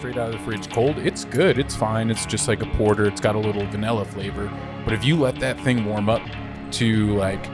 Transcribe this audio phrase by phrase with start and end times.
[0.00, 1.58] straight out of the fridge cold, it's good.
[1.58, 2.10] It's fine.
[2.10, 3.04] It's just like a porter.
[3.04, 4.50] It's got a little vanilla flavor.
[4.86, 6.22] But if you let that thing warm up
[6.72, 7.44] to like,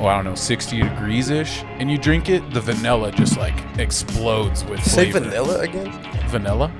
[0.00, 3.54] oh, I don't know, 60 degrees ish, and you drink it, the vanilla just like
[3.78, 4.90] explodes with flavor.
[4.90, 5.28] Say flavor.
[5.28, 5.92] vanilla again.
[6.28, 6.72] Vanilla?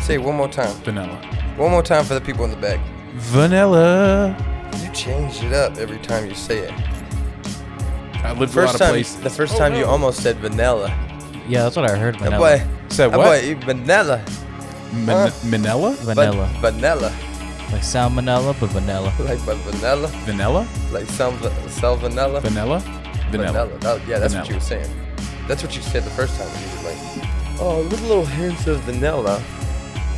[0.00, 0.74] Say it one more time.
[0.76, 1.16] Vanilla.
[1.58, 2.80] One more time for the people in the back.
[3.16, 4.34] Vanilla.
[4.82, 6.72] You change it up every time you say it.
[8.24, 9.20] I lived a lot First of time, places.
[9.20, 10.88] the first Oh, time you oh, almost said vanilla.
[11.48, 12.14] Yeah, that's what I heard.
[12.16, 12.58] That Vanilla.
[12.58, 13.24] boy, Said that what?
[13.40, 14.24] boy, you vanilla.
[14.92, 15.90] Man- Manila?
[16.00, 16.46] vanilla.
[16.60, 17.12] Van- vanilla.
[17.72, 19.12] like salmonella, but vanilla.
[19.20, 20.08] Like but vanilla.
[20.24, 20.68] Vanilla?
[20.92, 22.40] Like some sell vanilla.
[22.40, 22.78] Vanilla?
[23.30, 23.52] Vanilla.
[23.52, 23.78] Vanilla.
[23.80, 24.48] That- yeah, that's what Vanilla.
[24.48, 24.90] you were saying.
[25.48, 26.48] That's what you said the first time.
[26.48, 29.38] You were like, oh, with little hints of vanilla.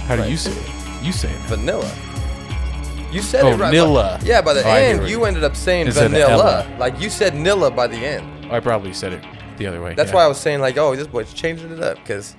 [0.07, 0.31] How do Right.
[0.31, 0.71] you say it?
[1.03, 1.41] You say it.
[1.49, 1.91] Vanilla.
[3.13, 3.73] You said Oh, it right.
[3.73, 4.19] Nilla.
[4.19, 6.07] But, yeah, by the Oh, I hear end, what you you- ended up saying Instead
[6.07, 6.65] of vanilla.
[6.69, 6.77] Ella.
[6.79, 8.25] Like you said Nilla by the end.
[8.53, 9.25] I probably said it
[9.59, 9.95] the other way.
[9.95, 10.17] That's yeah.
[10.17, 12.35] why I was saying like, oh, this boy's changing it up because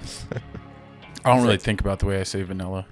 [1.25, 2.85] I don't really think about the way I say vanilla.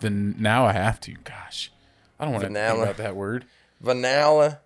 [0.00, 1.14] Then now I have to.
[1.24, 1.72] Gosh,
[2.18, 2.82] I don't want to think Vanilla.
[2.84, 3.44] about that word.
[3.80, 4.60] vanilla.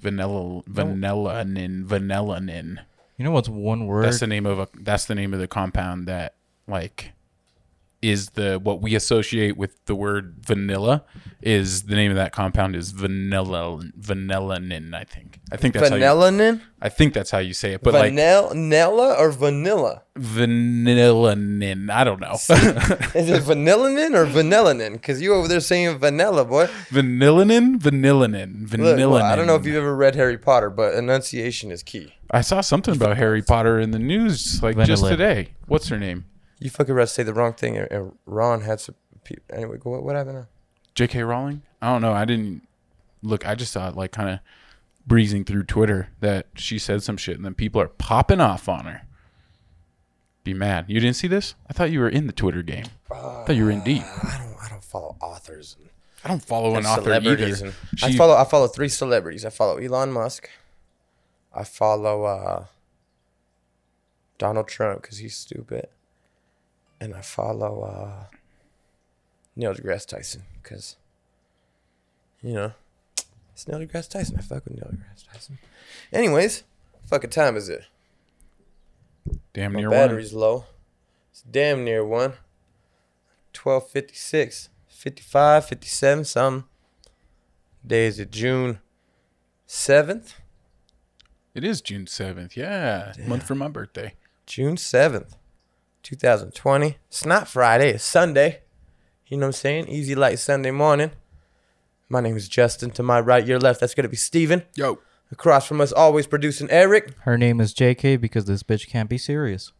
[0.00, 2.78] Vanilla, vanillin, vanillin.
[3.16, 4.04] You know what's one word?
[4.04, 4.68] That's the name of a.
[4.74, 6.34] That's the name of the compound that
[6.66, 7.12] like
[8.00, 11.04] is the what we associate with the word vanilla
[11.40, 14.92] is the name of that compound is vanilla vanillin.
[14.94, 15.31] I think.
[15.52, 16.60] I think that's how you, Vanillin?
[16.80, 17.82] I think that's how you say it.
[17.82, 20.02] But like Vanilla or vanilla?
[20.16, 21.90] vanillin.
[21.90, 22.32] I don't know.
[23.14, 24.92] Is it vanillin or vanillin?
[24.92, 26.66] Because you over there saying vanilla, boy.
[26.90, 29.10] vanillin, vanillin, Look, vanillin.
[29.10, 32.14] well, I don't know if you've ever read Harry Potter, but enunciation is key.
[32.30, 35.48] I saw something about Harry Potter in the news like just today.
[35.66, 36.24] What's her name?
[36.58, 38.94] You fucking read say the wrong thing, and- and Ron had some.
[39.52, 40.46] Anyway, go- what, what happened now?
[40.94, 41.22] J.K.
[41.22, 41.62] Rowling?
[41.80, 42.12] I don't know.
[42.12, 42.62] I didn't
[43.22, 43.46] look.
[43.46, 44.38] I just saw it like kind of
[45.06, 48.84] breezing through Twitter that she said some shit, and then people are popping off on
[48.86, 49.02] her.
[50.44, 50.86] Be mad.
[50.88, 51.54] You didn't see this?
[51.68, 52.86] I thought you were in the Twitter game.
[53.10, 54.02] I thought you were in deep.
[54.02, 54.52] I don't.
[54.62, 55.88] I don't follow authors and,
[56.24, 57.66] I don't follow an author either.
[57.66, 58.36] And I follow.
[58.36, 59.44] I follow three celebrities.
[59.44, 60.48] I follow Elon Musk.
[61.52, 62.64] I follow uh,
[64.38, 65.88] Donald Trump because he's stupid,
[67.00, 68.36] and I follow uh,
[69.56, 70.96] Neil deGrasse Tyson because
[72.40, 72.72] you know
[73.62, 74.36] it's Neil deGrasse Tyson.
[74.38, 75.58] I fuck with Neil deGrasse Tyson.
[76.12, 76.64] Anyways,
[77.06, 77.84] fucking time is it?
[79.52, 79.98] damn My near one.
[79.98, 80.64] battery's low.
[81.30, 82.32] It's damn near one.
[83.54, 86.68] 1256, 55, 57, something.
[87.86, 88.80] Day is it June
[89.68, 90.34] 7th?
[91.54, 92.56] It is June seventh.
[92.56, 94.14] Yeah, month for my birthday.
[94.46, 95.34] June 7th,
[96.02, 96.96] 2020.
[97.08, 98.60] It's not Friday, it's Sunday.
[99.26, 99.88] You know what I'm saying?
[99.88, 101.10] Easy like Sunday morning.
[102.12, 102.90] My name is Justin.
[102.90, 104.64] To my right, your left, that's going to be Steven.
[104.74, 104.98] Yo,
[105.30, 107.18] Across from us, always producing Erick.
[107.20, 109.72] Her name is JK because this bitch can't be serious.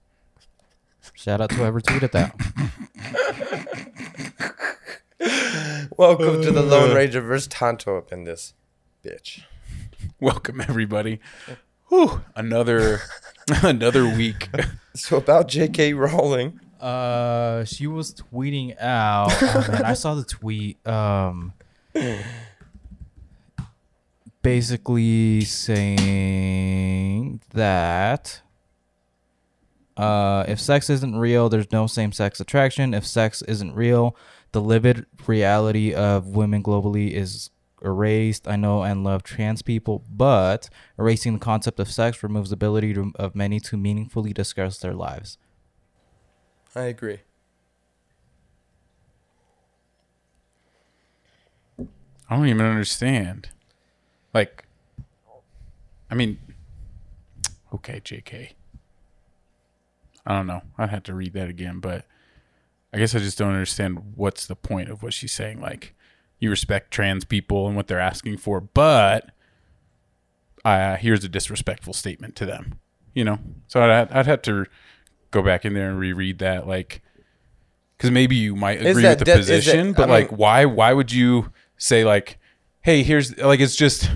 [1.12, 2.34] Shout out to whoever tweeted that.
[5.98, 8.54] Welcome to the Lone Ranger versus Tonto up in this
[9.04, 9.42] bitch.
[10.19, 11.21] welcome everybody.
[11.91, 13.00] Whew, another
[13.62, 14.48] another week.
[14.94, 15.94] So about J.K.
[15.94, 16.60] Rowling.
[16.78, 19.31] Uh, she was tweeting out.
[19.41, 20.87] Oh man, I saw the tweet.
[20.87, 21.54] Um,
[24.42, 28.42] basically saying that
[29.97, 32.94] uh, if sex isn't real, there's no same-sex attraction.
[32.94, 34.16] If sex isn't real,
[34.53, 37.50] the livid reality of women globally is
[37.84, 38.48] erased.
[38.48, 42.94] I know and love trans people, but erasing the concept of sex removes the ability
[42.94, 45.36] to, of many to meaningfully discuss their lives.
[46.74, 47.20] I agree.
[52.32, 53.50] I don't even understand.
[54.32, 54.65] Like,
[56.10, 56.38] I mean,
[57.75, 58.53] okay, JK.
[60.25, 60.62] I don't know.
[60.78, 62.06] I'd have to read that again, but
[62.91, 65.60] I guess I just don't understand what's the point of what she's saying.
[65.60, 65.94] Like,
[66.38, 69.28] you respect trans people and what they're asking for, but
[70.65, 72.78] uh, here's a disrespectful statement to them.
[73.12, 74.65] You know, so I'd, I'd have to
[75.32, 77.03] go back in there and reread that, like,
[77.98, 80.39] because maybe you might agree with the de- is that- position, but I like, mean-
[80.39, 80.65] why?
[80.65, 81.53] Why would you
[81.83, 82.39] say like,
[82.81, 84.11] hey, here's like, it's just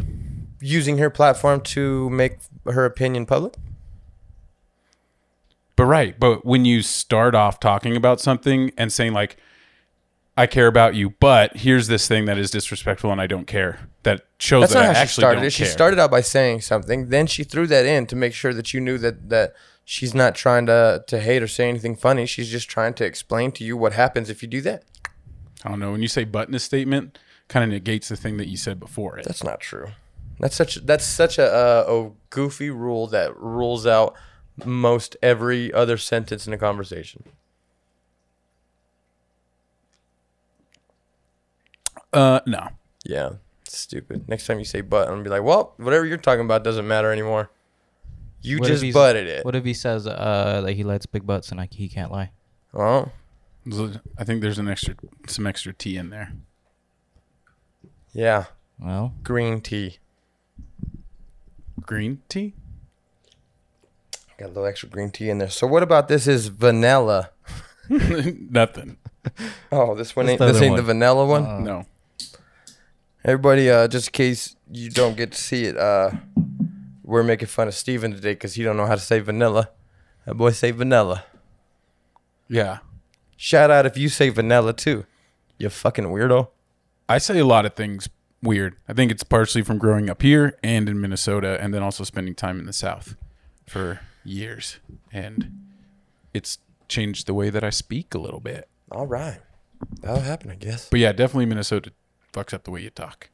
[0.61, 3.55] Using her platform to make her opinion public.
[5.77, 9.37] But right, but when you start off talking about something and saying like
[10.37, 13.81] I care about you, but here's this thing that is disrespectful and I don't care.
[14.03, 15.53] That shows That's that not I how she actually started don't it.
[15.53, 15.73] She care.
[15.73, 18.81] started out by saying something, then she threw that in to make sure that you
[18.81, 19.55] knew that that
[19.85, 22.25] she's not trying to to hate or say anything funny.
[22.25, 24.85] She's just trying to explain to you what happens if you do that.
[25.63, 25.93] I don't know.
[25.93, 28.81] When you say but in a statement, kind of negates the thing that you said
[28.81, 29.25] before it.
[29.25, 29.88] That's not true.
[30.38, 34.14] That's such that's such a, uh, a goofy rule that rules out
[34.64, 37.25] most every other sentence in a conversation.
[42.12, 42.69] Uh, no.
[43.04, 43.32] Yeah,
[43.69, 44.28] stupid.
[44.28, 46.87] Next time you say "but," I'm gonna be like, "Well, whatever you're talking about doesn't
[46.87, 47.50] matter anymore.
[48.43, 51.50] You What just butted it." What if he says uh, that he likes big butts
[51.50, 52.31] and he can't lie?
[52.72, 53.12] Well,
[54.19, 54.94] I think there's an extra
[55.26, 56.32] some extra T in there
[58.17, 58.45] yeah,
[58.79, 59.99] Well, green tea.
[61.83, 62.55] Green tea?
[64.39, 65.51] Got a little extra green tea in there.
[65.51, 67.31] So what about this is vanilla?
[67.89, 68.97] Nothing.
[69.73, 70.87] Oh, this one That's ain't the this other ain't the one.
[70.87, 71.45] vanilla one.
[71.45, 71.87] Uh, No.
[73.25, 76.13] Everybody, uh, just in case you don't get to see it, uh,
[77.03, 79.71] we're making fun of Steven today because he don't know how to say vanilla.
[80.27, 81.25] That boy say vanilla.
[82.49, 82.79] Yeah.
[83.37, 85.07] Shout out if you say vanilla too.
[85.59, 86.49] You fucking weirdo.
[87.08, 88.08] I say a lot of things
[88.43, 88.76] weird.
[88.88, 92.35] I think it's partially from growing up here and in Minnesota and then also spending
[92.35, 93.17] time in the South
[93.67, 94.79] for years.
[95.12, 95.69] And
[96.35, 96.58] it's
[96.88, 98.69] changed the way that I speak a little bit.
[98.91, 99.41] All right,
[100.00, 100.88] that'll happen, I guess.
[100.88, 101.93] But yeah, definitely Minnesota
[102.32, 103.31] fucks up the way you talk.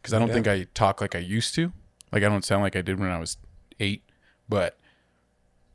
[0.00, 0.34] Because I don't Yeah.
[0.34, 1.72] think I talk like I used to.
[2.12, 3.36] Like I don't sound like I did when I was
[3.80, 4.02] eight.
[4.48, 4.78] But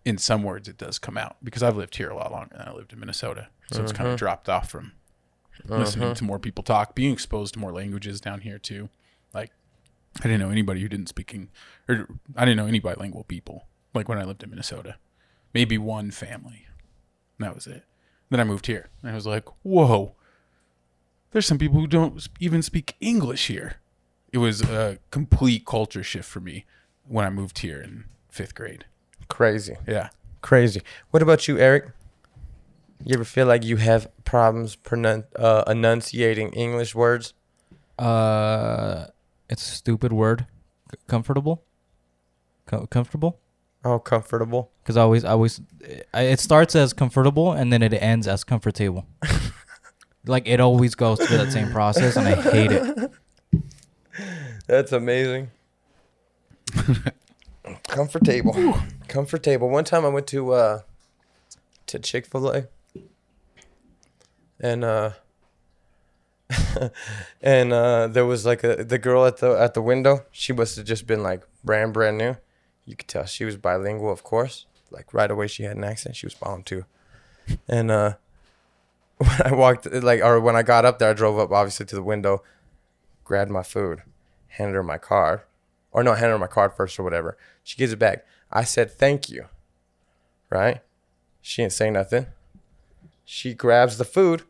[0.06, 2.68] in some words, it does come out because I've lived here a lot longer than
[2.68, 3.48] I lived in Minnesota.
[3.71, 4.18] So it's kind of uh-huh.
[4.18, 4.94] dropped off from
[5.67, 6.15] listening uh-huh.
[6.15, 8.89] to more people talk, being exposed to more languages down here too.
[9.33, 9.51] Like
[10.19, 11.50] I didn't know anybody who didn't speaking
[11.88, 13.65] or I didn't know any bilingual people.
[13.94, 14.95] Like when I lived in Minnesota,
[15.53, 16.67] maybe one family.
[17.39, 17.83] That was it.
[18.29, 20.15] Then I moved here, and I was like, "Whoa,
[21.31, 23.77] there's some people who don't even speak English here."
[24.31, 26.65] It was a complete culture shift for me
[27.07, 28.85] when I moved here in fifth grade.
[29.27, 30.09] Crazy, Yeah,
[30.41, 30.81] crazy.
[31.09, 31.91] What about you, Erick?
[33.04, 37.34] You ever feel like you have problems pronun- uh, enunciating English words?
[37.98, 39.07] uh,
[39.50, 40.46] it's a stupid word.
[40.92, 41.63] C- comfortable.
[42.66, 43.40] Co- comfortable.
[43.84, 44.72] Oh, comfortable.
[44.84, 45.60] Because I always, I always,
[46.13, 49.07] I, it starts as comfortable and then it ends as comfortable.
[50.28, 53.12] like it always goes through that same process, and I hate it.
[54.68, 55.50] That's amazing.
[57.88, 58.78] Comfortable.
[59.07, 59.69] Comfortable.
[59.69, 60.81] One time I went to uh
[61.88, 62.68] to Chick-fil-A
[64.59, 65.11] and uh
[67.41, 70.75] and uh there was like a the girl at the at the window, she must
[70.75, 72.35] have just been like brand brand new.
[72.85, 74.65] You could tell she was bilingual, of course.
[74.91, 76.15] Like right away she had an accent.
[76.15, 76.85] She was bomb too.
[77.67, 78.13] And uh
[79.17, 81.95] when I walked like or when I got up there, I drove up obviously to
[81.95, 82.44] the window,
[83.23, 84.01] grabbed my food
[84.50, 85.41] handed her my card,
[85.91, 87.38] or no, handed her my card first or whatever.
[87.63, 88.25] She gives it back.
[88.51, 89.45] I said thank you,
[90.50, 90.81] right?
[91.41, 92.27] She didn't say nothing.
[93.23, 94.44] She grabs the food,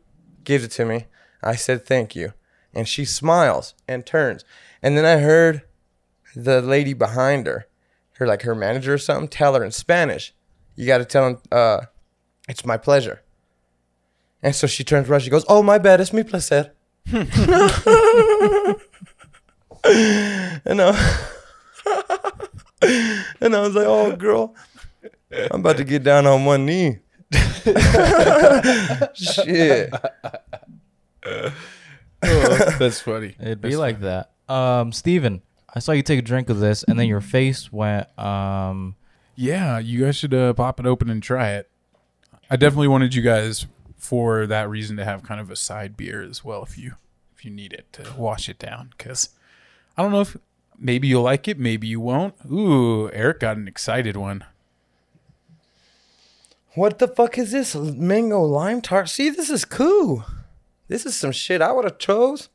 [0.44, 1.06] gives it to me.
[1.42, 2.32] I said thank you,
[2.74, 4.44] and she smiles and turns.
[4.82, 5.62] And then I heard
[6.34, 7.66] the lady behind her,
[8.14, 10.34] her like her manager or something, tell her in Spanish,
[10.76, 11.80] "You got to tell him, uh,
[12.48, 13.22] it's my pleasure."
[14.42, 15.20] And so she turns around.
[15.20, 16.72] She goes, "Oh my bad, it's mi placer."
[19.82, 20.90] And I,
[23.40, 24.54] and I was like, oh, girl,
[25.32, 26.98] I'm about to get down on one knee.
[29.14, 29.92] Shit.
[32.78, 33.36] that's funny.
[33.40, 34.30] It'd be That's like that.
[34.48, 35.42] Um, Steven,
[35.74, 38.06] I saw you take a drink of this, and then your face went.
[38.18, 38.96] Um,
[39.36, 41.70] Yeah, you guys should uh, pop it open and try it.
[42.50, 43.66] I definitely wanted you guys
[43.96, 46.94] for that reason to have kind of a side beer as well if you
[47.36, 49.28] if you need it to wash it down cuz
[49.96, 50.36] I don't know if
[50.78, 52.34] maybe you'll like it, maybe you won't.
[52.50, 54.42] Ooh, Erick got an excited one.
[56.74, 57.74] What the fuck is this?
[57.74, 59.08] Mango lime tart?
[59.08, 60.24] See, this is cool.
[60.88, 62.48] This is some shit I would have chose.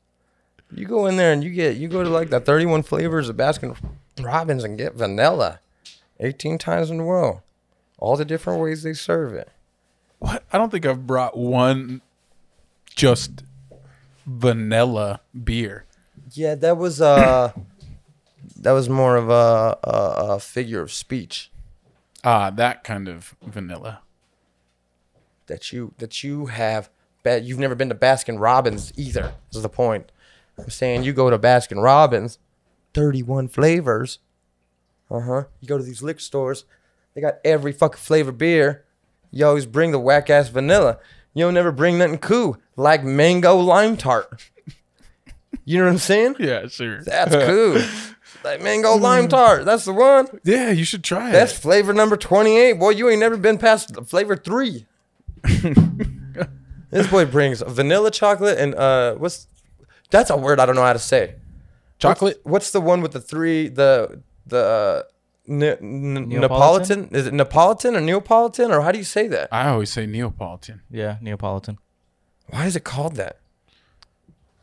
[0.72, 3.36] You go in there and you get, you go to like the 31 flavors of
[3.38, 3.78] Baskin
[4.20, 5.60] Robbins and get vanilla
[6.20, 7.42] 18 times in a row.
[7.98, 9.50] All the different ways they serve it.
[10.20, 10.44] What?
[10.52, 12.02] I don't think I've brought one
[12.96, 13.44] just
[14.26, 15.86] vanilla beer.
[16.32, 17.52] Yeah, that was uh
[18.58, 21.52] that was more of a, a, a figure of speech
[22.26, 24.00] Ah, that kind of vanilla.
[25.48, 26.90] That you that you have
[27.24, 29.34] bet you've never been to Baskin Robbins either.
[29.54, 30.12] Is the point.
[30.58, 32.40] I'm saying you go to Baskin Robbins,
[32.94, 34.20] 31 flavors.
[35.12, 35.44] Uh-huh.
[35.60, 36.66] You go to these liquor stores,
[37.14, 38.86] they got every fucking flavor beer.
[39.32, 41.00] You always bring the whack ass vanilla.
[41.34, 44.50] You don't never bring nothing cool like mango lime tart.
[45.68, 46.36] You know what I'm saying?
[46.38, 47.02] Yeah, sure.
[47.02, 47.82] That's cool.
[48.44, 49.66] Like mango lime tart.
[49.66, 50.28] That's the one.
[50.44, 51.54] yeah, you should try That's it.
[51.56, 52.74] That's flavor number 28.
[52.74, 54.86] Boy, you ain't never been past flavor three.
[56.92, 59.48] this boy brings vanilla chocolate and uh what's
[60.10, 61.36] that's a word I don't know how to say.
[61.98, 62.38] Chocolate?
[62.44, 65.04] What's, what's the one with the three the the uh,
[65.48, 66.40] ne- n- Neapolitan?
[66.40, 67.10] Neapolitan?
[67.16, 69.50] Is it Neapolitan or Neapolitan or how do you say that?
[69.52, 70.82] I always say Neapolitan.
[70.92, 71.80] yeah, Neapolitan.
[72.50, 73.40] Why is it called that?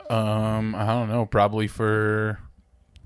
[0.08, 1.26] Um, I don't know.
[1.26, 2.38] Probably for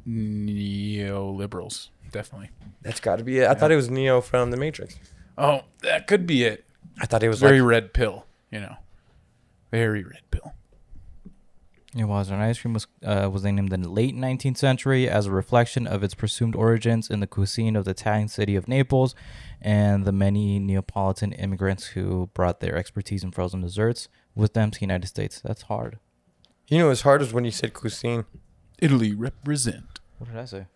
[0.07, 2.51] neoliberals, definitely.
[2.83, 3.49] That's got to be it.
[3.49, 4.97] I thought it was Neo from The Matrix.
[5.39, 6.65] Oh, that could be it.
[7.01, 8.77] I thought it was Very like, red pill, you know.
[9.71, 10.53] Very red pill.
[11.97, 12.31] It was.
[12.31, 15.87] And ice cream was uh, was named in the late 19th century as a reflection
[15.87, 19.15] of its presumed origins in the cuisine of the Italian city of Naples
[19.63, 24.79] and the many Neapolitan immigrants who brought their expertise in frozen desserts with them to
[24.79, 25.41] the United States.
[25.41, 25.99] That's hard.
[26.69, 28.25] you know, as hard as when you said cuisine.
[28.79, 30.01] Italy represent.
[30.19, 30.67] What did I say?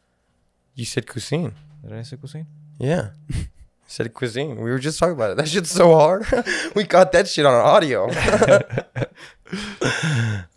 [0.75, 1.53] You said cuisine.
[1.83, 2.47] Did I say cuisine?
[2.79, 3.11] Yeah.
[3.91, 4.57] said cuisine.
[4.57, 5.37] We were just talking about it.
[5.37, 6.27] That shit's so hard.
[6.75, 8.09] we got that shit on audio.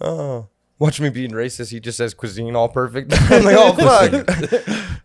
[0.02, 0.48] oh.
[0.80, 1.72] Watch me being racist.
[1.72, 3.13] He just says cuisine all perfect.
[3.32, 4.12] I'm like, oh fuck.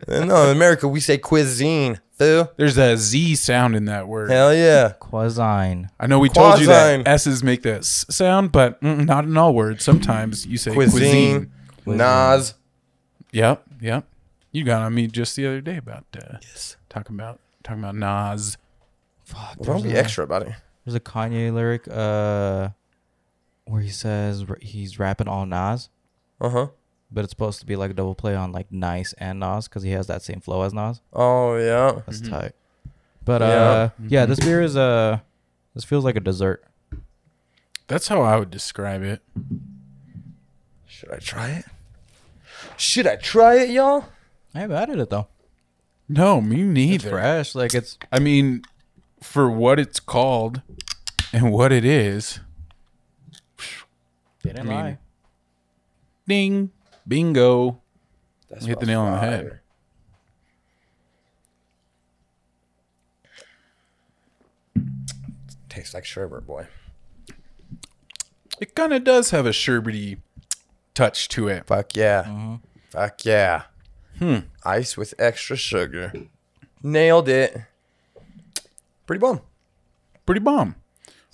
[0.08, 2.00] no, in America we say cuisine.
[2.18, 2.50] Fool.
[2.56, 4.30] There's a Z sound in that word.
[4.30, 4.94] Hell yeah.
[4.98, 5.88] Quasine.
[6.00, 9.36] I know we told you that S's make the S sound, but mm, not in
[9.36, 9.84] all words.
[9.84, 11.52] Sometimes you say Cuisine.
[11.84, 11.98] cuisine.
[11.98, 12.54] Nas.
[13.30, 14.04] Yep, yep.
[14.50, 16.76] You got on me just the other day about uh, Yes.
[16.88, 18.56] talking about talking about Nas.
[19.24, 19.56] Fuck.
[19.58, 20.52] Well, don't there's be a- extra about it.
[20.84, 22.70] There's a Kanye lyric uh,
[23.66, 25.90] where he says he's rapping all Nas,
[26.40, 26.66] Uh huh.
[27.12, 29.82] but it's supposed to be like a double play on like Nice and Nas because
[29.82, 31.02] he has that same flow as Nas.
[31.12, 32.00] Oh yeah.
[32.06, 32.52] That's tight.
[33.24, 33.46] But Yeah.
[33.48, 35.18] uh, yeah, this beer is uh,
[35.74, 36.64] this feels like a dessert.
[37.86, 39.20] That's how I would describe it.
[40.86, 41.64] Should I try it?
[42.78, 44.06] Should I try it, y'all?
[44.54, 45.28] I haven't added it though.
[46.08, 47.10] No, me It's neither.
[47.10, 47.54] fresh.
[47.54, 48.62] Like it's I mean,
[49.22, 50.62] for what it's called
[51.32, 52.40] and what it is,
[54.42, 54.98] they didn't I mean, lie.
[56.26, 56.70] ding,
[57.06, 57.80] bingo.
[58.48, 59.60] That's You hit the nail on the head.
[65.68, 66.66] Tastes like sherbet, boy.
[68.60, 70.18] It kind of does have a sherbety
[70.94, 71.66] touch to it.
[71.66, 72.24] Fuck yeah.
[72.24, 72.54] Mm-hmm.
[72.90, 73.62] Fuck yeah.
[74.18, 74.38] Hmm.
[74.64, 76.12] Ice with extra sugar.
[76.82, 77.56] Nailed it.
[79.06, 79.40] Pretty bomb.
[80.26, 80.76] Pretty bomb.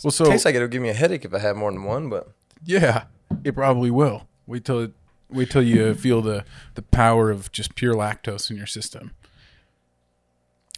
[0.03, 2.09] Well, so Tastes like it'll give me a headache if I have more than one,
[2.09, 2.29] but
[2.64, 3.05] yeah,
[3.43, 4.26] it probably will.
[4.47, 4.93] Wait till it,
[5.31, 9.12] wait till you feel the the power of just pure lactose in your system.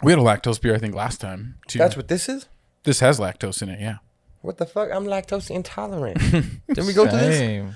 [0.02, 1.78] We had a lactose beer, I think, last time too.
[1.78, 2.46] that's what this is?
[2.84, 3.80] this has lactose in it.
[3.80, 3.96] Yeah.
[4.42, 4.90] What the fuck?
[4.92, 6.18] I'm lactose intolerant.
[6.68, 7.74] Didn't we go through this?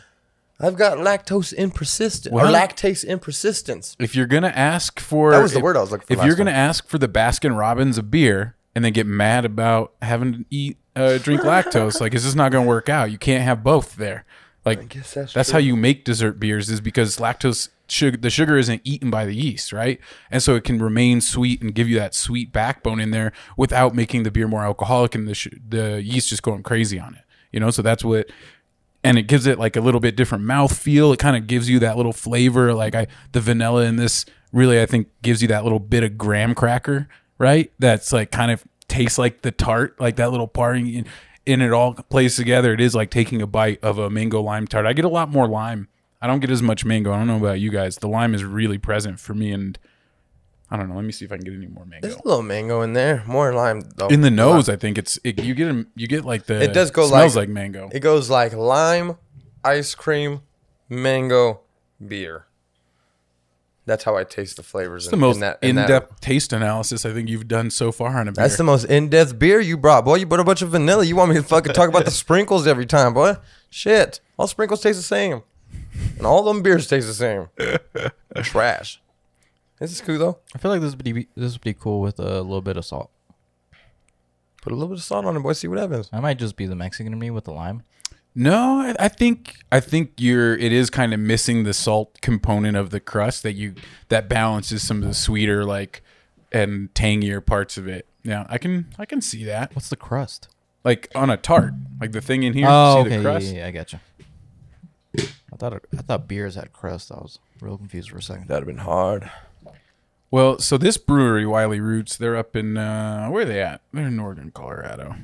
[0.61, 2.55] I've got lactose impersistent or What?
[2.55, 3.97] lactase impersistence.
[3.99, 6.25] If you're gonna ask for That was the if- word I was looking for If
[6.27, 10.33] you're gonna ask for the Baskin Robbins of beer and then get mad about having
[10.33, 13.11] to eat uh, drink lactose, like it's just not gonna work out.
[13.11, 14.25] You can't have both there.
[14.65, 18.83] Like that's that's how you make dessert beers is because lactose sugar the sugar isn't
[18.85, 19.99] eaten by the yeast, right?
[20.31, 23.95] And so it can remain sweet and give you that sweet backbone in there without
[23.95, 27.23] making the beer more alcoholic and the sh- the yeast just going crazy on it.
[27.53, 28.29] You know, so that's what
[29.03, 31.13] and it gives it like a little bit different mouth feel.
[31.13, 32.75] It kind of gives you that little flavor.
[32.75, 36.19] Like I, the vanilla in this really, I think, gives you that little bit of
[36.19, 37.73] graham cracker, right?
[37.79, 40.77] That's like kind of tastes like the tart, like that little part.
[40.77, 41.07] And,
[41.47, 42.75] and it all plays together.
[42.75, 44.87] It is like taking a bite of a mango lime tart.
[44.87, 45.89] I get a lot more lime.
[46.23, 47.13] I don't get as much mango.
[47.13, 47.97] I don't know about you guys.
[47.97, 49.79] The lime is really present for me, and
[50.73, 50.95] I don't know.
[50.95, 52.07] Let me see if I can get any more mango.
[52.07, 53.25] There's a little mango in there.
[53.27, 54.07] More lime though.
[54.09, 56.91] In the nose, I think it's it, you get you get like the It does
[56.93, 57.89] go smells like- like mango.
[57.93, 59.17] It goes like lime,
[59.65, 60.43] ice cream,
[60.89, 61.61] mango,
[62.07, 62.47] beer.
[63.87, 65.07] That's how I taste the flavors.
[65.07, 67.91] It's the most in that, in that- in-depth taste analysis I think you've done so
[67.91, 68.45] far on a beer.
[68.45, 70.17] That's the most in-depth beer you brought, boy.
[70.17, 71.05] You put a bunch of vanilla.
[71.05, 73.37] You want me to fucking talk about the sprinkles every time, boy?
[73.71, 75.43] Shit, all sprinkles taste the same,
[76.19, 77.49] and all them beers taste the same.
[78.45, 79.01] Trash.
[79.81, 80.39] This is cool though.
[80.55, 82.85] I feel like this would be this would be cool with a little bit of
[82.85, 83.11] salt.
[84.63, 85.55] Put a little bit of salt on it, boy.
[85.55, 86.11] See what happens.
[86.13, 87.83] I might just be the Mexican in me with the lime.
[88.35, 90.55] no, I, I think I think you're.
[90.55, 93.75] It is kind of missing the salt component of the crust that you
[94.11, 96.03] that balances some of the sweeter like
[96.53, 98.07] and tangier parts of it.
[98.23, 99.75] Yeah, I can I can see that.
[99.75, 100.49] What's the crust?
[100.85, 101.73] Like on a tart,
[102.03, 102.67] like the thing in here.
[102.69, 103.47] oh, see okay, the yeah, crust?
[103.47, 103.99] yeah, yeah, I got you.
[105.53, 107.11] I thought it, I thought beers had crust.
[107.11, 108.49] I was real confused for a second.
[108.49, 109.31] That'd have been hard.
[110.31, 113.81] Well, so this brewery, Wiley Roots, they're up in uh, where are they at?
[113.93, 115.17] They're in northern Colorado.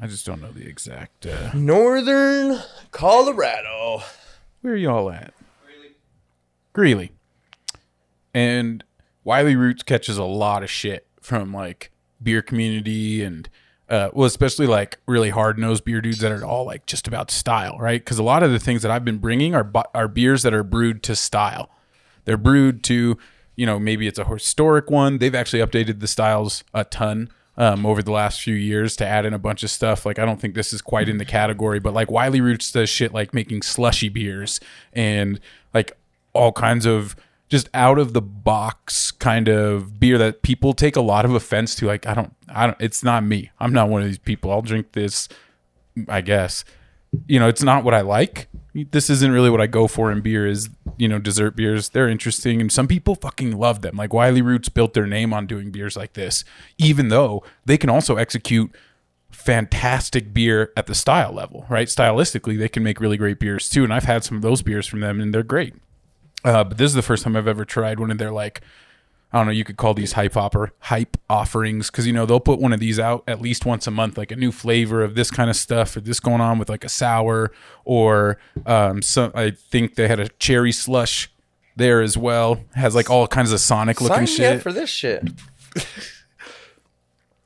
[0.00, 1.26] I just don't know the exact.
[1.26, 2.60] Uh, Northern
[2.92, 4.02] Colorado.
[4.60, 5.34] Where are y'all at?
[5.64, 5.96] Greeley.
[6.72, 7.12] Greeley.
[8.32, 8.84] And
[9.24, 11.90] Wiley Roots catches a lot of shit from like
[12.22, 13.48] beer community and
[13.88, 17.30] uh, well, especially like really hard nosed beer dudes that are all like just about
[17.30, 18.00] style, right?
[18.00, 20.62] Because a lot of the things that I've been bringing are are beers that are
[20.62, 21.70] brewed to style.
[22.24, 23.16] They're brewed to,
[23.58, 25.18] you know, maybe it's a historic one.
[25.18, 27.28] They've actually updated the styles a ton.
[27.58, 30.06] um, over the last few years to add in a bunch of stuff.
[30.06, 32.88] Like I don't think this is quite in the category, but like Wiley Roots does
[32.88, 34.60] shit like making slushy beers
[34.92, 35.40] and
[35.74, 35.90] like
[36.34, 37.16] all kinds of
[37.48, 41.74] just out of the box kind of beer that people take a lot of offense
[41.74, 41.86] to.
[41.86, 42.80] Like I don't, I don't.
[42.80, 43.50] It's not me.
[43.58, 44.52] I'm not one of these people.
[44.52, 45.28] I'll drink this.
[46.08, 46.64] I guess
[47.26, 48.46] you know it's not what I like.
[48.84, 50.46] This isn't really what I go for in beer.
[50.46, 51.90] Is you know dessert beers.
[51.90, 53.96] They're interesting, and some people fucking love them.
[53.96, 56.44] Like Wiley Roots built their name on doing beers like this,
[56.76, 58.74] even though they can also execute
[59.30, 61.66] fantastic beer at the style level.
[61.68, 63.84] Right, stylistically, they can make really great beers too.
[63.84, 65.74] And I've had some of those beers from them, and they're great.
[66.44, 68.60] Uh, but this is the first time I've ever tried one of their like
[69.32, 72.40] I don't know, you could call these hype offer hype offerings because you know they'll
[72.40, 75.14] put one of these out at least once a month, like a new flavor of
[75.14, 77.52] this kind of stuff, or this going on with like a sour,
[77.84, 79.30] or um, some.
[79.34, 81.30] I think they had a cherry slush
[81.76, 82.60] there as well.
[82.74, 85.28] Has like all kinds of Sonic looking Sign me up shit, for this shit.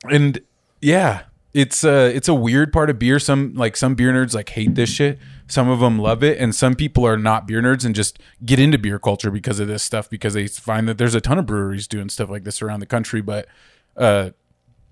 [0.09, 0.39] and
[0.81, 1.23] yeah,
[1.53, 3.19] it's a it's a weird part of beer.
[3.19, 5.19] Some like some beer nerds like hate this shit.
[5.53, 8.57] Some of them love it, and some people are not beer nerds and just get
[8.57, 11.45] into beer culture because of this stuff because they find that there's a ton of
[11.45, 13.21] breweries doing stuff like this around the country.
[13.21, 13.45] But
[13.95, 14.31] uh,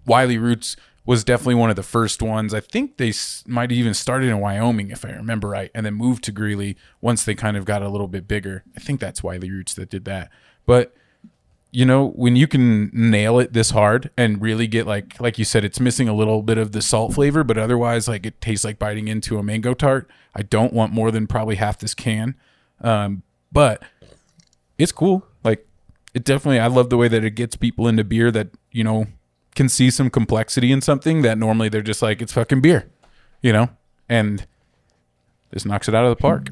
[0.06, 2.54] Wiley Roots was definitely one of the first ones.
[2.54, 5.96] I think they s- might even started in Wyoming, if I remember right, and then
[5.96, 8.64] moved to Greeley once they kind of got a little bit bigger.
[8.78, 10.30] I think that's Wiley Roots that did that.
[10.68, 10.94] But
[11.72, 15.46] you know when you can nail it this hard and really get like like you
[15.46, 18.66] said it's missing a little bit of the salt flavor but otherwise like it tastes
[18.66, 22.36] like biting into a mango tart i don't want more than probably half this can
[22.82, 23.84] um, but
[24.78, 25.66] it's cool like
[26.14, 29.08] it definitely i love the way that it gets people into beer that you know
[29.56, 32.90] can see some complexity in something that normally they're just like it's fucking beer
[33.42, 33.70] you know
[34.10, 34.46] and
[35.52, 36.50] this knocks it out of the park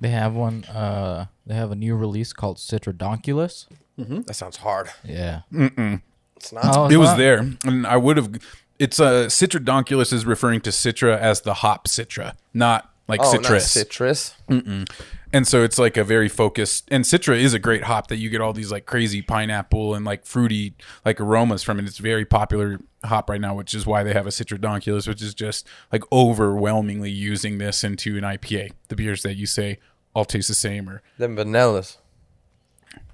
[0.00, 0.64] They have one.
[0.64, 3.68] Uh, they have a new release called Citrodonculus.
[3.96, 4.90] That sounds hard.
[5.04, 5.42] Yeah.
[5.50, 6.64] It's not.
[6.76, 7.18] Oh, it's it was not?
[7.18, 8.34] there, and I would have.
[8.78, 13.32] It's a uh, Citrodonculus is referring to Citra as the hop Citra, not like oh,
[13.32, 13.70] not citrus.
[13.70, 14.34] citrus.
[14.48, 16.88] and so it's like a very focused.
[16.90, 20.04] And Citra is a great hop that you get all these like crazy pineapple and
[20.04, 20.74] like fruity
[21.04, 21.84] like aromas from it.
[21.84, 25.22] It's very popular hop right now, which is why they have a Citra Citrodonculus, which
[25.22, 28.72] is just like overwhelmingly using this into an IPA.
[28.88, 29.78] The beers that you say
[30.14, 31.98] all taste the same or Them vanillas.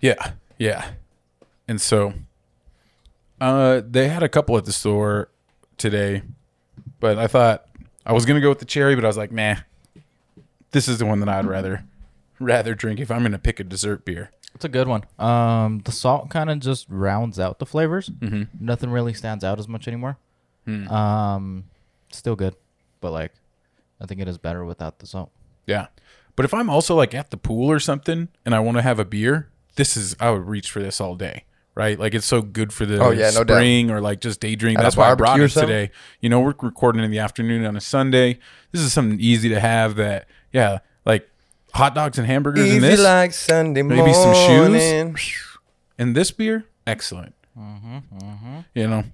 [0.01, 0.90] yeah, yeah.
[1.66, 2.14] And so
[3.40, 5.29] uh they had a couple at the store
[5.77, 6.23] today,
[7.01, 7.66] but I thought
[8.05, 9.57] I was gonna go with the cherry, but I was like, nah.
[10.71, 11.85] This is the one that I'd rather
[12.38, 14.31] rather drink if I'm gonna pick a dessert beer.
[14.55, 15.05] It's a good one.
[15.18, 18.09] Um, the salt kind of just rounds out the flavors.
[18.09, 18.44] Mm-hmm.
[18.64, 20.18] Nothing really stands out as much anymore.
[20.66, 21.64] Um,
[22.11, 22.55] still good,
[23.01, 23.33] but like,
[24.01, 25.31] I think it is better without the salt.
[25.66, 25.87] Yeah.
[26.37, 28.99] But if I'm also like at the pool or something and I want to have
[28.99, 31.45] a beer, this is I would reach for this all day.
[31.75, 31.97] Right?
[31.97, 34.79] Like it's so good for the Oh, yeah, no spring or like just day drink.
[34.79, 35.69] At That's why I brought barbecue it something?
[35.69, 35.93] today.
[36.21, 38.41] You know, we're recording in the afternoon on a Sunday.
[38.73, 41.31] This is something easy to have that yeah, like
[41.73, 44.05] hot dogs and hamburgers Easy and this like Sunday morning.
[44.05, 45.59] maybe some shoes
[45.99, 47.35] and this beer, excellent.
[47.57, 48.59] Mm-hmm, mm-hmm.
[48.75, 49.05] You know,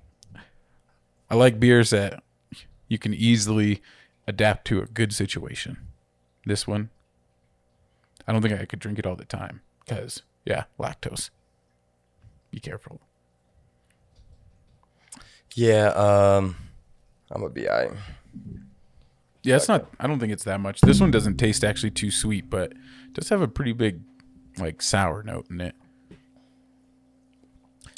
[1.31, 2.23] I like beers that
[2.89, 3.83] you can easily
[4.27, 5.77] adapt to a good situation.
[6.47, 6.91] This one,
[8.27, 11.31] I don't think I could drink it all the time because, yeah, lactose.
[12.51, 13.01] Be careful.
[15.55, 16.57] Yeah, um,
[17.31, 17.93] I'm gonna be alright.
[19.43, 19.87] Yeah, it's not.
[20.01, 20.81] I don't think it's that much.
[20.81, 24.01] This one doesn't taste actually too sweet, but it does have a pretty big,
[24.59, 25.75] like sour note in it.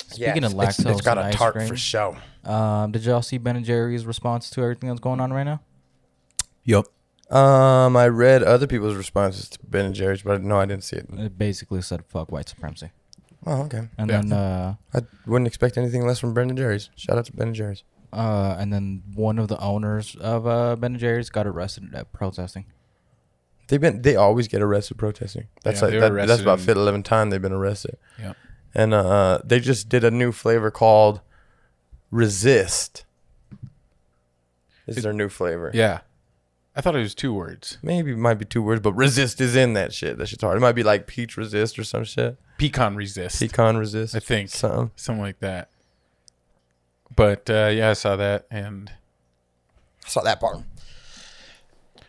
[0.08, 1.68] Speaking of it's- lactose it's got a ice tart cream.
[1.68, 2.16] for show.
[2.44, 5.60] Um, did y'all see Ben and Jerry's response to everything that's going on right now?
[6.64, 6.86] Yep.
[7.30, 10.96] Um, I read other people's responses to Ben and Jerry's, but no, I didn't see
[10.96, 11.06] it.
[11.12, 12.90] It basically said "fuck white supremacy,"
[13.44, 13.88] Oh, okay.
[13.98, 14.20] and Yeah.
[14.20, 16.88] then uh, I wouldn't expect anything less from Ben and Jerry's.
[16.94, 17.82] Shout out to Ben and Jerry's.
[18.12, 22.12] uh, and then one of the owners of uh, Ben and Jerry's got arrested at
[22.12, 22.66] protesting.
[23.68, 25.48] They've been they always get arrested protesting.
[25.64, 27.52] That's Yeah, like they were that, that's arrested about in- fifth eleven time they've been
[27.52, 27.96] arrested.
[28.20, 28.36] Yep.
[28.76, 31.20] And uh they just did a new flavor called
[32.12, 33.04] Resist.
[34.86, 35.72] Is their new flavor.
[35.74, 36.00] Yeah.
[36.76, 37.78] I thought it was two words.
[37.82, 40.18] Maybe it might be two words, but resist is in that shit.
[40.18, 40.58] That shit's hard.
[40.58, 42.36] It might be like peach resist or some shit.
[42.58, 43.40] Pecan resist.
[43.40, 44.14] Pecan resist.
[44.14, 44.50] I think.
[44.50, 44.90] Something.
[44.94, 45.70] Something like that.
[47.14, 48.92] But uh, yeah, I saw that and
[50.04, 50.58] I saw that part.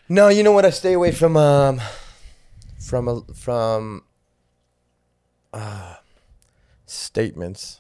[0.10, 0.66] No, you know what?
[0.66, 1.82] I stay away from um
[2.78, 4.04] from a, from
[5.54, 5.96] uh
[6.86, 7.80] statements.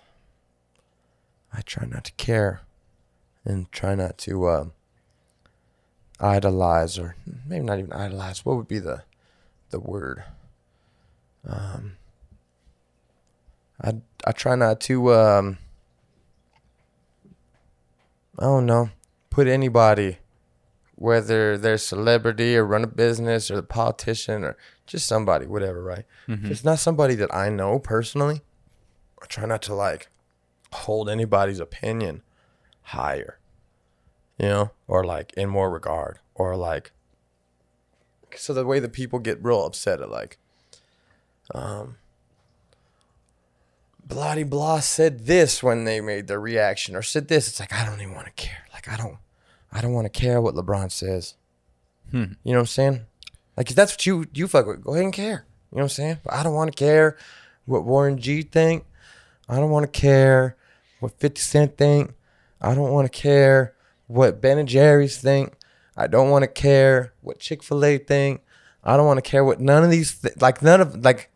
[1.53, 2.61] I try not to care
[3.43, 4.65] and try not to uh,
[6.19, 7.15] idolize or
[7.47, 8.45] maybe not even idolize.
[8.45, 9.03] What would be the
[9.69, 10.23] the word?
[11.47, 11.97] Um
[13.81, 15.57] I I try not to um
[18.39, 18.89] I don't know,
[19.31, 20.19] put anybody,
[20.95, 26.05] whether they're celebrity or run a business or the politician or just somebody, whatever, right?
[26.45, 28.41] If it's not somebody that I know personally,
[29.21, 30.09] I try not to like
[30.71, 32.21] hold anybody's opinion
[32.81, 33.39] higher,
[34.37, 36.91] you know, or like in more regard, or like.
[38.35, 40.37] So the way that people get real upset at like,
[41.55, 41.97] um,
[44.07, 47.47] blah blah said this when they made their reaction or said this.
[47.47, 48.67] It's like I don't even want to care.
[48.73, 49.17] Like I don't,
[49.71, 51.35] I don't want to care what LeBron says.
[52.11, 52.33] Hmm.
[52.43, 53.05] You know what I'm saying?
[53.55, 55.45] Like if that's what you you fuck with, go ahead and care.
[55.71, 56.17] You know what I'm saying?
[56.23, 57.17] But I don't want to care
[57.65, 58.85] what Warren G think.
[59.49, 60.55] I don't want to care
[60.99, 62.13] what 50 Cent think.
[62.61, 63.73] I don't want to care
[64.07, 65.53] what Ben and Jerry's think.
[65.95, 68.41] I don't want to care what Chick Fil A think.
[68.83, 71.29] I don't want to care what none of these th- like none of like,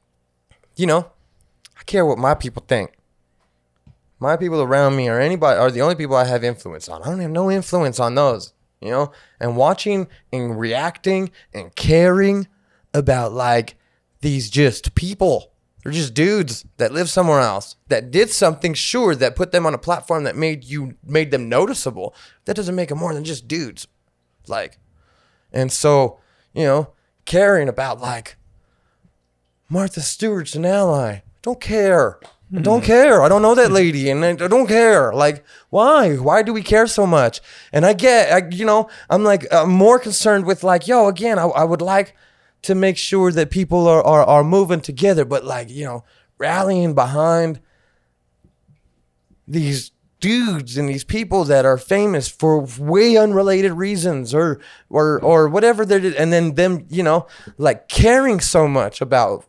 [0.75, 1.11] you know,
[1.79, 2.93] I care what my people think.
[4.19, 7.01] My people around me or anybody are the only people I have influence on.
[7.01, 9.11] I don't have no influence on those, you know?
[9.39, 12.47] And watching and reacting and caring
[12.93, 13.75] about like
[14.21, 15.50] these just people.
[15.83, 19.73] They're just dudes that live somewhere else that did something sure that put them on
[19.73, 22.13] a platform that made you made them noticeable.
[22.45, 23.87] That doesn't make them more than just dudes.
[24.47, 24.77] Like
[25.51, 26.19] and so,
[26.53, 26.93] you know,
[27.25, 28.37] caring about like
[29.69, 31.21] Martha Stewart's an ally.
[31.41, 32.19] Don't care.
[32.53, 33.23] I don't care.
[33.23, 35.13] I don't know that lady, and I don't care.
[35.13, 36.17] Like, why?
[36.17, 37.39] Why do we care so much?
[37.71, 41.39] And I get, I, you know, I'm like uh, more concerned with like, yo, again,
[41.39, 42.13] I, I would like
[42.63, 46.03] to make sure that people are, are are moving together, but like, you know,
[46.37, 47.59] rallying behind
[49.47, 55.49] these dudes and these people that are famous for way unrelated reasons or or or
[55.49, 57.25] whatever they're and then them you know
[57.57, 59.43] like caring so much about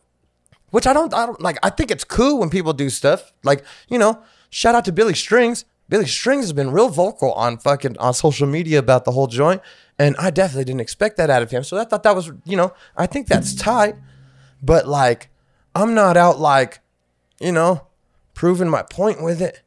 [0.70, 3.32] which I don't I don't like I think it's cool when people do stuff.
[3.44, 5.66] Like you know shout out to Billy Strings.
[5.88, 9.60] Billy Strings has been real vocal on fucking on social media about the whole joint
[10.02, 12.56] and I definitely didn't expect that out of him so I thought that was you
[12.56, 13.96] know I think that's tight
[14.62, 15.30] but like
[15.74, 16.80] I'm not out like
[17.40, 17.86] you know
[18.34, 19.62] proving my point with it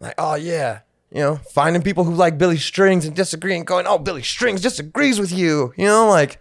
[0.00, 3.86] like, oh yeah, you know, finding people who like Billy Strings and disagree and going,
[3.86, 5.72] oh, Billy Strings disagrees with you.
[5.76, 6.40] You know, like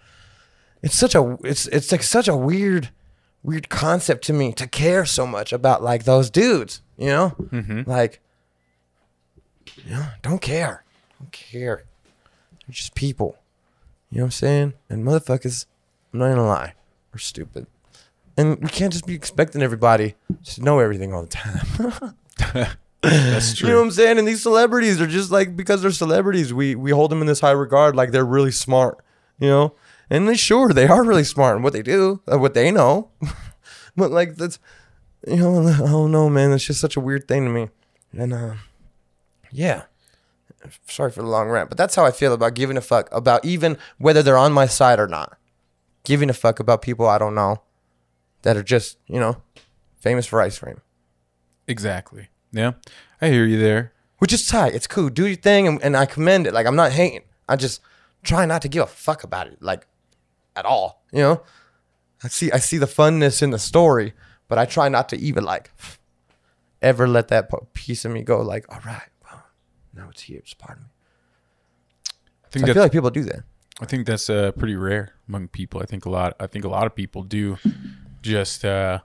[0.81, 2.89] it's such a it's it's like such a weird
[3.43, 6.81] weird concept to me to care so much about like those dudes.
[6.97, 7.89] You know, mm-hmm.
[7.89, 8.21] like
[9.83, 10.83] you know, don't care,
[11.19, 11.83] don't care.
[12.67, 13.37] They're just people.
[14.11, 14.73] You know what I'm saying?
[14.89, 15.65] And motherfuckers,
[16.13, 16.73] I'm not gonna lie,
[17.13, 17.67] we're stupid.
[18.37, 22.77] And we can't just be expecting everybody to know everything all the time.
[23.01, 23.67] That's true.
[23.67, 24.17] You know what I'm saying?
[24.17, 27.39] And these celebrities are just like because they're celebrities, we we hold them in this
[27.39, 29.03] high regard, like they're really smart,
[29.39, 29.73] you know.
[30.09, 33.09] And they sure they are really smart in what they do, uh, what they know.
[33.95, 34.59] but like that's,
[35.27, 36.51] you know, I don't know, man.
[36.51, 37.69] It's just such a weird thing to me.
[38.11, 38.53] And uh,
[39.51, 39.83] yeah,
[40.87, 43.43] sorry for the long rant, but that's how I feel about giving a fuck about
[43.45, 45.37] even whether they're on my side or not.
[46.03, 47.61] Giving a fuck about people I don't know
[48.43, 49.41] that are just you know
[49.99, 50.81] famous for ice cream.
[51.67, 52.29] Exactly.
[52.51, 52.73] Yeah.
[53.21, 53.91] I hear you there.
[54.19, 54.73] which is tight.
[54.75, 55.09] It's cool.
[55.09, 56.53] Do your thing, and, and I commend it.
[56.53, 57.23] Like I'm not hating.
[57.49, 57.81] I just
[58.23, 59.87] try not to give a fuck about it, like
[60.55, 61.03] at all.
[61.11, 61.41] You know,
[62.23, 64.13] I see I see the funness in the story,
[64.47, 65.71] but I try not to even like
[66.81, 68.41] ever let that piece of me go.
[68.41, 69.09] Like, all right,
[69.95, 70.39] now it's here.
[70.39, 70.89] It's part of me.
[72.43, 73.43] I So think I feel like people do that.
[73.81, 75.81] I think that's uh, pretty rare among people.
[75.81, 76.35] I think a lot.
[76.39, 77.57] I think a lot of people do
[78.21, 78.99] just uh,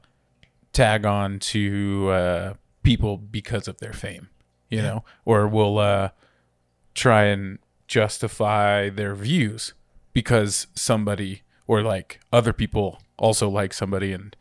[0.73, 4.29] tag on to uh, people because of their fame,
[4.69, 6.11] you know, or will uh,
[6.95, 9.75] try and justify their views
[10.13, 14.37] because somebody or like other people also like somebody and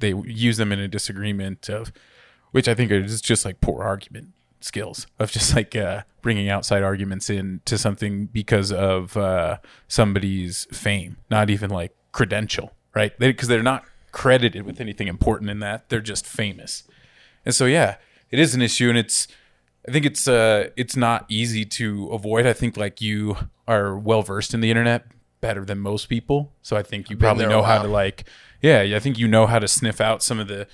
[0.00, 1.92] they use them in a disagreement of,
[2.50, 4.28] which I think is just like poor argument
[4.64, 11.16] skills of just like uh, bringing outside arguments into something because of uh, somebody's fame,
[11.30, 13.16] not even like credential, right?
[13.18, 16.84] Because they, are not credited with anything important in that; they're just famous.
[17.44, 17.96] And so, yeah,
[18.30, 19.28] it is an issue, and it's.
[19.88, 22.46] I think it's uh it's not easy to avoid.
[22.46, 25.06] I think like you are well versed in the internet
[25.40, 28.24] better than most people, so I think you probably know how to like
[28.60, 28.82] yeah.
[28.94, 30.68] I think you know how to sniff out some of the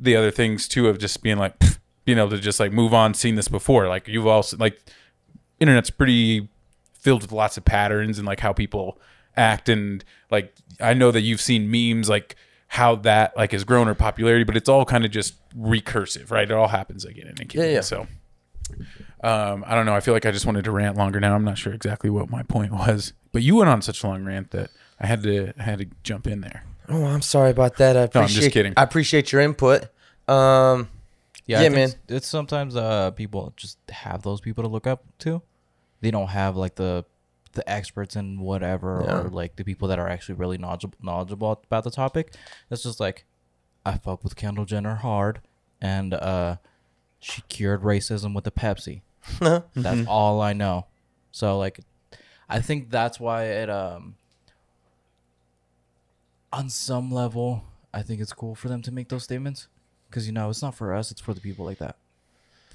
[0.00, 2.94] the other things too of just being like pfft, being able to just like move
[2.94, 3.88] on, seen this before.
[3.88, 4.80] Like you've also like
[5.60, 6.48] internet's pretty
[6.92, 8.98] filled with lots of patterns and like how people
[9.36, 12.36] act and like I know that you've seen memes like
[12.68, 16.50] how that like has grown or popularity, but it's all kind of just recursive, right?
[16.50, 17.62] It all happens again and again.
[17.62, 17.80] Yeah, yeah.
[17.80, 18.06] So
[19.22, 19.94] um, I don't know.
[19.94, 21.34] I feel like I just wanted to rant longer now.
[21.34, 24.24] I'm not sure exactly what my point was, but you went on such a long
[24.24, 26.64] rant that I had to I had to jump in there.
[26.88, 27.96] Oh, I'm sorry about that.
[27.96, 28.74] I I'm just kidding.
[28.76, 29.86] I appreciate your input.
[30.28, 30.88] Um,
[31.46, 31.78] Yeah, Yeah, man.
[31.88, 35.42] It's, it's sometimes uh people just have those people to look up to.
[36.00, 37.04] they don't have like the
[37.52, 39.20] the experts in whatever Yeah.
[39.20, 42.34] or like the people that are actually really knowledgeable knowledgeable about the topic.
[42.70, 43.24] It's just like
[43.86, 45.40] I fuck with Kendall Jenner hard,
[45.80, 46.56] and uh,
[47.20, 49.02] she cured racism with a Pepsi.
[49.74, 50.86] That's all I know.
[51.32, 51.80] So like,
[52.48, 54.16] I think that's why it um.
[56.52, 59.66] On some level, I think it's cool for them to make those statements,
[60.14, 61.96] because you know it's not for us; it's for the people like that,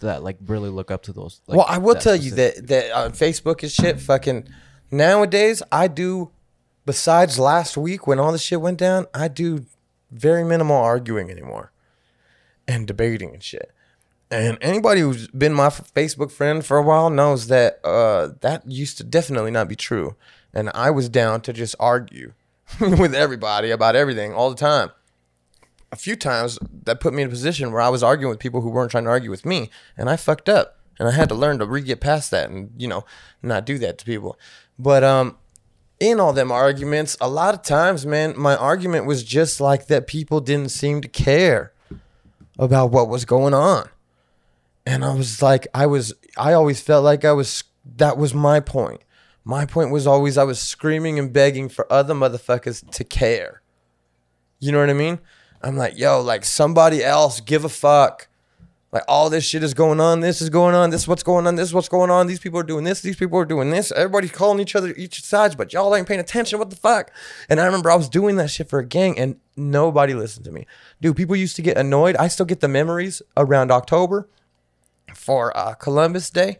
[0.01, 1.39] that like really look up to those.
[1.47, 4.49] Like, well, I will tell you that that on Facebook and shit, fucking
[4.91, 6.31] nowadays, I do.
[6.85, 9.65] Besides last week when all this shit went down, I do
[10.11, 11.71] very minimal arguing anymore,
[12.67, 13.71] and debating and shit.
[14.31, 18.97] And anybody who's been my Facebook friend for a while knows that uh, that used
[18.97, 20.15] to definitely not be true.
[20.53, 22.33] And I was down to just argue
[22.81, 24.91] with everybody about everything all the time.
[25.91, 28.61] A few times that put me in a position where I was arguing with people
[28.61, 30.77] who weren't trying to argue with me, and I fucked up.
[30.99, 33.05] And I had to learn to re get past that and, you know,
[33.41, 34.37] not do that to people.
[34.77, 35.37] But um
[35.99, 40.07] in all them arguments, a lot of times, man, my argument was just like that
[40.07, 41.73] people didn't seem to care
[42.57, 43.89] about what was going on.
[44.85, 47.63] And I was like, I was, I always felt like I was,
[47.97, 49.01] that was my point.
[49.43, 53.61] My point was always I was screaming and begging for other motherfuckers to care.
[54.59, 55.19] You know what I mean?
[55.61, 58.27] I'm like, yo, like somebody else give a fuck.
[58.91, 60.21] Like all this shit is going on.
[60.21, 60.89] This is going on.
[60.89, 61.55] This is what's going on.
[61.55, 62.25] This is what's going on.
[62.25, 63.01] These people are doing this.
[63.01, 63.91] These people are doing this.
[63.91, 66.57] Everybody's calling each other each sides, but y'all ain't paying attention.
[66.57, 67.11] What the fuck?
[67.49, 70.51] And I remember I was doing that shit for a gang, and nobody listened to
[70.51, 70.65] me.
[71.01, 72.15] Dude, people used to get annoyed.
[72.15, 74.27] I still get the memories around October
[75.13, 76.57] for uh, Columbus Day,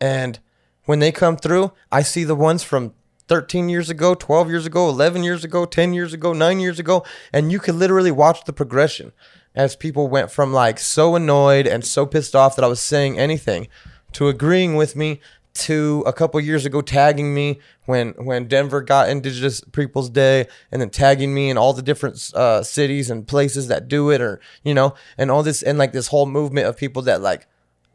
[0.00, 0.40] and
[0.86, 2.94] when they come through, I see the ones from
[3.28, 7.04] 13 years ago, 12 years ago, 11 years ago, 10 years ago, 9 years ago,
[7.32, 9.12] and you could literally watch the progression
[9.54, 13.18] as people went from like so annoyed and so pissed off that I was saying
[13.18, 13.68] anything
[14.12, 15.20] to agreeing with me
[15.54, 20.80] to a couple years ago tagging me when when Denver got Indigenous Peoples Day and
[20.80, 24.40] then tagging me in all the different uh, cities and places that do it or
[24.62, 27.46] you know and all this and like this whole movement of people that like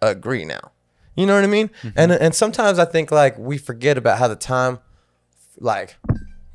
[0.02, 0.72] agree now.
[1.16, 1.72] You know what I mean?
[1.96, 4.80] And and sometimes I think like we forget about how the time
[5.60, 5.98] like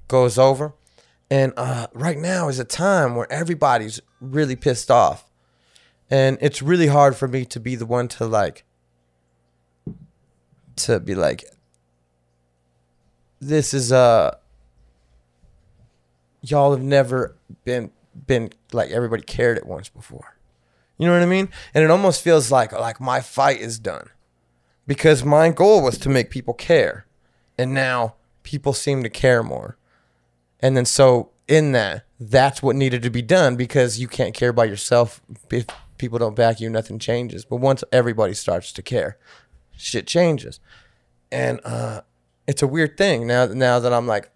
[0.08, 0.74] goes over.
[1.30, 5.30] And uh, right now is a time where everybody's really pissed off.
[6.10, 8.64] And it's really hard for me to be the one to like
[10.74, 11.44] to be like
[13.40, 14.34] this is uh
[16.40, 17.90] y'all have never been
[18.26, 20.36] been like everybody cared at once before.
[20.98, 21.48] You know what I mean?
[21.74, 24.08] And it almost feels like like my fight is done.
[24.86, 27.06] Because my goal was to make people care.
[27.56, 29.76] And now people seem to care more.
[30.60, 34.52] And then so in that, that's what needed to be done because you can't care
[34.52, 35.66] by yourself if
[35.98, 37.44] people don't back you, nothing changes.
[37.44, 39.18] But once everybody starts to care,
[39.76, 40.60] shit changes.
[41.30, 42.02] And uh
[42.46, 44.30] it's a weird thing now now that I'm like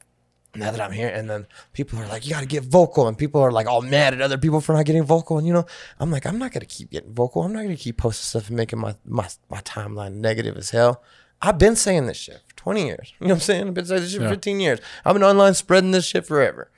[0.57, 3.17] now that I'm here, and then people are like, you got to get vocal, and
[3.17, 5.67] people are like all mad at other people for not getting vocal, and you know,
[6.01, 7.43] I'm like, I'm not gonna keep getting vocal.
[7.43, 11.03] I'm not gonna keep posting stuff and making my my my timeline negative as hell.
[11.43, 13.13] I've been saying this shit 20 years.
[13.21, 13.69] You know what I'm saying?
[13.69, 14.81] I've been saying this shit for 15 years.
[15.05, 16.69] I've been online spreading this shit forever,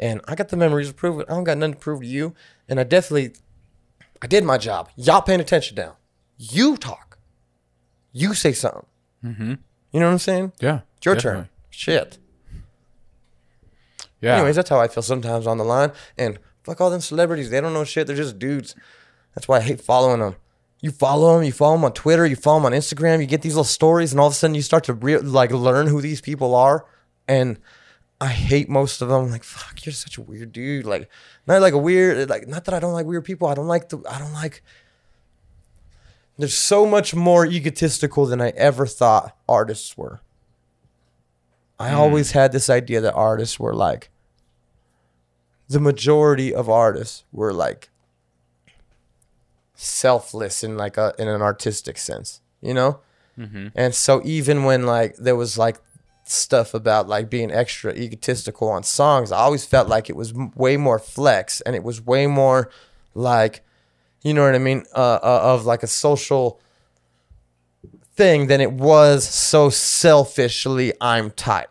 [0.00, 1.26] and I got the memories to prove it.
[1.28, 2.34] I don't got nothing to prove to you,
[2.70, 3.34] and I definitely,
[4.22, 4.88] I did my job.
[4.96, 5.98] Y'all paying attention now.
[6.38, 7.18] You talk.
[8.12, 8.86] You say something.
[9.22, 9.54] Mm-hmm.
[9.92, 10.52] You know what I'm saying?
[10.60, 10.80] Yeah.
[10.96, 11.40] It's your definitely.
[11.42, 11.48] turn.
[11.68, 12.18] Shit.
[14.22, 14.36] Yeah.
[14.36, 15.92] Anyways, that's how I feel sometimes on the line.
[16.16, 17.50] And fuck all them celebrities.
[17.50, 18.06] They don't know shit.
[18.06, 18.74] They're just dudes.
[19.34, 20.36] That's why I hate following them.
[20.84, 21.44] You follow them.
[21.44, 22.26] You follow them on Twitter.
[22.26, 23.18] You follow them on Instagram.
[23.20, 25.50] You get these little stories, and all of a sudden you start to re- like
[25.50, 26.84] learn who these people are.
[27.26, 27.58] And
[28.20, 29.30] I hate most of them.
[29.30, 30.84] Like fuck, you're such a weird dude.
[30.84, 31.08] Like
[31.46, 32.28] not like a weird.
[32.28, 33.48] Like not that I don't like weird people.
[33.48, 33.98] I don't like the.
[34.06, 34.62] I don't like.
[36.36, 40.20] There's so much more egotistical than I ever thought artists were.
[41.80, 41.96] I hmm.
[41.96, 44.10] always had this idea that artists were like
[45.66, 47.88] the majority of artists were like
[49.84, 53.00] selfless in like a in an artistic sense, you know?
[53.74, 55.78] And so even when like there was like
[56.24, 60.52] stuff about like being extra egotistical on songs, I always felt like it was m-
[60.54, 62.70] way more flex and it was way more
[63.14, 63.62] like
[64.22, 66.58] you know what I mean, uh, uh, of like a social
[68.16, 71.66] thing than it was so selfishly I'm tight,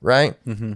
[0.00, 0.34] right?
[0.46, 0.74] Mm-hmm.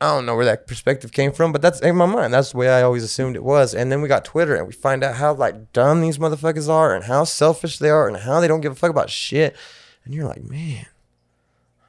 [0.00, 2.32] I don't know where that perspective came from, but that's in my mind.
[2.32, 3.74] That's the way I always assumed it was.
[3.74, 6.94] And then we got Twitter, and we find out how like dumb these motherfuckers are,
[6.94, 9.56] and how selfish they are, and how they don't give a fuck about shit.
[10.04, 10.86] And you're like, man,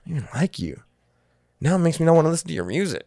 [0.05, 0.81] I don't even like you.
[1.61, 3.05] Now it makes me not want to listen to your music.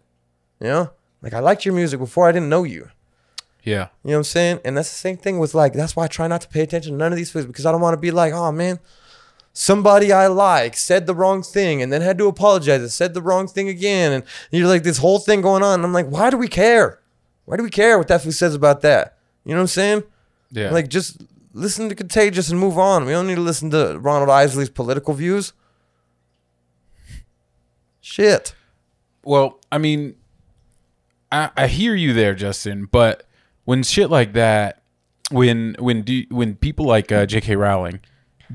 [0.61, 2.91] You know, like I liked your music before I didn't know you.
[3.65, 3.88] Yeah.
[4.05, 4.61] You know what I'm saying?
[4.65, 6.93] And that's the same thing with like that's why I try not to pay attention
[6.93, 8.79] to none of these foods because I don't want to be like, oh man,
[9.53, 13.23] somebody I like said the wrong thing and then had to apologize and said the
[13.23, 14.12] wrong thing again.
[14.12, 15.75] And you're like, this whole thing going on.
[15.75, 17.01] And I'm like, why do we care?
[17.45, 19.19] Why do we care what that fool says about that?
[19.45, 20.03] You know what I'm saying?
[20.51, 20.71] Yeah.
[20.71, 23.05] Like, just listen to Contagious and move on.
[23.05, 25.53] We don't need to listen to Ronald Isley's political views.
[28.01, 28.55] Shit.
[29.25, 30.17] Well, I mean,
[31.31, 32.87] I, I hear you there, Justin.
[32.91, 33.25] But
[33.65, 34.83] when shit like that,
[35.31, 37.57] when when do, when people like uh, J.K.
[37.57, 38.01] Rowling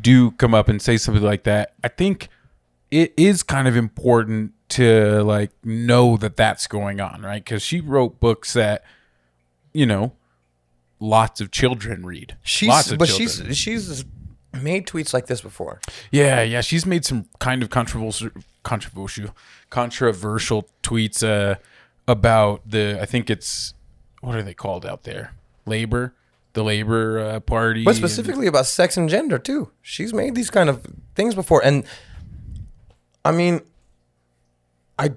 [0.01, 2.29] do come up and say something like that, I think
[2.91, 7.43] it is kind of important to like know that that's going on, right?
[7.43, 8.83] Because she wrote books that
[9.73, 10.13] you know
[10.99, 12.37] lots of children read.
[12.43, 13.47] She's, lots of but children.
[13.47, 14.05] she's she's
[14.53, 15.79] made tweets like this before.
[16.11, 18.29] Yeah, yeah, she's made some kind of controversial,
[18.63, 19.35] controversial,
[19.69, 21.55] controversial tweets uh,
[22.07, 22.99] about the.
[23.01, 23.73] I think it's
[24.21, 25.33] what are they called out there?
[25.65, 26.13] Labor,
[26.53, 29.71] the Labor uh, Party, But and- specifically about sex and gender too.
[29.81, 31.83] She's made these kind of things before, and
[33.25, 33.61] I mean,
[34.97, 35.11] I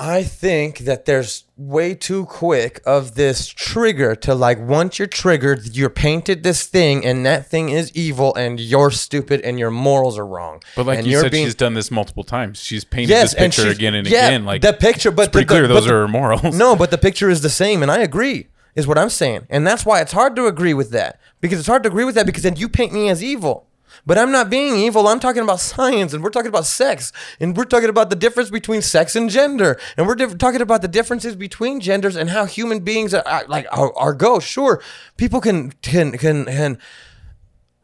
[0.00, 5.76] I think that there's way too quick of this trigger to like once you're triggered,
[5.76, 10.16] you're painted this thing, and that thing is evil, and you're stupid, and your morals
[10.16, 10.62] are wrong.
[10.76, 12.62] But like and you said, being- she's done this multiple times.
[12.62, 14.44] She's painted yes, this picture again and yeah, again.
[14.44, 16.56] Like the picture, but it's pretty the- clear those the- are her morals.
[16.56, 18.46] No, but the picture is the same, and I agree.
[18.76, 21.66] Is what I'm saying, and that's why it's hard to agree with that because it's
[21.66, 23.67] hard to agree with that because then you paint me as evil.
[24.06, 25.08] But I'm not being evil.
[25.08, 28.50] I'm talking about science, and we're talking about sex, and we're talking about the difference
[28.50, 32.44] between sex and gender, and we're diff- talking about the differences between genders and how
[32.46, 34.38] human beings are, are like are, are go.
[34.38, 34.82] Sure,
[35.16, 36.78] people can can can.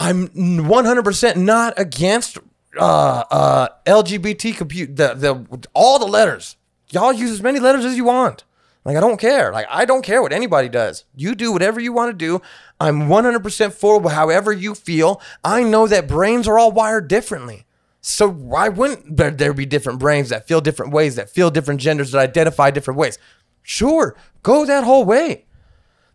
[0.00, 2.38] I'm 100% not against
[2.76, 6.56] uh, uh, LGBT compute the the all the letters.
[6.90, 8.44] Y'all use as many letters as you want.
[8.84, 9.52] Like I don't care.
[9.52, 11.04] Like I don't care what anybody does.
[11.14, 12.42] You do whatever you want to do.
[12.78, 15.20] I'm 100% for however you feel.
[15.42, 17.66] I know that brains are all wired differently.
[18.06, 22.12] So why wouldn't there, be different brains that feel different ways, that feel different genders,
[22.12, 23.18] that identify different ways?
[23.62, 25.46] Sure, go that whole way.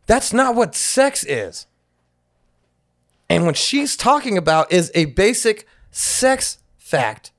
[0.05, 1.65] That's not what sex is.
[3.27, 7.31] And what she's talking about is a basic sex fact.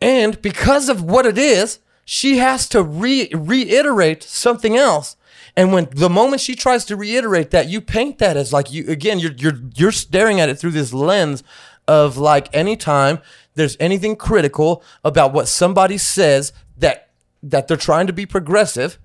[0.00, 5.14] And because of what it is, she has to re- reiterate something else.
[5.54, 8.88] And when the moment she tries to reiterate that, you paint that as like you
[8.88, 11.44] again, you're you're you're staring at it through this lens
[11.86, 13.18] of like anytime
[13.56, 17.10] there's anything critical about what somebody says that
[17.42, 18.98] that they're trying to be progressive,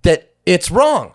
[0.00, 1.12] that it's wrong.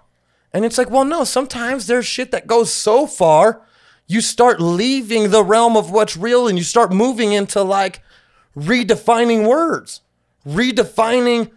[0.54, 3.64] And it's like, well, no, sometimes there's shit that goes so far,
[4.06, 8.04] you start leaving the realm of what's real and you start moving into like
[8.56, 10.02] redefining words,
[10.46, 11.52] redefining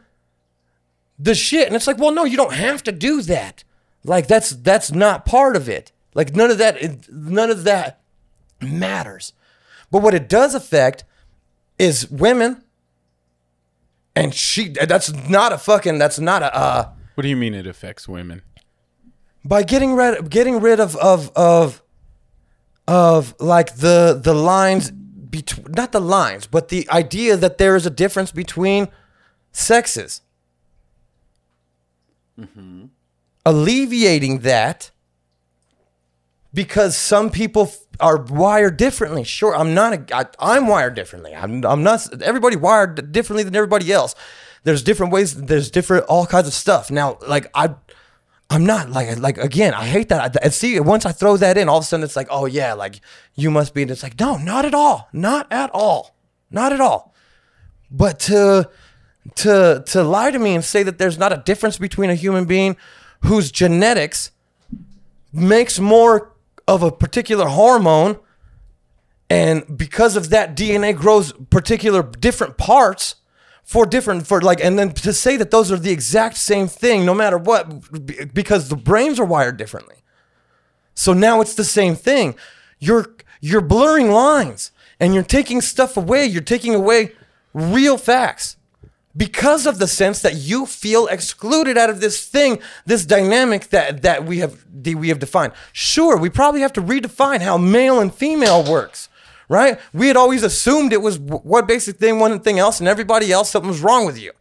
[1.18, 1.66] the shit.
[1.66, 3.64] And it's like, well, no, you don't have to do that.
[4.04, 5.92] Like that's that's not part of it.
[6.14, 8.00] Like none of that none of that
[8.60, 9.32] matters.
[9.90, 11.04] But what it does affect
[11.78, 12.62] is women
[14.14, 17.66] and she that's not a fucking that's not a uh what do you mean it
[17.66, 18.42] affects women?
[19.44, 21.82] by getting rid getting rid of of of
[22.88, 24.90] of like the the lines
[25.34, 28.86] between not the lines but the idea that there is a difference between
[29.50, 30.20] sexes.
[32.38, 32.84] Mm-hmm.
[33.44, 34.92] Alleviating that
[36.52, 39.24] because some people f- are wired differently.
[39.24, 41.34] Sure i'm not a, I, i'm wired differently.
[41.34, 44.14] I'm, I'm not everybody wired differently than everybody else.
[44.62, 46.92] There's different ways there's different all kinds of stuff.
[46.92, 47.74] Now like i
[48.50, 49.74] I'm not like like again.
[49.74, 50.36] I hate that.
[50.42, 52.74] I, see, once I throw that in, all of a sudden it's like, oh yeah,
[52.74, 53.00] like
[53.34, 53.82] you must be.
[53.82, 56.14] And it's like, no, not at all, not at all,
[56.50, 57.14] not at all.
[57.90, 58.68] But to
[59.36, 62.44] to to lie to me and say that there's not a difference between a human
[62.44, 62.76] being
[63.22, 64.30] whose genetics
[65.32, 66.32] makes more
[66.68, 68.18] of a particular hormone,
[69.30, 73.16] and because of that, DNA grows particular different parts
[73.64, 77.04] for different for like and then to say that those are the exact same thing
[77.04, 79.96] no matter what because the brains are wired differently.
[80.94, 82.36] So now it's the same thing.
[82.78, 83.06] You're
[83.40, 84.70] you're blurring lines
[85.00, 86.26] and you're taking stuff away.
[86.26, 87.12] You're taking away
[87.52, 88.56] real facts
[89.16, 94.02] because of the sense that you feel excluded out of this thing this dynamic that
[94.02, 95.52] that we have that we have defined.
[95.72, 99.08] Sure we probably have to redefine how male and female works
[99.54, 99.78] right?
[99.92, 103.50] We had always assumed it was one basic thing, one thing else, and everybody else,
[103.50, 104.32] something was wrong with you.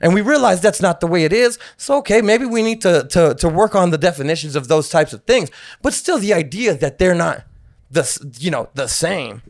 [0.00, 1.58] And we realized that's not the way it is.
[1.76, 5.12] So, okay, maybe we need to, to, to work on the definitions of those types
[5.12, 5.50] of things.
[5.82, 7.42] But still, the idea that they're not
[7.90, 8.04] the,
[8.38, 9.42] you know, the same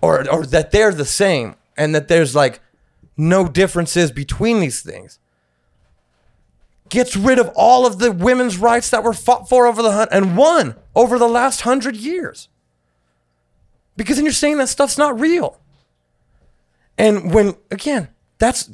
[0.00, 2.60] or, or that they're the same and that there's like
[3.16, 5.18] no differences between these things.
[6.88, 10.10] gets rid of all of the women's rights that were fought for over the hunt
[10.12, 12.48] and won over the last hundred years.
[13.98, 15.60] Because then you're saying that stuff's not real.
[16.96, 18.70] And when again, that's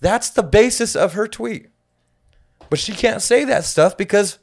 [0.00, 1.70] that's the basis of her tweet.
[2.68, 4.38] But she can't say that stuff because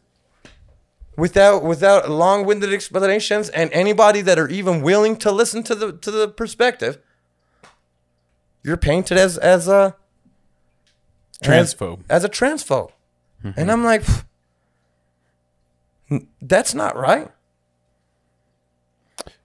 [1.15, 6.09] without without long-winded explanations and anybody that are even willing to listen to the to
[6.09, 6.97] the perspective,
[8.63, 9.95] you're painted as as a
[11.43, 11.99] Transphobe.
[12.09, 12.91] as, as a transphobe.
[13.43, 13.69] And mm-hmm.
[13.69, 14.03] I'm like
[16.41, 17.29] that's not right.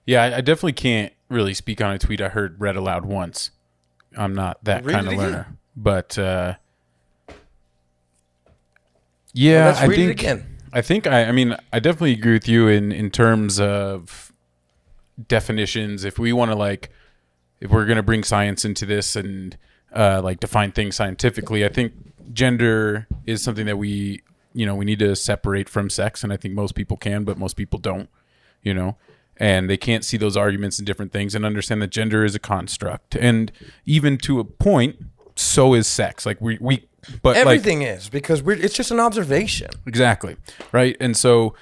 [0.05, 3.51] Yeah, I, I definitely can't really speak on a tweet I heard read aloud once.
[4.17, 5.31] I'm not that Read kind it of again.
[5.31, 5.57] learner.
[5.75, 6.55] But uh,
[9.33, 10.57] yeah, let's I read it think again.
[10.73, 14.33] I think I I mean I definitely agree with you in in terms of
[15.27, 16.03] definitions.
[16.03, 16.89] If we want to like
[17.59, 19.55] if we're going to bring science into this and
[19.93, 21.93] uh, like define things scientifically, I think
[22.33, 24.21] gender is something that we
[24.53, 27.37] you know we need to separate from sex, and I think most people can, but
[27.37, 28.09] most people don't.
[28.63, 28.97] You know,
[29.37, 32.39] and they can't see those arguments and different things and understand that gender is a
[32.39, 33.51] construct, and
[33.85, 34.97] even to a point,
[35.35, 36.25] so is sex.
[36.25, 36.87] Like we we
[37.21, 39.69] but like Everything is because we're it's just an observation.
[39.85, 40.37] Exactly.
[40.71, 40.95] Right.
[40.99, 41.55] And so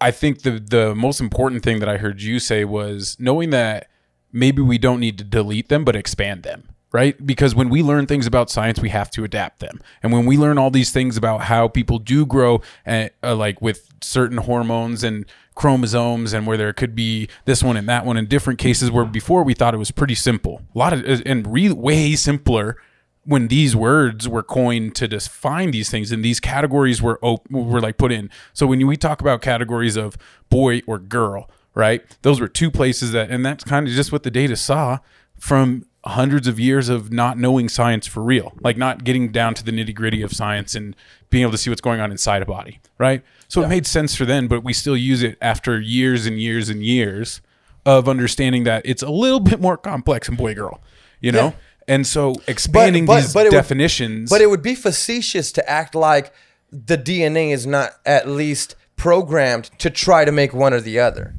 [0.00, 3.88] I think the the most important thing that I heard you say was knowing that
[4.32, 6.68] maybe we don't need to delete them but expand them.
[6.92, 7.24] Right?
[7.24, 9.78] Because when we learn things about science, we have to adapt them.
[10.02, 13.62] And when we learn all these things about how people do grow, uh, uh, like
[13.62, 15.24] with certain hormones and
[15.54, 19.04] chromosomes, and where there could be this one and that one in different cases, where
[19.04, 22.76] before we thought it was pretty simple, a lot of uh, and re- way simpler
[23.24, 27.80] when these words were coined to define these things and these categories were op- were
[27.80, 28.30] like put in.
[28.52, 30.16] So when we talk about categories of
[30.48, 32.02] boy or girl, right?
[32.22, 34.98] Those were two places that and that's kind of just what the data saw
[35.38, 38.54] from hundreds of years of not knowing science for real.
[38.62, 40.96] Like not getting down to the nitty-gritty of science and
[41.30, 43.22] being able to see what's going on inside a body, right?
[43.48, 46.68] So it made sense for then, but we still use it after years and years
[46.68, 47.40] and years
[47.86, 50.80] of understanding that it's a little bit more complex in boy girl,
[51.20, 51.46] you know?
[51.46, 51.52] Yeah.
[51.88, 54.28] And so expanding but- these but it would- definitions.
[54.30, 56.32] But it would be facetious to act like
[56.70, 61.34] the DNA is not at least programmed to try to make one or the other.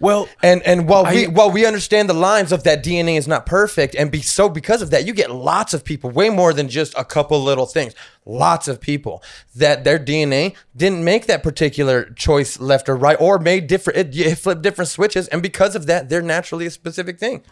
[0.00, 3.46] Well, And and while we while we understand the lines of that DNA is not
[3.46, 6.68] perfect, and be so because of that, you get lots of people, way more than
[6.68, 7.94] just a couple little things.
[8.24, 9.22] Lots of people
[9.54, 14.16] that their DNA didn't make that particular choice left or right, or made different it,
[14.18, 17.42] it flipped different switches, and because of that, they're naturally a specific thing.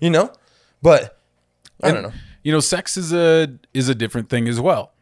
[0.00, 0.32] You know?
[0.82, 1.18] But
[1.82, 2.12] I don't know.
[2.42, 4.92] you know, sex is a is a different thing as well.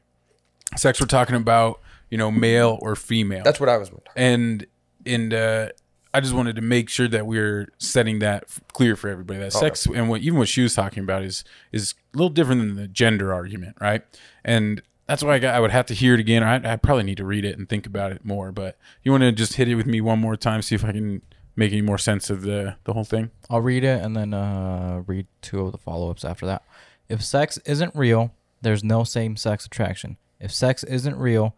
[0.77, 1.81] Sex we're talking about,
[2.11, 3.43] you know, male or female.
[3.45, 4.67] That's what I was talking and
[5.07, 5.69] and uh,
[6.15, 9.41] I just wanted to make sure that we're setting that f- clear for everybody.
[9.41, 12.61] That sex and what even what she was talking about is is a little different
[12.61, 14.03] than the gender argument, right?
[14.45, 16.43] And that's why I, got, I would have to hear it again.
[16.43, 18.53] I, I probably need to read it and think about it more.
[18.53, 20.93] But you want to just hit it with me one more time, see if I
[20.93, 21.23] can
[21.57, 23.31] make any more sense of the the whole thing.
[23.51, 26.63] I'll read it and then uh, read two of the follow ups after that.
[27.09, 28.33] If sex isn't real,
[28.63, 30.17] there's no same sex attraction.
[30.41, 31.55] If sex isn't real,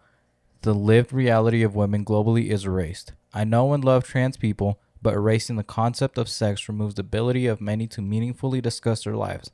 [0.63, 3.13] the lived reality of women globally is erased.
[3.33, 7.47] I know and love trans people, but erasing the concept of sex removes the ability
[7.47, 9.51] of many to meaningfully discuss their lives.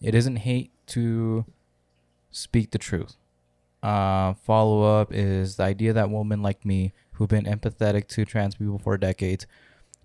[0.00, 1.44] It isn't hate to
[2.30, 3.16] speak the truth.
[3.82, 8.56] Uh, follow up is the idea that women like me, who've been empathetic to trans
[8.56, 9.46] people for decades,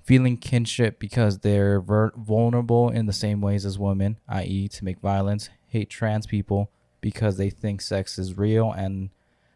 [0.03, 4.99] feeling kinship because they're ver- vulnerable in the same ways as women, i.e., to make
[4.99, 6.69] violence, hate trans people
[7.01, 9.09] because they think sex is real and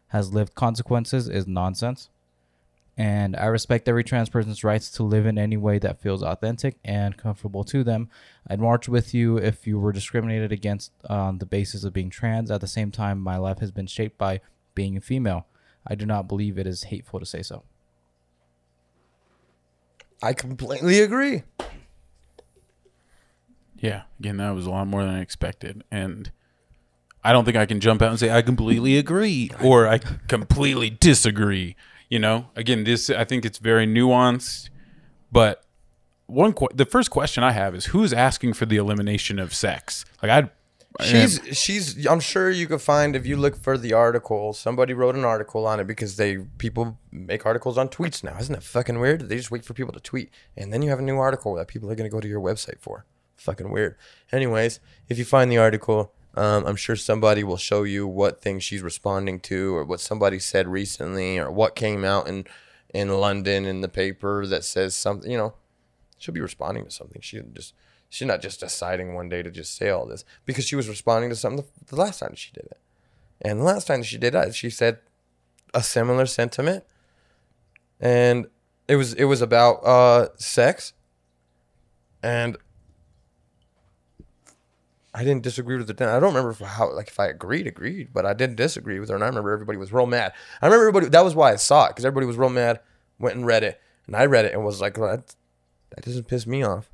[0.08, 2.08] has lived consequences is nonsense.
[2.96, 6.76] And I respect every trans person's rights to live in any way that feels authentic
[6.84, 8.10] and comfortable to them.
[8.46, 12.50] I'd march with you if you were discriminated against on the basis of being trans.
[12.50, 14.40] At the same time, my life has been shaped by
[14.74, 15.46] being a female.
[15.86, 17.62] I do not believe it is hateful to say so.
[20.22, 21.44] I completely agree.
[23.78, 26.30] Yeah, again, that was a lot more than I expected, and
[27.24, 30.90] I don't think I can jump out and say I completely agree or I completely
[30.90, 31.76] disagree.
[32.10, 34.68] You know, again, this I think it's very nuanced,
[35.32, 35.64] but
[36.26, 40.04] one que- the first question I have is who's asking for the elimination of sex?
[40.22, 40.50] Like I,
[41.04, 45.14] She's she's I'm sure you could find if you look for the article, somebody wrote
[45.14, 48.36] an article on it because they people make articles on tweets now.
[48.38, 49.28] Isn't it fucking weird?
[49.28, 51.68] They just wait for people to tweet and then you have a new article that
[51.68, 53.06] people are gonna go to your website for.
[53.36, 53.96] Fucking weird.
[54.32, 58.62] Anyways, if you find the article, um, I'm sure somebody will show you what things
[58.62, 62.46] she's responding to or what somebody said recently or what came out in
[62.92, 65.54] in London in the paper that says something, you know,
[66.18, 67.20] she'll be responding to something.
[67.20, 67.74] She just
[68.08, 71.30] she's not just deciding one day to just say all this because she was responding
[71.30, 72.78] to something the, the last time she did it.
[73.42, 74.98] And the last time she did that, she said
[75.72, 76.84] a similar sentiment,
[77.98, 78.46] and
[78.86, 80.92] it was it was about uh, sex,
[82.22, 82.56] and
[85.20, 85.92] I didn't disagree with her.
[85.92, 89.10] Then I don't remember how like if I agreed, agreed, but I didn't disagree with
[89.10, 90.32] her, and I remember everybody was real mad.
[90.62, 91.10] I remember everybody.
[91.10, 92.80] That was why I saw it because everybody was real mad.
[93.18, 95.34] Went and read it, and I read it and was like, well, that,
[95.90, 96.88] that doesn't piss me off.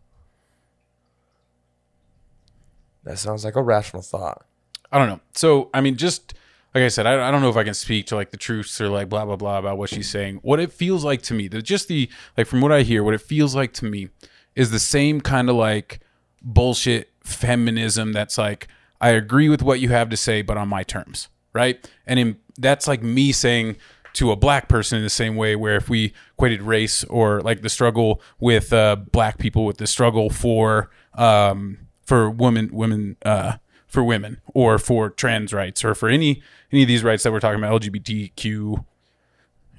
[3.05, 4.45] That sounds like a rational thought.
[4.91, 5.21] I don't know.
[5.33, 6.35] So, I mean, just
[6.75, 8.81] like I said, I, I don't know if I can speak to like the truths
[8.81, 10.41] or like blah blah blah about what she's saying.
[10.43, 13.15] What it feels like to me, the, just the like from what I hear, what
[13.15, 14.09] it feels like to me
[14.57, 16.01] is the same kind of like
[16.43, 18.69] bullshit feminism that's like
[19.01, 21.89] I agree with what you have to say, but on my terms, right?
[22.07, 23.77] And in, that's like me saying
[24.15, 27.61] to a black person in the same way where if we equated race or like
[27.61, 33.57] the struggle with uh, black people with the struggle for um, for women women uh,
[33.87, 37.41] for women or for trans rights or for any any of these rights that we're
[37.41, 38.85] talking about LGBTQ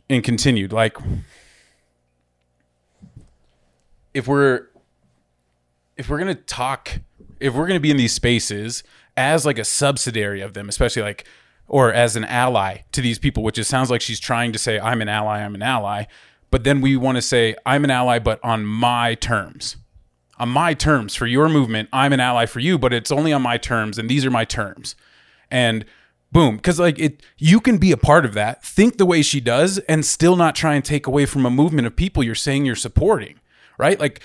[0.09, 0.97] and continued like
[4.13, 4.67] if we're
[5.95, 6.99] if we're to talk
[7.39, 8.83] if we're going to be in these spaces
[9.15, 11.25] as like a subsidiary of them especially like
[11.67, 14.79] or as an ally to these people which it sounds like she's trying to say
[14.79, 16.05] I'm an ally I'm an ally
[16.49, 19.77] but then we want to say I'm an ally but on my terms
[20.39, 21.89] on my terms for your movement.
[21.91, 24.45] I'm an ally for you, but it's only on my terms, and these are my
[24.45, 24.95] terms.
[25.49, 25.85] And
[26.31, 29.39] boom, because like it, you can be a part of that, think the way she
[29.39, 32.65] does, and still not try and take away from a movement of people you're saying
[32.65, 33.39] you're supporting,
[33.77, 33.99] right?
[33.99, 34.21] Like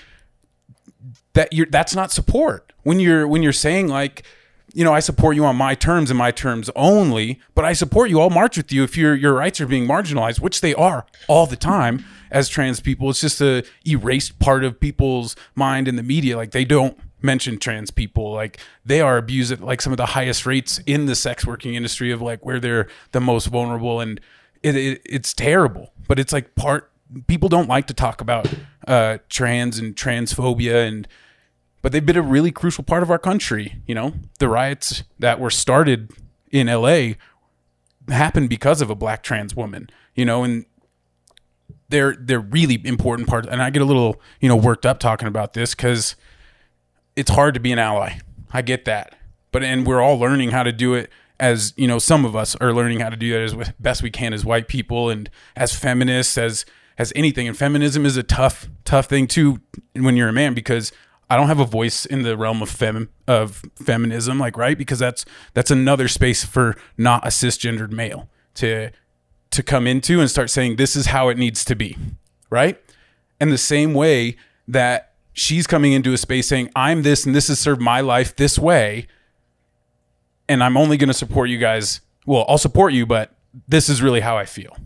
[1.33, 1.53] that.
[1.53, 4.23] You're that's not support when you're when you're saying like
[4.73, 8.09] you know, I support you on my terms and my terms only, but I support
[8.09, 8.19] you.
[8.19, 11.45] I'll march with you if your your rights are being marginalized, which they are all
[11.45, 13.09] the time as trans people.
[13.11, 16.35] It's just a erased part of people's mind in the media.
[16.35, 18.33] Like they don't mention trans people.
[18.33, 21.75] Like they are abused at like some of the highest rates in the sex working
[21.75, 24.19] industry of like where they're the most vulnerable, and
[24.63, 25.93] it, it it's terrible.
[26.07, 26.91] But it's like part
[27.27, 28.51] people don't like to talk about
[28.87, 31.07] uh, trans and transphobia and
[31.83, 33.75] but they've been a really crucial part of our country.
[33.85, 36.11] You know, the riots that were started
[36.51, 37.11] in LA
[38.07, 40.65] happened because of a black trans woman, you know, and
[41.89, 45.27] they're they're really important parts and I get a little, you know, worked up talking
[45.27, 46.15] about this cuz
[47.15, 48.17] it's hard to be an ally.
[48.51, 49.15] I get that.
[49.51, 52.55] But and we're all learning how to do it as, you know, some of us
[52.55, 55.75] are learning how to do that as best we can as white people and as
[55.75, 56.65] feminists as
[56.97, 59.59] as anything and feminism is a tough tough thing too
[59.95, 60.91] when you're a man because
[61.33, 64.99] I don't have a voice in the realm of fem of feminism, like right, because
[64.99, 65.25] that's
[65.55, 68.91] that's another space for not a cisgendered male to
[69.49, 71.97] to come into and start saying this is how it needs to be,
[72.51, 72.79] right?
[73.39, 77.47] And the same way that she's coming into a space saying I'm this and this
[77.47, 79.07] has served my life this way,
[80.47, 82.01] and I'm only going to support you guys.
[82.27, 83.33] Well, I'll support you, but
[83.67, 84.77] this is really how I feel,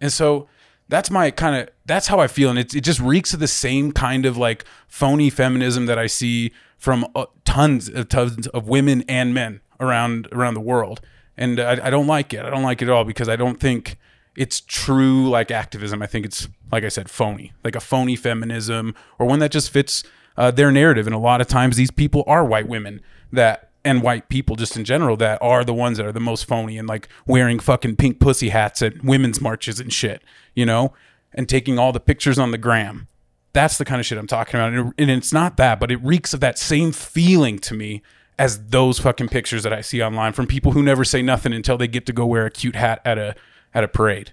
[0.00, 0.46] and so
[0.88, 3.48] that's my kind of that's how I feel, and it it just reeks of the
[3.48, 8.68] same kind of like phony feminism that I see from uh, tons of tons of
[8.68, 11.00] women and men around around the world,
[11.36, 12.44] and I, I don't like it.
[12.44, 13.98] I don't like it at all because I don't think
[14.36, 16.02] it's true like activism.
[16.02, 19.70] I think it's like I said, phony, like a phony feminism or one that just
[19.70, 20.04] fits
[20.36, 21.06] uh, their narrative.
[21.06, 23.00] And a lot of times, these people are white women
[23.32, 26.44] that and white people just in general that are the ones that are the most
[26.44, 30.22] phony and like wearing fucking pink pussy hats at women's marches and shit,
[30.54, 30.92] you know,
[31.32, 33.08] and taking all the pictures on the gram.
[33.54, 34.92] That's the kind of shit I'm talking about.
[34.98, 38.02] And, it's not that, but it reeks of that same feeling to me
[38.38, 41.78] as those fucking pictures that I see online from people who never say nothing until
[41.78, 43.34] they get to go wear a cute hat at a
[43.72, 44.32] at a parade.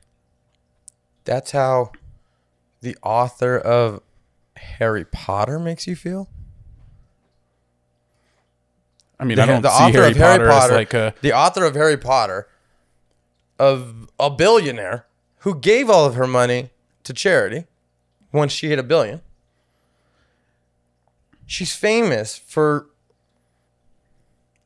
[1.23, 1.93] That's how
[2.81, 4.01] the author of
[4.57, 6.29] Harry Potter makes you feel.
[9.19, 11.13] I mean, the, I don't the see author Harry of Harry Potter, Potter, like a
[11.21, 12.47] the author of Harry Potter,
[13.57, 15.05] of a billionaire
[15.39, 16.71] who gave all of her money
[17.03, 17.65] to charity
[18.31, 19.21] once she hit a billion.
[21.45, 22.87] She's famous for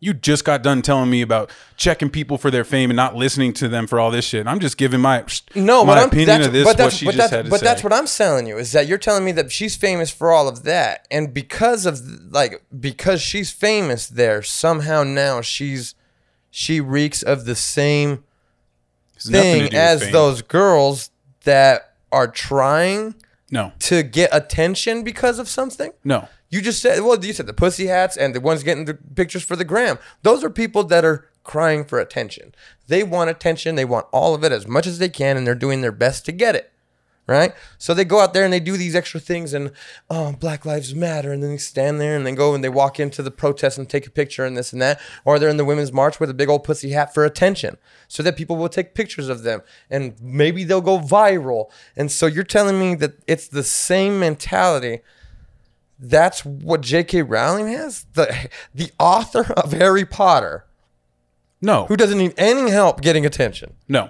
[0.01, 3.51] you just got done telling me about checking people for their fame and not listening
[3.53, 4.47] to them for all this shit.
[4.47, 5.25] I'm just giving my
[5.55, 6.63] no, my but opinion that's, of this.
[6.63, 8.57] But that's, what she but just that's, had to but that's what I'm telling you
[8.57, 11.99] is that you're telling me that she's famous for all of that, and because of
[12.31, 15.95] like because she's famous there, somehow now she's
[16.49, 18.23] she reeks of the same
[19.15, 21.11] It's nothing to thing as those girls
[21.43, 23.15] that are trying
[23.51, 25.91] No, to get attention because of something.
[26.03, 26.27] no.
[26.49, 29.43] You just said, well, you said the pussy hats and the ones getting the pictures
[29.43, 29.99] for the gram.
[30.23, 32.53] Those are people that are crying for attention.
[32.87, 33.75] They want attention.
[33.75, 36.25] They want all of it as much as they can, and they're doing their best
[36.25, 36.71] to get it.
[37.29, 37.53] right?
[37.77, 39.71] So they go out there and they do these extra things and
[40.09, 42.99] oh, Black Lives Matter, and then they stand there and then go and they walk
[42.99, 45.65] into the protest and take a picture and this and that, or they're in the
[45.65, 47.77] women's march with a big old pussy hat for attention,
[48.07, 51.69] so that people will take pictures of them and maybe they'll go viral.
[51.95, 55.01] And so you're telling me that it's the same mentality.
[55.99, 57.23] That's what J.K.
[57.23, 60.65] Rowling has, the the author of Harry Potter,
[61.61, 63.73] No, who doesn't need any help getting attention.
[63.87, 64.09] No,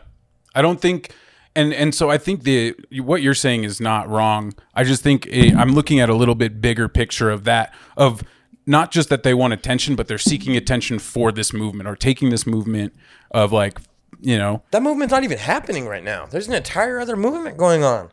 [0.53, 1.11] I don't think,
[1.55, 4.53] and and so I think the what you're saying is not wrong.
[4.75, 8.21] I just think eh, I'm looking at a little bit bigger picture of that of
[8.67, 12.29] not just that they want attention, but they're seeking attention for this movement or taking
[12.29, 12.93] this movement
[13.31, 13.79] of like
[14.21, 16.27] you know That movement's not even happening right now.
[16.27, 18.11] There's an entire other movement going on.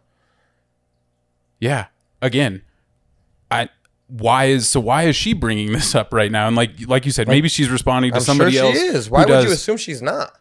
[1.61, 1.87] yeah
[2.23, 2.63] again
[3.51, 3.69] I
[4.09, 7.13] why is so why is she bringing this up right now and like like you
[7.13, 9.11] said maybe she's responding to I'm somebody sure else she is.
[9.11, 10.33] Why would you assume she's not?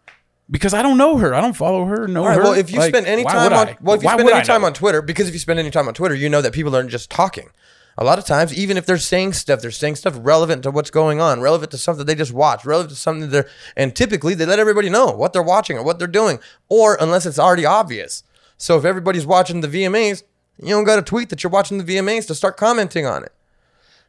[0.49, 2.25] because I don't know her I don't follow her No.
[2.25, 2.35] Right.
[2.37, 3.77] her Well, if you Like, spend any time on I?
[3.81, 5.87] well, if you Why spend any time on Twitter, because if you spend any time
[5.87, 7.49] on Twitter, you know that people aren't just talking.
[7.97, 10.91] A lot of times, even if they're saying stuff, they're saying stuff relevant to what's
[10.91, 13.47] going on, relevant to something they just watched, relevant to something they're,
[13.77, 17.25] and typically they let everybody know what they're watching or what they're doing, or unless
[17.25, 18.21] it's already obvious.
[18.57, 20.23] So if everybody's watching the VMAs,
[20.59, 23.33] you don't got to tweet that you're watching the VMAs to start commenting on it.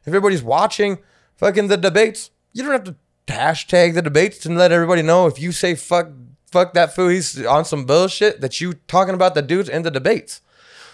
[0.03, 0.99] If everybody's watching
[1.36, 5.40] fucking the debates, you don't have to hashtag the debates and let everybody know if
[5.40, 6.09] you say fuck
[6.51, 9.90] fuck that fool, he's on some bullshit that you talking about the dudes in the
[9.90, 10.40] debates.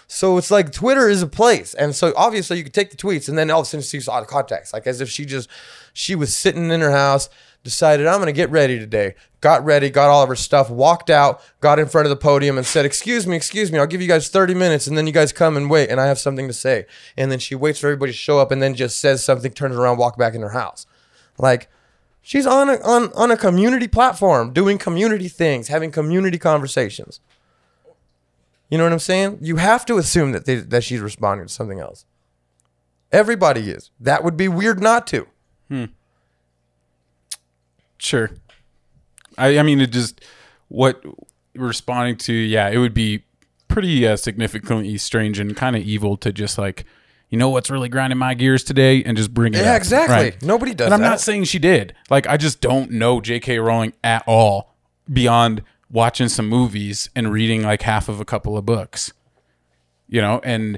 [0.07, 3.29] So it's like Twitter is a place, and so obviously you could take the tweets,
[3.29, 5.49] and then all of a sudden she's out of context, like as if she just
[5.93, 7.29] she was sitting in her house,
[7.63, 11.41] decided I'm gonna get ready today, got ready, got all of her stuff, walked out,
[11.61, 14.07] got in front of the podium, and said, "Excuse me, excuse me, I'll give you
[14.07, 16.53] guys 30 minutes, and then you guys come and wait, and I have something to
[16.53, 16.85] say."
[17.17, 19.75] And then she waits for everybody to show up, and then just says something, turns
[19.75, 20.85] around, walk back in her house,
[21.37, 21.69] like.
[22.25, 27.19] She's on a on, on a community platform, doing community things, having community conversations.
[28.69, 29.39] You know what I'm saying?
[29.41, 32.05] You have to assume that they, that she's responding to something else.
[33.11, 33.91] Everybody is.
[33.99, 35.27] That would be weird not to.
[35.69, 35.85] Hmm.
[37.97, 38.31] Sure.
[39.37, 40.21] I I mean it just
[40.67, 41.03] what
[41.55, 43.23] responding to yeah it would be
[43.67, 46.85] pretty uh, significantly strange and kind of evil to just like
[47.29, 49.77] you know what's really grinding my gears today and just bring it Yeah, up.
[49.77, 50.15] exactly.
[50.15, 50.43] Right.
[50.43, 51.09] Nobody does And I'm that.
[51.09, 51.95] not saying she did.
[52.11, 53.57] Like I just don't know J.K.
[53.59, 54.75] Rowling at all
[55.11, 59.13] beyond watching some movies and reading like half of a couple of books.
[60.07, 60.77] You know, and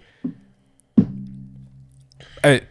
[2.43, 2.61] I,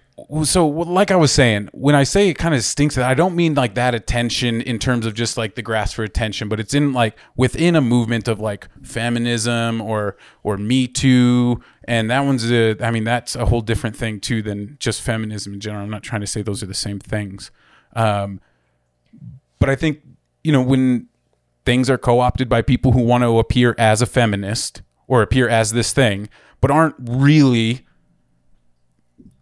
[0.44, 3.54] so like I was saying, when I say it kind of stinks, I don't mean
[3.54, 6.92] like that attention in terms of just like the grasp for attention, but it's in
[6.92, 12.76] like within a movement of like feminism or or Me Too, and that one's a,
[12.82, 15.84] I mean that's a whole different thing too than just feminism in general.
[15.84, 17.50] I'm not trying to say those are the same things,
[17.94, 18.40] um,
[19.58, 20.00] but I think
[20.42, 21.08] you know when
[21.66, 25.72] things are co-opted by people who want to appear as a feminist or appear as
[25.72, 26.28] this thing,
[26.60, 27.86] but aren't really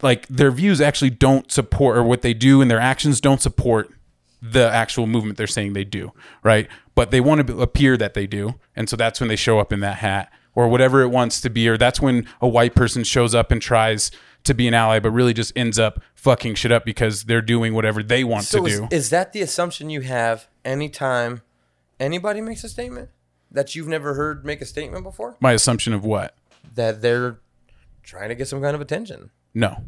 [0.02, 3.90] like their views actually don't support or what they do and their actions don't support
[4.40, 6.68] the actual movement they're saying they do, right?
[6.94, 9.72] But they want to appear that they do, and so that's when they show up
[9.72, 13.04] in that hat or whatever it wants to be, or that's when a white person
[13.04, 14.10] shows up and tries
[14.44, 17.72] to be an ally, but really just ends up fucking shit up because they're doing
[17.72, 18.88] whatever they want So to is, do.
[18.90, 21.42] is that the assumption you have anytime
[22.00, 23.08] anybody makes a statement
[23.50, 25.36] that you've never heard make a statement before?
[25.40, 26.34] My assumption of what?
[26.74, 27.38] That they're
[28.02, 29.30] trying to get some kind of attention.
[29.54, 29.84] No.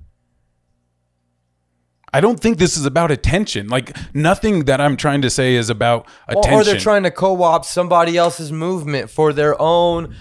[2.15, 3.69] I don't think this is about attention.
[3.69, 6.55] Like nothing that I'm trying to say is about Or- attention.
[6.61, 10.15] Or they're trying to co-opt somebody else's movement for their own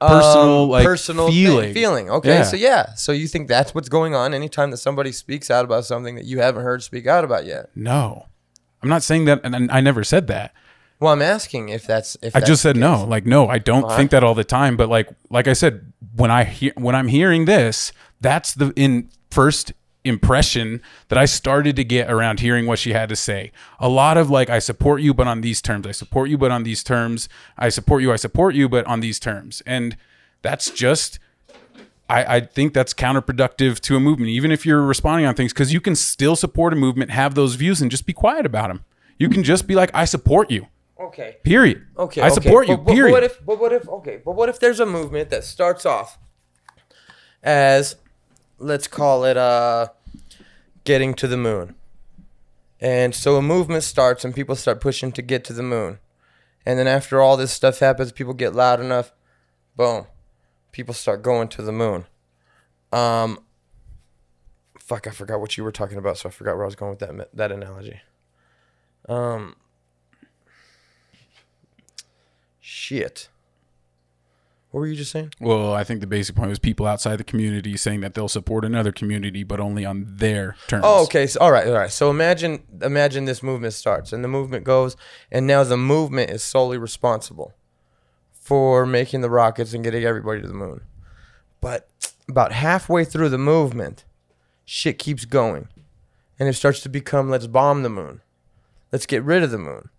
[0.00, 1.74] personal um, like personal thing- feeling.
[1.74, 2.10] feeling.
[2.10, 2.42] Okay, Yeah.
[2.42, 5.84] so yeah, so you think that's what's going on anytime that somebody speaks out about
[5.86, 7.70] something that you haven't heard speak out about yet?
[7.74, 8.26] No.
[8.82, 10.52] I'm not saying that and I never said that.
[11.00, 13.04] Well, I'm asking if that's if I that's just said no.
[13.04, 13.96] Like no, I don't Alright.
[13.96, 17.08] think that all the time, but like like I said when I hear when I'm
[17.08, 19.72] hearing this, that's the in first
[20.04, 23.52] impression that I started to get around hearing what she had to say.
[23.78, 25.86] A lot of like I support you but on these terms.
[25.86, 27.28] I support you but on these terms.
[27.56, 29.62] I support you, I support you but on these terms.
[29.66, 29.96] And
[30.42, 31.18] that's just
[32.08, 35.72] I, I think that's counterproductive to a movement, even if you're responding on things, because
[35.72, 38.84] you can still support a movement, have those views, and just be quiet about them.
[39.18, 40.66] You can just be like, I support you.
[41.00, 41.36] Okay.
[41.44, 41.86] Period.
[41.96, 42.20] Okay.
[42.20, 42.34] I okay.
[42.34, 42.76] support you.
[42.76, 43.44] But, but what if?
[43.44, 43.88] But what if?
[43.88, 44.20] Okay.
[44.22, 46.18] But what if there's a movement that starts off
[47.42, 47.96] as,
[48.58, 49.88] let's call it, uh,
[50.84, 51.74] getting to the moon,
[52.80, 55.98] and so a movement starts and people start pushing to get to the moon,
[56.66, 59.12] and then after all this stuff happens, people get loud enough,
[59.76, 60.06] boom,
[60.72, 62.06] people start going to the moon.
[62.92, 63.40] Um.
[64.78, 65.06] Fuck!
[65.06, 66.98] I forgot what you were talking about, so I forgot where I was going with
[67.00, 68.00] that that analogy.
[69.08, 69.56] Um.
[72.60, 73.28] Shit.
[74.74, 75.32] What were you just saying?
[75.38, 78.64] Well, I think the basic point was people outside the community saying that they'll support
[78.64, 80.82] another community, but only on their terms.
[80.84, 81.28] Oh, okay.
[81.28, 81.92] So, all right, all right.
[81.92, 84.96] So imagine, imagine this movement starts, and the movement goes,
[85.30, 87.54] and now the movement is solely responsible
[88.32, 90.80] for making the rockets and getting everybody to the moon.
[91.60, 91.88] But
[92.28, 94.04] about halfway through the movement,
[94.64, 95.68] shit keeps going,
[96.36, 98.22] and it starts to become, let's bomb the moon,
[98.90, 99.90] let's get rid of the moon.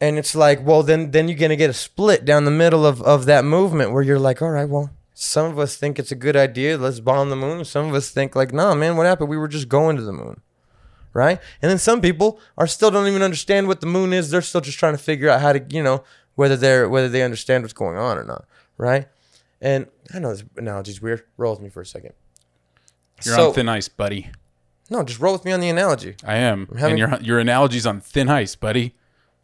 [0.00, 3.02] And it's like, well, then, then you're gonna get a split down the middle of,
[3.02, 6.14] of that movement where you're like, all right, well, some of us think it's a
[6.16, 6.78] good idea.
[6.78, 7.64] Let's bomb the moon.
[7.66, 9.28] Some of us think like, nah, man, what happened?
[9.28, 10.40] We were just going to the moon,
[11.12, 11.38] right?
[11.60, 14.30] And then some people are still don't even understand what the moon is.
[14.30, 16.02] They're still just trying to figure out how to, you know,
[16.36, 18.46] whether they're whether they understand what's going on or not,
[18.78, 19.08] right?
[19.60, 21.24] And I know this analogy's weird.
[21.36, 22.14] Roll with me for a second.
[23.22, 24.30] You're so, on thin ice, buddy.
[24.88, 26.16] no, just roll with me on the analogy.
[26.24, 26.66] I am.
[26.78, 28.94] having- and your your analogy's on thin ice, buddy.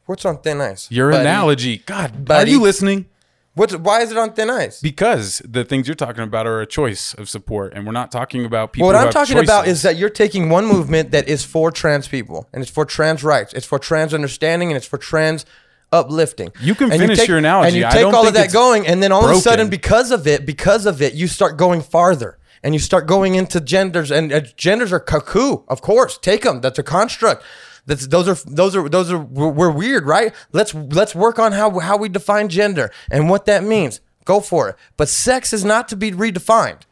[0.07, 0.90] What's on thin ice?
[0.90, 1.20] Your Buddy.
[1.22, 1.78] analogy.
[1.78, 2.50] God, Buddy.
[2.50, 3.07] are you listening?
[3.54, 4.80] What's why is it on thin ice?
[4.80, 8.44] Because the things you're talking about are a choice of support, and we're not talking
[8.44, 8.86] about people.
[8.86, 12.07] What who I'm talking about is that you're taking one movement that is for trans
[12.07, 15.46] people, and it's for trans rights, it's for trans understanding, and it's for trans
[15.90, 16.52] uplifting.
[16.61, 17.68] You can And finish take- your analogy.
[17.68, 19.70] And you I take don't all of that going, and then all of a sudden,
[19.70, 22.38] because of it, because of it, you start going farther.
[22.62, 26.18] And you start going into genders, and uh, genders are cuckoo, of course.
[26.18, 26.61] Take them.
[26.62, 27.44] That's a construct.
[27.87, 30.34] That's those are those are those are we're, weird, right?
[30.53, 34.01] Let's let's work on how how we define gender and what that means.
[34.24, 34.76] Go for it.
[34.97, 36.82] But sex is not to be redefined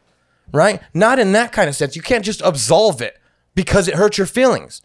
[0.52, 0.80] right?
[0.92, 1.96] Not in that kind of sense.
[1.96, 3.18] You can't just absolve it
[3.54, 4.82] because it hurts your feelings.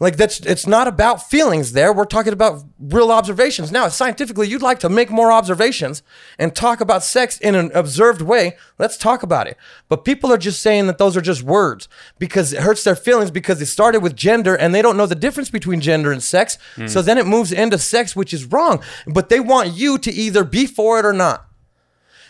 [0.00, 1.92] Like that's it's not about feelings there.
[1.92, 3.72] We're talking about real observations.
[3.72, 6.02] Now, scientifically, you'd like to make more observations
[6.38, 8.56] and talk about sex in an observed way.
[8.78, 9.56] Let's talk about it.
[9.88, 11.88] But people are just saying that those are just words
[12.18, 15.16] because it hurts their feelings because they started with gender and they don't know the
[15.16, 16.58] difference between gender and sex.
[16.76, 16.86] Hmm.
[16.86, 18.80] So then it moves into sex, which is wrong.
[19.06, 21.48] But they want you to either be for it or not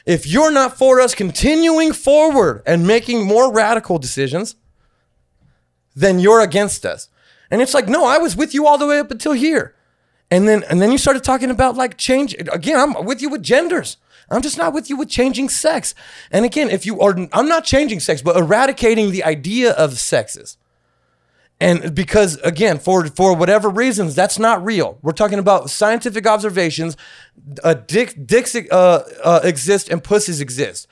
[0.09, 4.57] if you're not for us continuing forward and making more radical decisions,
[5.95, 7.11] then you're against us.
[7.51, 9.75] And it's like, no, I was with you all the way up until here.
[10.31, 13.43] And then and then you started talking about like change again, I'm with you with
[13.43, 13.97] genders.
[14.31, 15.95] I'm just not with you with changing sex.
[16.31, 20.59] And again, if you are I'm not changing sex, but eradicating the idea of sexes.
[21.61, 24.99] And because again, for for whatever reasons, that's not real.
[25.03, 26.97] We're talking about scientific observations.
[27.65, 30.87] Uh, dick, dicks uh, uh, exist and pussies exist.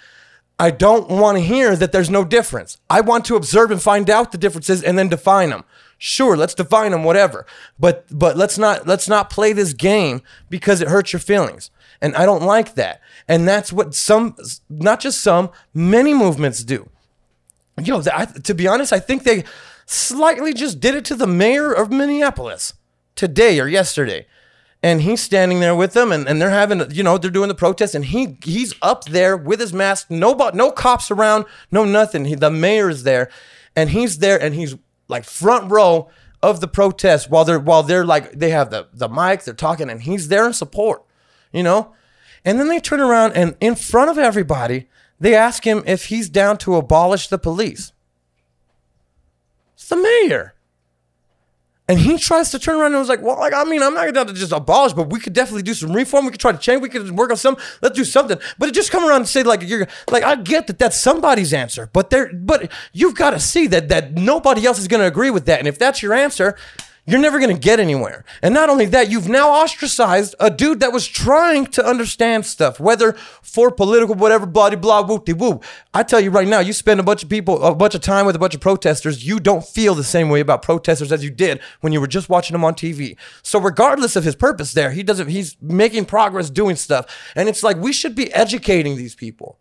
[0.58, 2.78] I don't want to hear that there's no difference.
[2.88, 5.64] I want to observe and find out the differences and then define them.
[5.98, 7.46] Sure, let's define them, whatever.
[7.78, 11.70] But but let's not let's not play this game because it hurts your feelings.
[12.00, 13.00] And I don't like that.
[13.28, 14.36] And that's what some,
[14.68, 16.88] not just some, many movements do.
[17.82, 19.44] Yo, I, to be honest, I think they
[19.86, 22.74] slightly just did it to the mayor of Minneapolis
[23.14, 24.26] today or yesterday.
[24.82, 27.54] And he's standing there with them, and, and they're having, you know, they're doing the
[27.54, 32.26] protest, and he he's up there with his mask, no, no cops around, no nothing.
[32.26, 33.30] He, the mayor is there,
[33.74, 34.76] and he's there, and he's
[35.08, 36.08] like front row
[36.42, 39.90] of the protest while they're while they're like they have the the mic, they're talking,
[39.90, 41.02] and he's there in support,
[41.52, 41.94] you know.
[42.44, 44.88] And then they turn around and in front of everybody,
[45.18, 47.92] they ask him if he's down to abolish the police.
[49.74, 50.54] It's the mayor.
[51.88, 54.12] And he tries to turn around and was like, well, like, I mean, I'm not
[54.12, 56.24] down to just abolish, but we could definitely do some reform.
[56.24, 56.82] We could try to change.
[56.82, 57.56] We could work on some.
[57.80, 58.38] Let's do something.
[58.58, 61.52] But it just come around and say like you're like I get that that's somebody's
[61.52, 65.06] answer, but there, but you've got to see that that nobody else is going to
[65.06, 65.60] agree with that.
[65.60, 66.56] And if that's your answer,
[67.06, 68.24] you're never going to get anywhere.
[68.42, 72.80] And not only that, you've now ostracized a dude that was trying to understand stuff,
[72.80, 75.60] whether for political, whatever, blah, blah, whoop de woo.
[75.94, 78.26] I tell you right now, you spend a bunch of people, a bunch of time
[78.26, 81.30] with a bunch of protesters, you don't feel the same way about protesters as you
[81.30, 83.16] did when you were just watching them on TV.
[83.42, 87.06] So regardless of his purpose there, he doesn't, he's making progress doing stuff.
[87.36, 89.58] And it's like, we should be educating these people.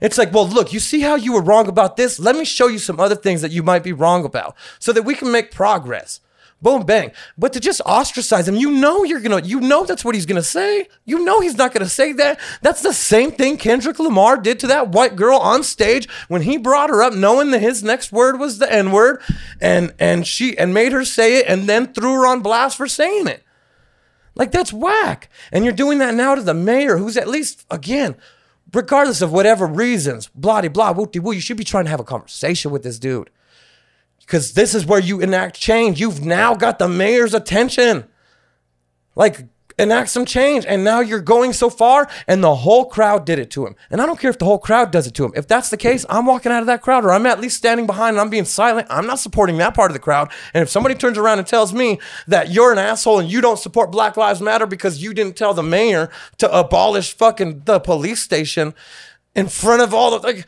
[0.00, 2.20] It's like, well, look, you see how you were wrong about this?
[2.20, 5.02] Let me show you some other things that you might be wrong about so that
[5.02, 6.20] we can make progress.
[6.62, 7.12] Boom, bang.
[7.36, 10.42] But to just ostracize him, you know you're gonna, you know that's what he's gonna
[10.42, 10.88] say.
[11.04, 12.40] You know he's not gonna say that.
[12.62, 16.56] That's the same thing Kendrick Lamar did to that white girl on stage when he
[16.56, 19.20] brought her up, knowing that his next word was the N word,
[19.60, 22.88] and and she and made her say it, and then threw her on blast for
[22.88, 23.42] saying it.
[24.34, 25.28] Like that's whack.
[25.52, 28.16] And you're doing that now to the mayor, who's at least again,
[28.72, 31.08] regardless of whatever reasons, blah de blah, woo.
[31.12, 33.28] You should be trying to have a conversation with this dude
[34.26, 36.00] because this is where you enact change.
[36.00, 38.04] You've now got the mayor's attention.
[39.14, 39.46] Like,
[39.78, 40.64] enact some change.
[40.66, 43.76] And now you're going so far, and the whole crowd did it to him.
[43.88, 45.32] And I don't care if the whole crowd does it to him.
[45.36, 47.86] If that's the case, I'm walking out of that crowd, or I'm at least standing
[47.86, 48.88] behind and I'm being silent.
[48.90, 50.30] I'm not supporting that part of the crowd.
[50.52, 53.58] And if somebody turns around and tells me that you're an asshole and you don't
[53.58, 58.22] support Black Lives Matter because you didn't tell the mayor to abolish fucking the police
[58.22, 58.74] station
[59.36, 60.46] in front of all the like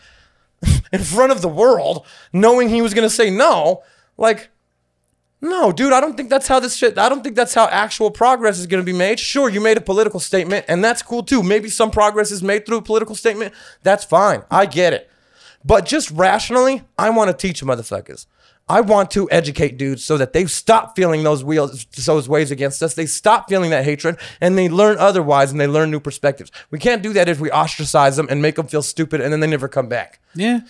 [0.92, 3.82] in front of the world, knowing he was gonna say no,
[4.16, 4.50] like
[5.40, 6.98] no, dude, I don't think that's how this shit.
[6.98, 9.20] I don't think that's how actual progress is going to be made.
[9.20, 11.44] Sure, you made a political statement, and that's cool too.
[11.44, 13.54] Maybe some progress is made through a political statement.
[13.84, 14.42] That's fine.
[14.50, 15.08] I get it.
[15.64, 18.26] But just rationally, I want to teach motherfuckers.
[18.68, 22.82] I want to educate dudes so that they stop feeling those wheels, those waves against
[22.82, 22.94] us.
[22.94, 26.50] They stop feeling that hatred, and they learn otherwise, and they learn new perspectives.
[26.70, 29.40] We can't do that if we ostracize them and make them feel stupid, and then
[29.40, 30.20] they never come back.
[30.34, 30.60] Yeah.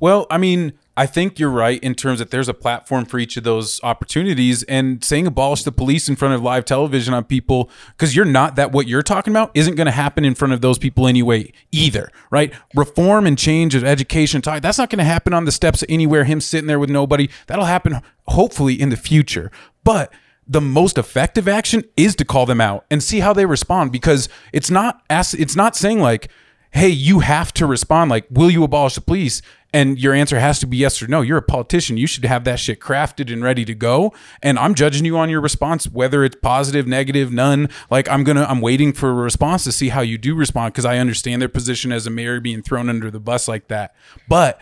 [0.00, 3.36] Well, I mean, I think you're right in terms that there's a platform for each
[3.36, 7.68] of those opportunities and saying abolish the police in front of live television on people
[7.96, 10.60] because you're not that what you're talking about isn't going to happen in front of
[10.60, 12.52] those people anyway either, right?
[12.74, 16.40] Reform and change of education, that's not going to happen on the steps anywhere, him
[16.40, 17.28] sitting there with nobody.
[17.48, 19.50] That'll happen hopefully in the future.
[19.82, 20.12] But
[20.46, 24.28] the most effective action is to call them out and see how they respond because
[24.52, 26.30] it's not it's not saying like
[26.74, 28.10] hey you have to respond.
[28.10, 29.40] Like will you abolish the police?
[29.72, 31.20] And your answer has to be yes or no.
[31.20, 31.96] You're a politician.
[31.96, 34.12] You should have that shit crafted and ready to go.
[34.42, 37.68] And i'm judging you on your response whether it's positive negative none.
[37.90, 40.84] Like i'm gonna i'm waiting for a response to see how you do respond because
[40.84, 43.94] i understand their position as a mayor being thrown under the bus like that.
[44.28, 44.60] But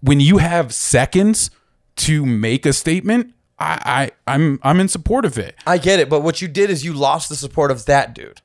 [0.00, 1.50] when you have seconds
[1.96, 5.54] to make a statement I, I I'm I'm in support of it.
[5.66, 8.40] I get it, but what you did is you lost the support of that dude.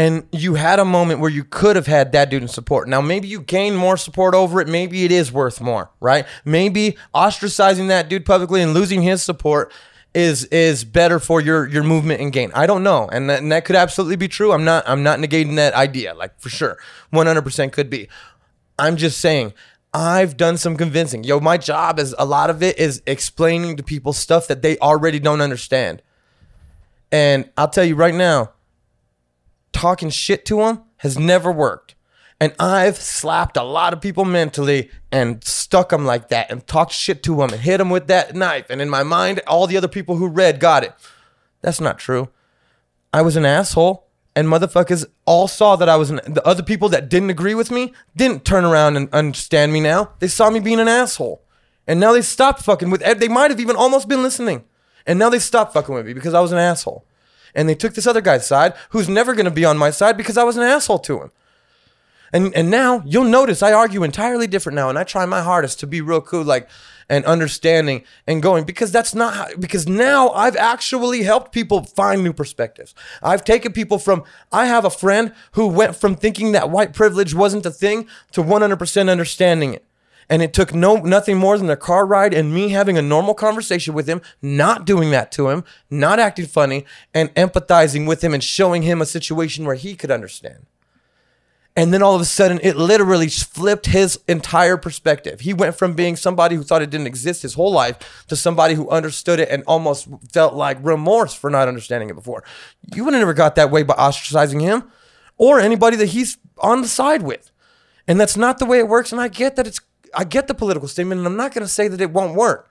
[0.00, 2.88] And you had a moment where you could have had that dude in support.
[2.88, 4.66] Now, maybe you gain more support over it.
[4.66, 6.24] Maybe it is worth more, right?
[6.42, 9.70] Maybe ostracizing that dude publicly and losing his support
[10.14, 12.50] is is better for your your movement and gain.
[12.54, 14.52] I don't know, and that, and that could absolutely be true.
[14.52, 16.78] I'm not I'm not negating that idea, like for sure,
[17.10, 18.08] 100 percent could be.
[18.78, 19.52] I'm just saying
[19.92, 21.24] I've done some convincing.
[21.24, 24.78] Yo, my job is a lot of it is explaining to people stuff that they
[24.78, 26.00] already don't understand.
[27.12, 28.52] And I'll tell you right now,
[29.72, 31.94] talking shit to them has never worked.
[32.40, 36.92] And I've slapped a lot of people mentally and stuck them like that and talked
[36.92, 38.70] shit to them and hit them with that knife.
[38.70, 40.94] And in my mind, all the other people who read got it.
[41.60, 42.30] That's not true.
[43.12, 46.20] I was an asshole, and motherfuckers all saw that I was an.
[46.26, 50.12] The other people that didn't agree with me didn't turn around and understand me now.
[50.20, 51.42] They saw me being an asshole.
[51.86, 53.02] And now they stopped fucking with.
[53.02, 54.64] They might have even almost been listening.
[55.06, 57.04] And now they stopped fucking with me because I was an asshole
[57.54, 60.16] and they took this other guy's side who's never going to be on my side
[60.16, 61.30] because I was an asshole to him.
[62.32, 65.80] And and now you'll notice I argue entirely different now and I try my hardest
[65.80, 66.68] to be real cool like
[67.08, 72.22] and understanding and going because that's not how, because now I've actually helped people find
[72.22, 72.94] new perspectives.
[73.20, 74.22] I've taken people from
[74.52, 78.42] I have a friend who went from thinking that white privilege wasn't a thing to
[78.44, 79.84] 100% understanding it
[80.30, 83.34] and it took no nothing more than a car ride and me having a normal
[83.34, 88.32] conversation with him, not doing that to him, not acting funny, and empathizing with him
[88.32, 90.66] and showing him a situation where he could understand.
[91.76, 95.40] And then all of a sudden, it literally flipped his entire perspective.
[95.40, 98.74] He went from being somebody who thought it didn't exist his whole life to somebody
[98.74, 102.44] who understood it and almost felt like remorse for not understanding it before.
[102.94, 104.90] You would have never got that way by ostracizing him
[105.38, 107.50] or anybody that he's on the side with.
[108.06, 109.12] And that's not the way it works.
[109.12, 109.80] And I get that it's
[110.14, 112.70] I get the political statement, and I'm not going to say that it won't work.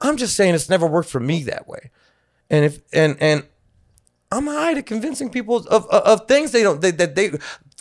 [0.00, 1.90] I'm just saying it's never worked for me that way.
[2.48, 3.44] And if and and
[4.32, 7.32] I'm high to convincing people of, of, of things they don't they, that they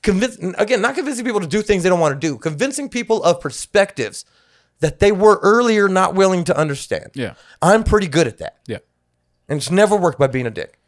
[0.02, 3.24] convince again not convincing people to do things they don't want to do, convincing people
[3.24, 4.26] of perspectives
[4.80, 7.12] that they were earlier not willing to understand.
[7.14, 7.34] Yeah.
[7.62, 8.78] I'm pretty good at that, Yeah.
[9.48, 10.80] and it's never worked by being a dick.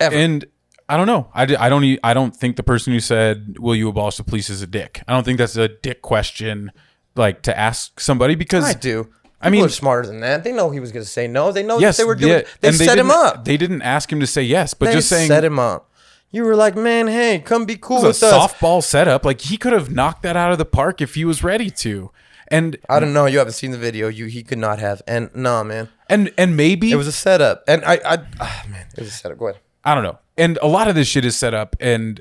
[0.00, 0.14] Ever.
[0.16, 0.44] And
[0.88, 1.28] I don't know.
[1.34, 1.98] I, I don't.
[2.04, 5.02] I don't think the person who said "Will you abolish the police?" is a dick.
[5.08, 6.72] I don't think that's a dick question,
[7.16, 9.08] like to ask somebody because I do.
[9.40, 10.44] I People mean- are smarter than that.
[10.44, 11.52] They know he was going to say no.
[11.52, 12.32] They know yes, they were doing.
[12.32, 13.44] yeah, they and set him up.
[13.44, 15.90] They didn't ask him to say yes, but They just saying set him up.
[16.30, 18.32] You were like, man, hey, come be cool with a us.
[18.32, 19.24] softball setup.
[19.24, 22.10] Like he could have knocked that out of the park if he was ready to.
[22.48, 23.26] And I don't know.
[23.26, 24.08] You haven't seen the video.
[24.08, 25.00] You he could not have.
[25.06, 27.64] And nah, man, and and maybe it was a setup.
[27.68, 29.38] And I, I, ah, man, it was a setup.
[29.38, 29.60] Go ahead.
[29.84, 30.18] I don't know.
[30.36, 32.20] And a lot of this shit is set up, and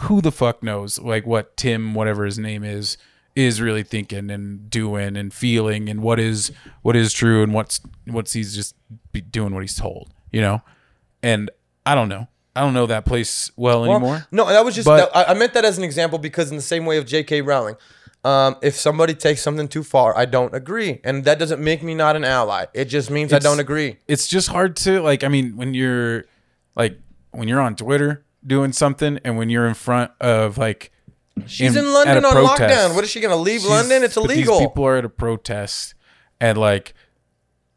[0.00, 2.96] who the fuck knows, like what Tim, whatever his name is,
[3.36, 7.80] is really thinking and doing and feeling, and what is what is true and what's
[8.06, 8.74] what's he's just
[9.12, 10.60] be doing what he's told, you know.
[11.22, 11.50] And
[11.86, 12.28] I don't know.
[12.54, 14.26] I don't know that place well, Well, anymore.
[14.32, 14.84] No, that was just.
[14.86, 17.06] But- that- I, I meant that as an example because in the same way of
[17.06, 17.42] J.K.
[17.42, 17.76] Rowling,
[18.24, 21.94] um, if somebody takes something too far, I don't agree, and that doesn't make me
[21.94, 22.66] not an ally.
[22.74, 23.96] It just means I don't agree.
[24.08, 25.24] It's just hard to like.
[25.24, 26.24] I mean, when you're
[26.76, 26.98] like
[27.32, 30.90] when you're on Twitter doing something and when you're in front of like
[31.46, 32.60] She's in, at London on protest.
[32.60, 32.94] lockdown.
[32.94, 34.02] What is she gonna leave She's- London?
[34.02, 34.58] It's illegal.
[34.58, 35.94] These people are at a protest
[36.40, 36.94] and like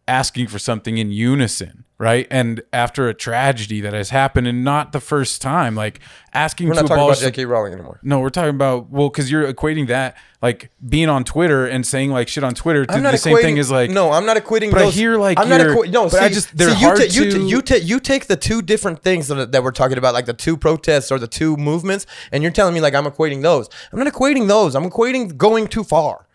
[0.08, 2.28] asking for something in unison, right?
[2.30, 6.01] And after a tragedy that has happened and not the first time, like
[6.34, 7.45] asking We're to not talking about J.K.
[7.45, 7.99] Rowling anymore.
[8.04, 12.12] no, we're talking about well, because you're equating that like being on Twitter and saying
[12.12, 14.36] like shit on Twitter to I'm not the same thing as like no, I'm not
[14.36, 14.72] equating.
[14.72, 16.04] But I hear like I'm not equi- no.
[16.04, 17.99] but see, I just- they're see, you, hard ta- you, ta- to- you, ta- you
[18.01, 21.20] take the two different things that, that we're talking about, like the two protests or
[21.20, 23.70] the two movements, and you're telling me like I'm equating those.
[23.93, 24.76] I'm not equating those.
[24.76, 26.28] I'm equating going too far.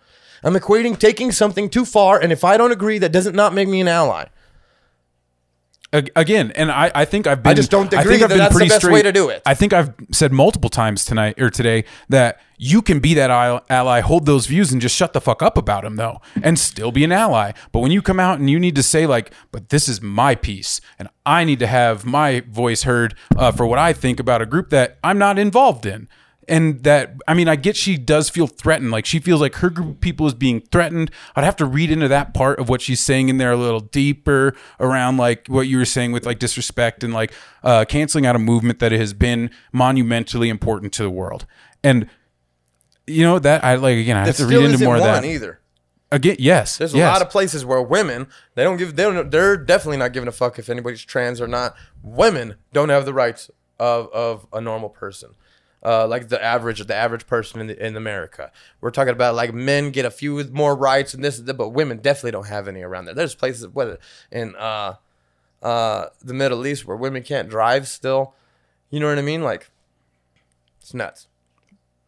[0.42, 3.68] I'm equating taking something too far, and if I don't agree, that doesn't not make
[3.68, 4.26] me an ally.
[5.90, 7.52] Ag- again, and I, I think I've been.
[7.52, 9.10] i just don't I agree think I've that been that's the pretty best way to
[9.12, 9.40] do it.
[9.46, 14.00] I think I've said multiple times tonight or today that you can be that ally,
[14.00, 17.04] hold those views, and just shut the fuck up about them, though, and still be
[17.04, 17.52] an ally.
[17.72, 20.34] But when you come out and you need to say like, "But this is my
[20.34, 24.42] piece, and I need to have my voice heard uh, for what I think about
[24.42, 26.08] a group that I'm not involved in."
[26.48, 28.90] And that I mean, I get she does feel threatened.
[28.90, 31.10] Like she feels like her group of people is being threatened.
[31.36, 33.80] I'd have to read into that part of what she's saying in there a little
[33.80, 37.32] deeper around like what you were saying with like disrespect and like
[37.62, 41.46] uh, canceling out a movement that has been monumentally important to the world.
[41.84, 42.08] And
[43.06, 44.16] you know that I like again.
[44.16, 45.24] I have to read into more of that.
[45.24, 45.60] either.
[46.10, 47.12] Again, yes, There's a yes.
[47.12, 50.32] lot of places where women they don't give they don't they're definitely not giving a
[50.32, 51.74] fuck if anybody's trans or not.
[52.02, 55.34] Women don't have the rights of of a normal person.
[55.84, 58.50] Uh, like the average the average person in the, in America.
[58.80, 61.68] We're talking about like men get a few more rights and this and that, but
[61.68, 63.14] women definitely don't have any around there.
[63.14, 63.98] There's places whether
[64.32, 64.94] in uh
[65.62, 68.34] uh the Middle East where women can't drive still.
[68.90, 69.42] You know what I mean?
[69.42, 69.70] Like
[70.80, 71.28] it's nuts.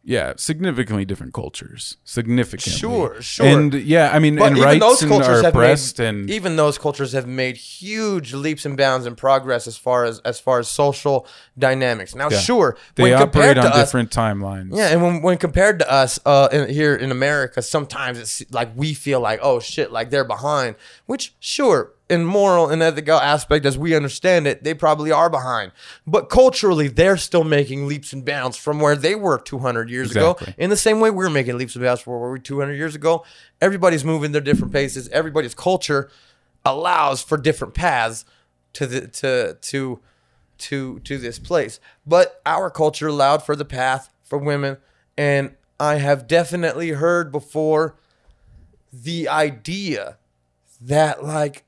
[0.03, 1.97] Yeah, significantly different cultures.
[2.03, 3.45] Significantly, Sure, sure.
[3.45, 6.07] And yeah, I mean, But and even rights those and cultures are have oppressed, made,
[6.07, 10.19] and even those cultures have made huge leaps and bounds in progress as far as
[10.21, 11.27] as far as social
[11.57, 12.15] dynamics.
[12.15, 12.39] Now, Yeah.
[12.39, 14.75] sure, they operate compared on us, different timelines.
[14.75, 18.69] yeah, and when, when compared to us uh, in, here in America, sometimes it's like
[18.75, 20.75] we feel like, oh shit, like they're behind.
[21.05, 25.71] Which, sure, in moral and ethical aspect, as we understand it, they probably are behind.
[26.05, 30.47] But culturally, they're still making leaps and bounds from where they were 200 years Exactly.
[30.47, 30.53] ago.
[30.57, 32.95] In the same way we're making leaps and bounds from where we were 200 years
[32.95, 33.23] ago.
[33.61, 35.07] Everybody's moving their different paces.
[35.09, 36.11] Everybody's culture
[36.65, 38.25] allows for different paths
[38.73, 39.99] to the to to
[40.57, 41.79] to to this place.
[42.05, 44.77] But our culture allowed for the path for women,
[45.17, 47.95] and I have definitely heard before
[48.91, 50.17] the idea
[50.81, 51.63] that like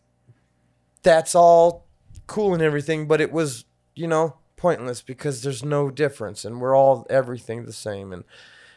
[1.03, 1.85] that's all
[2.27, 6.75] cool and everything, but it was you know pointless because there's no difference, and we're
[6.75, 8.23] all everything the same, and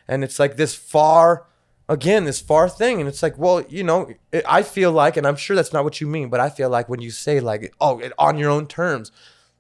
[0.09, 1.47] and it's like this far
[1.89, 3.01] again this far thing.
[3.01, 5.85] And it's like well you know it, i feel like and i'm sure that's not
[5.85, 8.51] what you mean but i feel like when you say like oh it, on your
[8.51, 9.13] own terms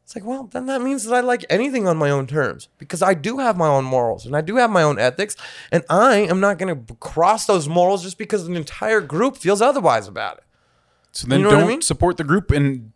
[0.03, 3.03] it's like well then that means that i like anything on my own terms because
[3.03, 5.37] i do have my own morals and i do have my own ethics
[5.71, 9.61] and i am not going to cross those morals just because an entire group feels
[9.61, 10.45] otherwise about it
[11.17, 11.83] So then You know don't mean?
[11.83, 12.51] support the group.
[12.51, 12.93] And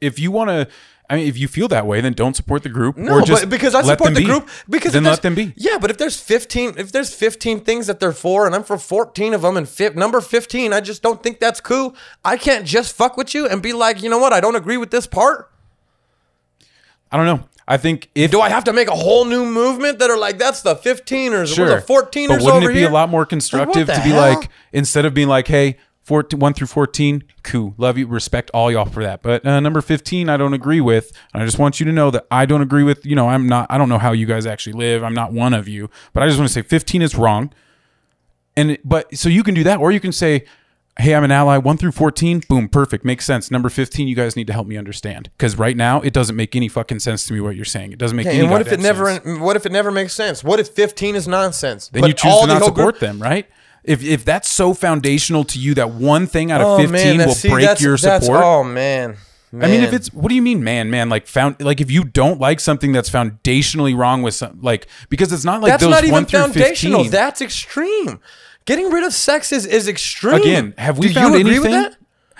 [0.00, 0.68] if you want to,
[1.08, 2.96] I mean, if you feel that way, then don't support the group.
[2.98, 4.26] No, or just but because I support the be.
[4.26, 5.54] group because then let them be.
[5.56, 8.76] Yeah, but if there's 15 if there's 15 things that they're for and I'm for
[8.78, 11.94] 14 of them and fi- number 15, I just don't think that's cool.
[12.24, 14.32] I can't just fuck with you and be like, "You know what?
[14.34, 15.50] I don't agree with this part."
[17.10, 17.48] I don't know.
[17.66, 20.36] I think if Do I have to make a whole new movement that are like
[20.38, 22.90] that's the 15ers sure, or the 14ers but wouldn't it be here?
[22.90, 24.34] a lot more constructive the to be hell?
[24.34, 25.78] like instead of being like, hey.
[26.04, 27.74] 14, 1 through 14, cool.
[27.78, 28.06] Love you.
[28.06, 29.22] Respect all y'all for that.
[29.22, 31.12] But uh, number 15, I don't agree with.
[31.32, 33.46] And I just want you to know that I don't agree with, you know, I'm
[33.46, 35.02] not, I don't know how you guys actually live.
[35.02, 35.90] I'm not one of you.
[36.12, 37.52] But I just want to say 15 is wrong.
[38.56, 40.44] And but so you can do that, or you can say,
[40.96, 41.56] "Hey, I'm an ally.
[41.56, 43.50] One through fourteen, boom, perfect, makes sense.
[43.50, 46.54] Number fifteen, you guys need to help me understand because right now it doesn't make
[46.54, 47.90] any fucking sense to me what you're saying.
[47.90, 48.38] It doesn't make any.
[48.38, 49.40] and what if it never sense.
[49.40, 50.44] what if it never makes sense?
[50.44, 51.88] What if 15 is nonsense?
[51.88, 53.48] Then But you choose all to not support them, right?
[53.84, 57.34] If if that's so foundational to you that one thing out of fifteen man, will
[57.34, 58.42] see, break that's- your that's- support.
[58.42, 59.16] Oh man.
[59.52, 61.08] I mean, if it's what do you mean, man, man?
[61.08, 65.32] Like found like if you don't like something that's foundationally wrong with some like because
[65.32, 67.02] it's not like that's those not one even through foundational.
[67.04, 67.12] 15.
[67.12, 68.18] That's extreme.
[68.64, 70.34] Getting rid of sex is, is extreme.
[70.40, 71.70] Again, have we Do found you agree anything?
[71.82, 71.96] with that?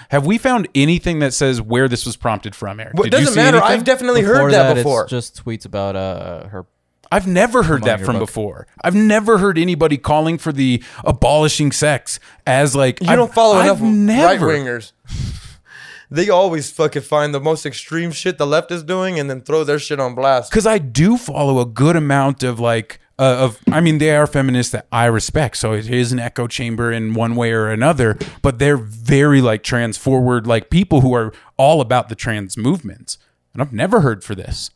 [0.09, 2.95] Have we found anything that says where this was prompted from, Erick?
[2.95, 3.59] Well, it doesn't matter.
[3.59, 3.73] anything?
[3.79, 5.07] I've definitely Before heard that, it's before.
[5.07, 6.67] just tweets about uh her.
[7.15, 8.27] I've never heard that from book.
[8.29, 8.67] before.
[8.83, 13.57] I've never heard anybody calling for the abolishing sex as like you I've- don't follow
[13.57, 14.93] I've enough right wingers.
[16.11, 19.65] they always fucking find the most extreme shit the left is doing and then throw
[19.65, 20.51] their shit on blast.
[20.51, 24.27] because I do follow a good amount of like uh, of I mean they are
[24.27, 28.19] feminists that I respect, so it is an echo chamber in one way or another.
[28.43, 33.19] But they're very like trans forward, like people who are all about the trans movements.
[33.53, 34.71] and I've never heard for this.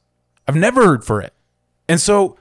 [0.46, 1.32] I've never heard for it.
[1.88, 2.36] And so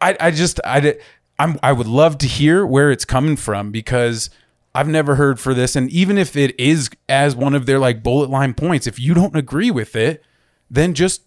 [0.00, 0.96] I I just I
[1.38, 4.30] I'm I would love to hear where it's coming from because
[4.74, 8.02] I've never heard for this and even if it is as one of their like
[8.02, 10.22] bullet line points if you don't agree with it
[10.68, 11.22] then just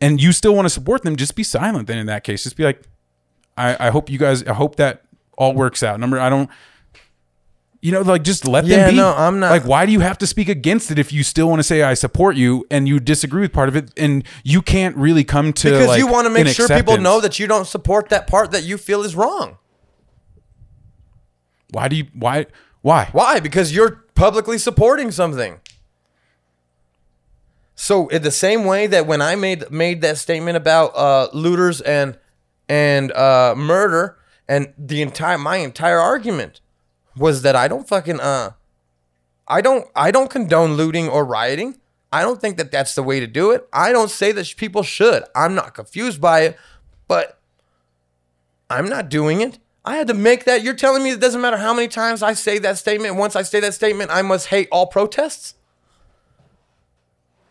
[0.00, 2.56] and you still want to support them just be silent then in that case just
[2.56, 2.82] be like
[3.56, 5.04] I I hope you guys I hope that
[5.36, 6.00] all works out.
[6.00, 6.50] Number I don't
[7.84, 8.96] you know, like just let Yeah, them be.
[8.96, 11.50] no, I'm not- Like, why do you have to speak against it if you still
[11.50, 14.62] want to say I support you and you disagree with part of it, and you
[14.62, 17.46] can't really come to because like, you want to make sure people know that you
[17.46, 19.58] don't support that part that you feel is wrong.
[21.72, 22.06] Why do you?
[22.14, 22.46] Why?
[22.80, 23.10] Why?
[23.12, 23.38] Why?
[23.38, 25.60] Because you're publicly supporting something.
[27.74, 31.82] So in the same way that when I made made that statement about uh, looters
[31.82, 32.16] and
[32.66, 34.16] and uh, murder,
[34.48, 36.60] and the entire my entire argument
[37.16, 38.52] was that I don't fucking uh,
[39.46, 41.78] I don't I don't condone looting or rioting.
[42.12, 43.68] I don't think that that's the way to do it.
[43.72, 45.24] I don't say that people should.
[45.34, 46.56] I'm not confused by it,
[47.08, 47.40] but
[48.70, 49.58] I'm not doing it.
[49.84, 50.62] I had to make that.
[50.62, 53.16] You're telling me it doesn't matter how many times I say that statement.
[53.16, 55.54] Once I say that statement, I must hate all protests.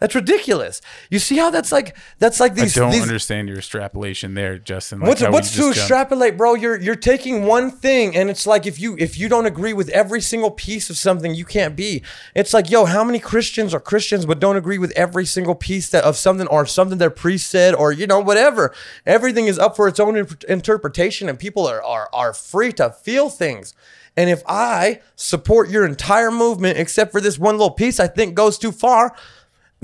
[0.03, 0.81] That's ridiculous.
[1.09, 2.77] You see how that's like that's like these.
[2.77, 4.99] I don't these understand your extrapolation there, Justin.
[4.99, 6.55] Like what's what's to extrapolate, bro?
[6.55, 9.87] You're you're taking one thing, and it's like if you if you don't agree with
[9.91, 12.03] every single piece of something, you can't be.
[12.35, 15.87] It's like, yo, how many Christians are Christians but don't agree with every single piece
[15.91, 18.73] that of something or something their priest said or you know whatever.
[19.05, 20.17] Everything is up for its own
[20.49, 23.73] interpretation, and people are are are free to feel things.
[24.17, 28.35] And if I support your entire movement except for this one little piece, I think
[28.35, 29.15] goes too far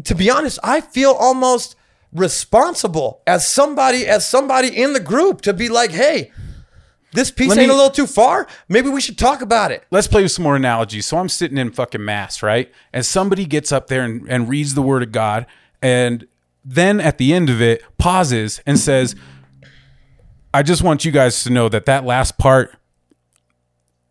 [0.06, 1.76] to be honest, I feel almost
[2.12, 6.32] responsible as somebody as somebody in the group to be like, hey,
[7.14, 8.48] this piece ain't a little too far.
[8.68, 9.84] Maybe we should talk about it.
[9.92, 11.08] Let's play with some more analogies.
[11.08, 12.72] So I'm sitting in fucking mass, right?
[12.94, 15.46] And somebody gets up there and, and reads the word of God,
[15.82, 16.28] and
[16.64, 19.16] then at the end of it, pauses and says,
[20.54, 22.76] "I just want you guys to know that that last part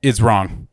[0.02, 0.67] is wrong."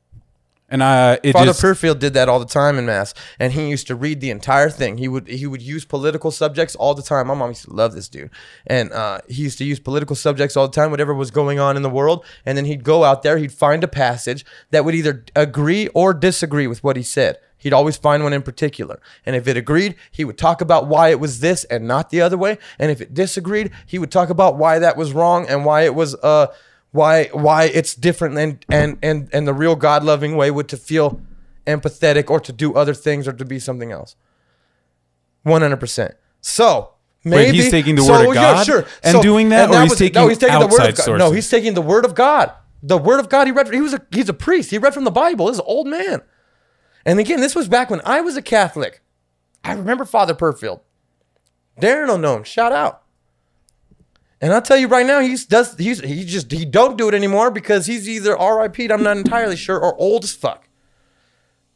[0.76, 3.88] And I, Father just Purfield did that all the time in mass, and he used
[3.88, 4.98] to read the entire thing.
[4.98, 7.28] He would he would use political subjects all the time.
[7.28, 8.30] My mom used to love this dude,
[8.68, 11.78] and uh, he used to use political subjects all the time, whatever was going on
[11.78, 12.26] in the world.
[12.46, 16.14] And then he'd go out there, he'd find a passage that would either agree or
[16.14, 17.38] disagree with what he said.
[17.58, 21.08] He'd always find one in particular, and if it agreed, he would talk about why
[21.08, 22.58] it was this and not the other way.
[22.78, 25.96] And if it disagreed, he would talk about why that was wrong and why it
[25.96, 26.48] was uh
[26.96, 30.78] why why it's different and and and and the real God loving way would to
[30.78, 31.22] feel
[31.68, 34.16] empathetic or to do other things or to be something else.
[35.44, 36.16] One hundred percent.
[36.42, 36.94] So
[37.24, 40.90] maybe he's taking the word of God and doing that, or he's taking the word
[40.90, 41.18] of God.
[41.20, 42.54] No, he's taking the word of God.
[42.82, 43.48] The word of God.
[43.48, 43.72] He read.
[43.74, 44.72] He was a he's a priest.
[44.72, 45.48] He read from the Bible.
[45.48, 46.22] This is an old man.
[47.06, 49.02] And again, this was back when I was a Catholic.
[49.64, 50.82] I remember Father Purfield.
[51.82, 52.44] Darren will know him.
[52.44, 53.04] Shout out.
[54.46, 57.16] And I'll tell you right now, he's does he's he just he don't do it
[57.16, 60.70] anymore because he's either RIP'd, I'm not entirely sure, or old as fuck.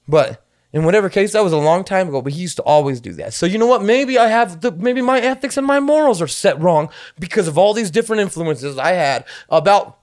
[0.07, 3.01] But in whatever case, that was a long time ago, but he used to always
[3.01, 3.33] do that.
[3.33, 3.81] So you know what?
[3.81, 7.57] Maybe I have the maybe my ethics and my morals are set wrong because of
[7.57, 9.97] all these different influences I had about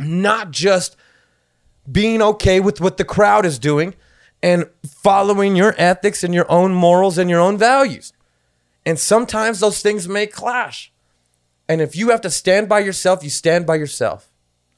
[0.00, 0.96] not just
[1.92, 3.94] being okay with what the crowd is doing
[4.42, 8.14] and following your ethics and your own morals and your own values.
[8.86, 10.94] And sometimes those things may clash.
[11.68, 14.30] And if you have to stand by yourself, you stand by yourself.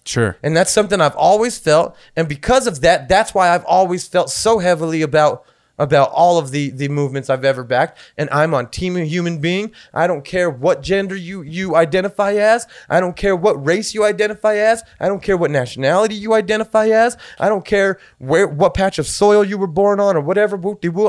[0.05, 0.36] sure.
[0.43, 1.97] And that's something I've always felt.
[2.16, 5.45] And because of that, that's why I've always felt so heavily about
[5.78, 7.99] about all of the the movements I've ever backed.
[8.16, 9.72] And I'm on team human being.
[9.95, 12.66] I don't care what gender you you identify as.
[12.89, 14.82] I don't care what race you identify as.
[14.99, 17.16] I don't care what nationality you identify as.
[17.39, 20.61] I don't care where what patch of soil you were born on or whatever.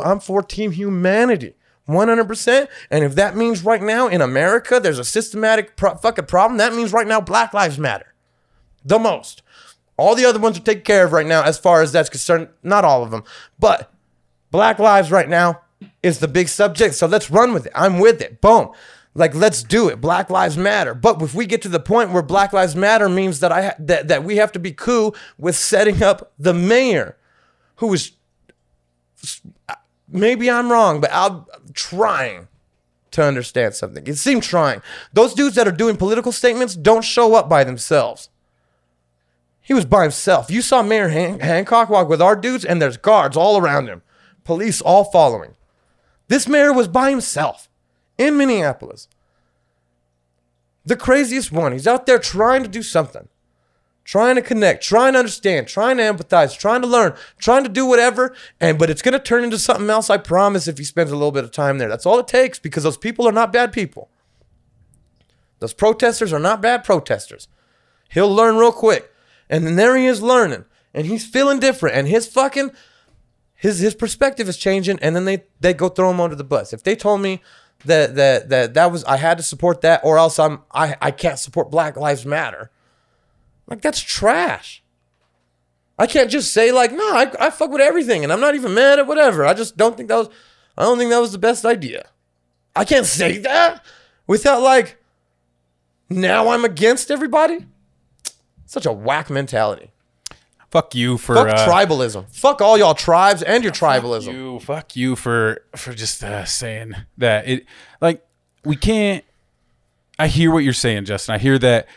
[0.03, 1.55] I'm for team humanity.
[1.89, 2.67] 100%.
[2.89, 6.73] And if that means right now in America there's a systematic pro- fucking problem, that
[6.73, 8.13] means right now Black Lives Matter
[8.83, 9.41] the most.
[9.97, 12.47] All the other ones are taken care of right now, as far as that's concerned.
[12.63, 13.23] Not all of them,
[13.59, 13.91] but
[14.51, 15.61] Black Lives right now
[16.01, 16.95] is the big subject.
[16.95, 17.71] So let's run with it.
[17.75, 18.41] I'm with it.
[18.41, 18.71] Boom.
[19.13, 19.99] Like let's do it.
[19.99, 20.93] Black Lives Matter.
[20.93, 23.75] But if we get to the point where Black Lives Matter means that I ha-
[23.79, 27.17] that that we have to be cool with setting up the mayor,
[27.77, 28.11] who is
[30.07, 31.45] maybe I'm wrong, but I'm
[31.79, 32.47] trying
[33.11, 34.05] to understand something.
[34.05, 34.81] It seemed trying.
[35.13, 38.29] Those dudes that are doing political statements don't show up by themselves.
[39.61, 40.49] He was by himself.
[40.51, 44.01] You saw Mayor Han- Hancock walk with our dudes, and there's guards all around him,
[44.43, 45.55] police all following.
[46.27, 47.69] This mayor was by himself
[48.17, 49.07] in Minneapolis.
[50.85, 51.71] The craziest one.
[51.71, 53.27] He's out there trying to do something,
[54.09, 57.85] trying to connect, trying to understand, trying to empathize, trying to learn, trying to do
[57.85, 58.35] whatever.
[58.59, 60.09] And but it's gonna turn into something else.
[60.09, 60.67] I promise.
[60.67, 62.97] If he spends a little bit of time there, that's all it takes because those
[62.97, 64.09] people are not bad people.
[65.59, 67.49] Those protesters are not bad protesters.
[68.09, 69.11] He'll learn real quick,
[69.47, 72.71] and then there he is learning, and he's feeling different, and his fucking
[73.53, 76.73] his his perspective is changing, and then they they go throw him under the bus.
[76.73, 77.43] If they told me
[77.85, 81.11] that that that that was I had to support that, or else I'm I I
[81.11, 82.71] can't support Black Lives Matter.
[83.69, 84.83] Like that's trash.
[85.97, 88.73] I can't just say like, no, I, I fuck with everything, and I'm not even
[88.73, 89.45] mad at whatever.
[89.45, 90.29] I just don't think that was,
[90.77, 92.07] I don't think that was the best idea.
[92.75, 93.85] I can't say that
[94.25, 94.97] without like,
[96.09, 97.67] now I'm against everybody.
[98.65, 99.91] Such a whack mentality.
[100.71, 102.29] Fuck you for Fuck uh, tribalism.
[102.29, 104.31] Fuck all y'all tribes and your tribalism.
[104.31, 104.59] you.
[104.59, 107.65] Fuck you for for just uh, saying that it.
[107.99, 108.23] Like
[108.63, 109.25] we can't.
[110.19, 111.33] I hear what you're saying, Justin.
[111.33, 111.87] I hear that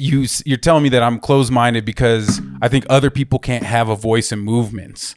[0.00, 3.88] you you're telling me that I'm closed minded because I think other people can't have
[3.88, 5.14] a voice in movements,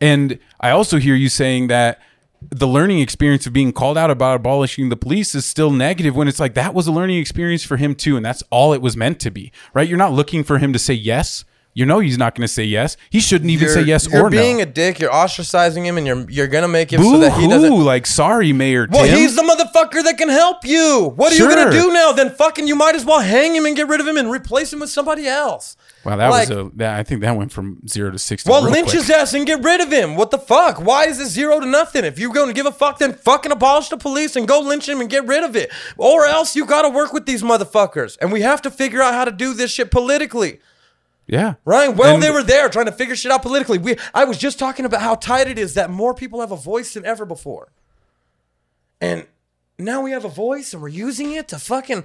[0.00, 2.00] and I also hear you saying that
[2.48, 6.26] the learning experience of being called out about abolishing the police is still negative when
[6.26, 8.96] it's like that was a learning experience for him too and that's all it was
[8.96, 9.86] meant to be right?
[9.86, 12.64] You're not looking for him to say yes you know he's not going to say
[12.64, 14.98] yes he shouldn't even say yes you're or being no a dick.
[14.98, 17.70] You're ostracizing him, and you're you're gonna make him Boo so that he doesn't.
[17.72, 19.16] hoo, like sorry mayor Well, Tim.
[19.18, 21.12] he's the motherfucker that can help you.
[21.16, 22.12] What are you gonna do now?
[22.12, 24.72] Then fucking, you might as well hang him and get rid of him and replace
[24.72, 25.76] him with somebody else.
[26.04, 28.62] wow that like- was a that, i think that went from zero to 60 Well,
[28.62, 28.98] lynch quick.
[29.00, 30.16] his ass and get rid of him.
[30.16, 30.78] What the fuck?
[30.84, 32.04] Why is it zero to nothing?
[32.04, 34.88] If you're going to give a fuck, then fucking abolish the police and go lynch
[34.88, 35.70] him and get rid of it.
[35.96, 38.16] Or else you got to work with these motherfuckers.
[38.20, 40.60] And we have to figure out how to do this shit politically.
[41.30, 41.94] Yeah Right?
[41.94, 43.78] Well, And- they were there trying to figure shit out politically.
[43.78, 46.56] We, I was just talking about how tight it is that more people have a
[46.56, 47.70] voice than ever before.
[49.00, 49.26] And
[49.78, 52.04] now we have a voice and we're using it to fucking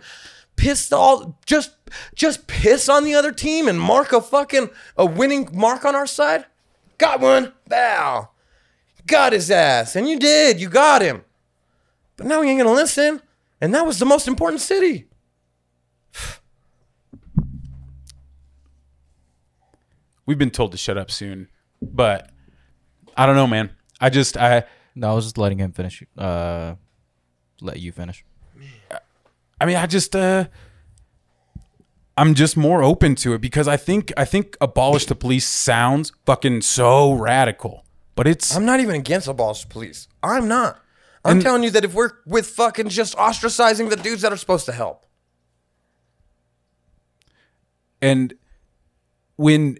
[0.55, 1.71] piss all just
[2.15, 6.07] just piss on the other team and mark a fucking a winning mark on our
[6.07, 6.45] side.
[6.97, 7.51] Got one.
[7.67, 8.29] Bow.
[9.07, 9.95] Got his ass.
[9.95, 10.61] And you did.
[10.61, 11.23] You got him.
[12.15, 13.21] But now he ain't gonna listen.
[13.59, 15.07] And that was the most important city.
[20.25, 21.47] We've been told to shut up soon
[21.81, 22.29] but
[23.17, 23.69] i don't know man
[23.99, 24.63] i just i
[24.95, 26.03] No, I was just letting him finish.
[26.17, 26.75] Uh,
[27.59, 28.23] let you finish.
[29.59, 30.45] I mean, I just uh
[32.17, 36.13] I'm just more open to it because I think I think abolish the police sounds
[36.25, 37.83] fucking so radical.
[38.15, 40.07] But it's I'm not even against abolish the police.
[40.23, 40.79] I'm not.
[41.25, 44.37] I'm And- telling you that if we're with fucking just ostracizing the dudes that are
[44.37, 45.05] supposed to help.
[48.01, 48.33] and
[49.35, 49.77] when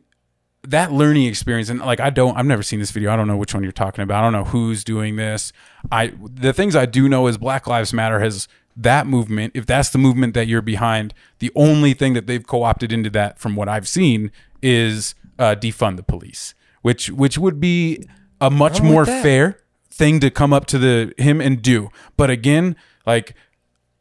[0.70, 3.12] that learning experience and like I don't I've never seen this video.
[3.12, 4.20] I don't know which one you're talking about.
[4.20, 5.52] I don't know who's doing this.
[5.92, 9.90] I the things I do know is Black Lives Matter has that movement, if that's
[9.90, 13.70] the movement that you're behind, the only thing that they've co-opted into that from what
[13.70, 14.32] I've seen
[14.62, 18.08] is uh, defund the police, which which would be
[18.42, 19.60] a much more fair
[19.90, 21.90] thing to come up to the him and do.
[22.18, 22.76] But again,
[23.06, 23.36] like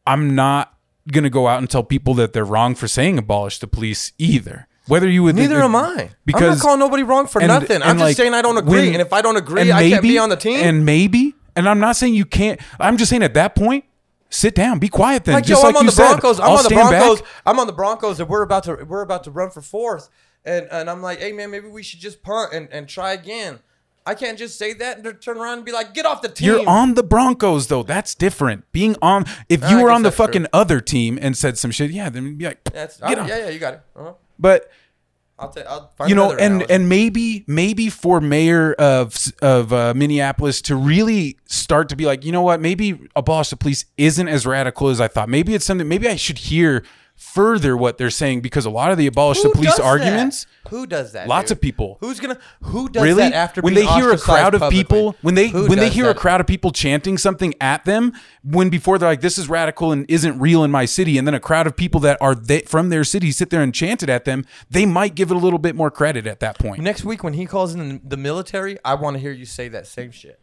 [0.05, 0.77] I'm not
[1.11, 4.67] gonna go out and tell people that they're wrong for saying abolish the police either.
[4.87, 5.95] Whether you would Neither am I.
[5.97, 7.81] I'm because not calling nobody wrong for and- nothing.
[7.81, 8.81] I'm and, just saying I don't agree.
[8.85, 10.59] when- and if I don't agree, and I can't be maybe- on the team.
[10.63, 12.59] And maybe, and I'm not saying you can't.
[12.79, 13.85] I'm just saying at that point,
[14.29, 15.23] sit down, be quiet.
[15.25, 16.39] Then, Just like just yo, like I'm on you the said, Broncos.
[16.39, 17.01] I'm I'll on the stand back.
[17.01, 17.27] Broncos.
[17.45, 20.09] I'm on the Broncos, and we're about to we're about to run for fourth.
[20.43, 23.59] And and I'm like, hey man, maybe we should just punt and, and try again.
[24.07, 26.45] I can't just say that and turn around and be like, get off the team.
[26.45, 27.81] You're on the Broncos though.
[27.81, 28.71] That's different.
[28.71, 30.25] Being on, if I you were on the that's true.
[30.27, 33.21] fucking other team and said some shit, yeah, then you'd be like, That's get I-
[33.21, 33.27] on.
[33.27, 33.81] yeah, yeah, you got it.
[33.95, 34.13] Uh-huh.
[34.39, 34.69] But
[35.37, 35.65] I'll take.
[35.65, 36.73] I'll find you know, and analogy.
[36.73, 42.23] and maybe maybe for mayor of of uh, Minneapolis to really start to be like,
[42.23, 45.27] you know what, maybe abolish the police isn't as radical as I thought.
[45.27, 45.87] Maybe it's something.
[45.87, 46.83] Maybe I should hear
[47.15, 49.85] further what they're saying because a lot of the abolish Who the police does that?
[49.85, 50.47] arguments.
[50.69, 51.27] Who does that?
[51.27, 51.57] Lots dude?
[51.57, 51.97] of people.
[52.01, 52.37] Who's gonna?
[52.63, 54.83] Who does really that after when they hear a crowd of publicly?
[54.83, 58.13] people when they Who when they hear a crowd of people chanting something at them
[58.43, 61.33] when before they're like this is radical and isn't real in my city and then
[61.33, 64.09] a crowd of people that are they, from their city sit there and chant it
[64.09, 67.03] at them they might give it a little bit more credit at that point Next
[67.05, 70.11] week when he calls in the military, I want to hear you say that same
[70.11, 70.39] shit.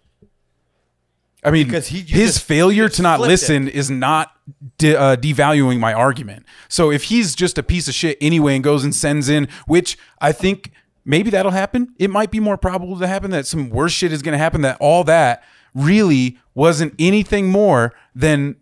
[1.44, 4.30] I mean, Because he- his failure to not listen is not
[4.78, 6.46] de- uh, devaluing my argument.
[6.68, 9.98] So if he's just a piece of shit anyway and goes and sends in, which
[10.20, 10.70] I think
[11.04, 14.22] maybe that'll happen, it might be more probable to happen that some worse shit is
[14.22, 14.60] going to happen.
[14.62, 15.42] That all that
[15.74, 18.56] really wasn't anything more than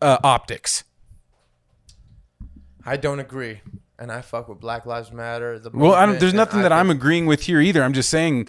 [0.00, 0.82] uh, optics.
[2.84, 3.60] I don't agree,
[3.98, 5.58] and I fuck with Black Lives Matter.
[5.60, 7.82] The Well, I don't, there's nothing I that I'm agreeing with here either.
[7.84, 8.48] I'm just saying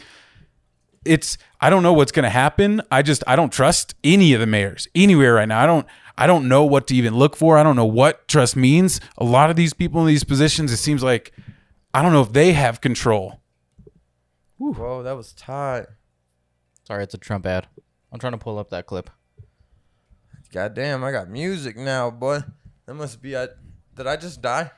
[1.05, 2.81] it's I don't know what's going to happen.
[2.91, 5.61] I just I don't trust any of the mayors anywhere right now.
[5.61, 7.57] I don't I don't know what to even look for.
[7.57, 9.01] I don't know what trust means.
[9.17, 11.31] A lot of these people in these positions, it seems like
[11.93, 13.39] I don't know if they have control.
[14.57, 15.85] Whoa, that was tight.
[16.87, 17.67] Sorry, it's a Trump ad.
[18.11, 19.09] I'm trying to pull up that clip.
[20.51, 22.43] God damn, I got music now, boy.
[22.85, 23.47] That must be I
[23.95, 24.71] did I just die?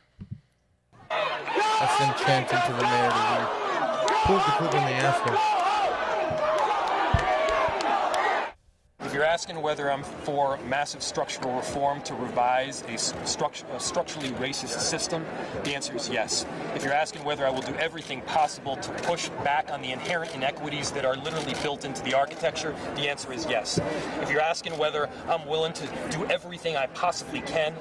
[1.10, 3.66] That's them chanting to the mayor to.
[4.26, 5.65] Pulled the clip when they asked
[9.16, 15.26] you're asking whether I'm for massive structural reform to revise a, a structurally racist system,
[15.64, 16.46] the answer is yes.
[16.76, 20.36] If you're asking whether I will do everything possible to push back on the inherent
[20.36, 23.80] inequities that are literally built into the architecture, the answer is yes.
[24.22, 27.74] If you're asking whether I'm willing to do everything I possibly can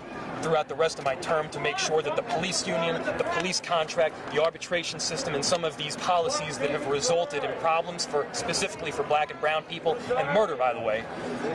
[0.45, 3.61] throughout the rest of my term to make sure that the police union, the police
[3.61, 8.29] contract, the arbitration system, and some of these policies that have resulted in problems for
[8.33, 11.05] specifically for black and brown people and murder, by the way,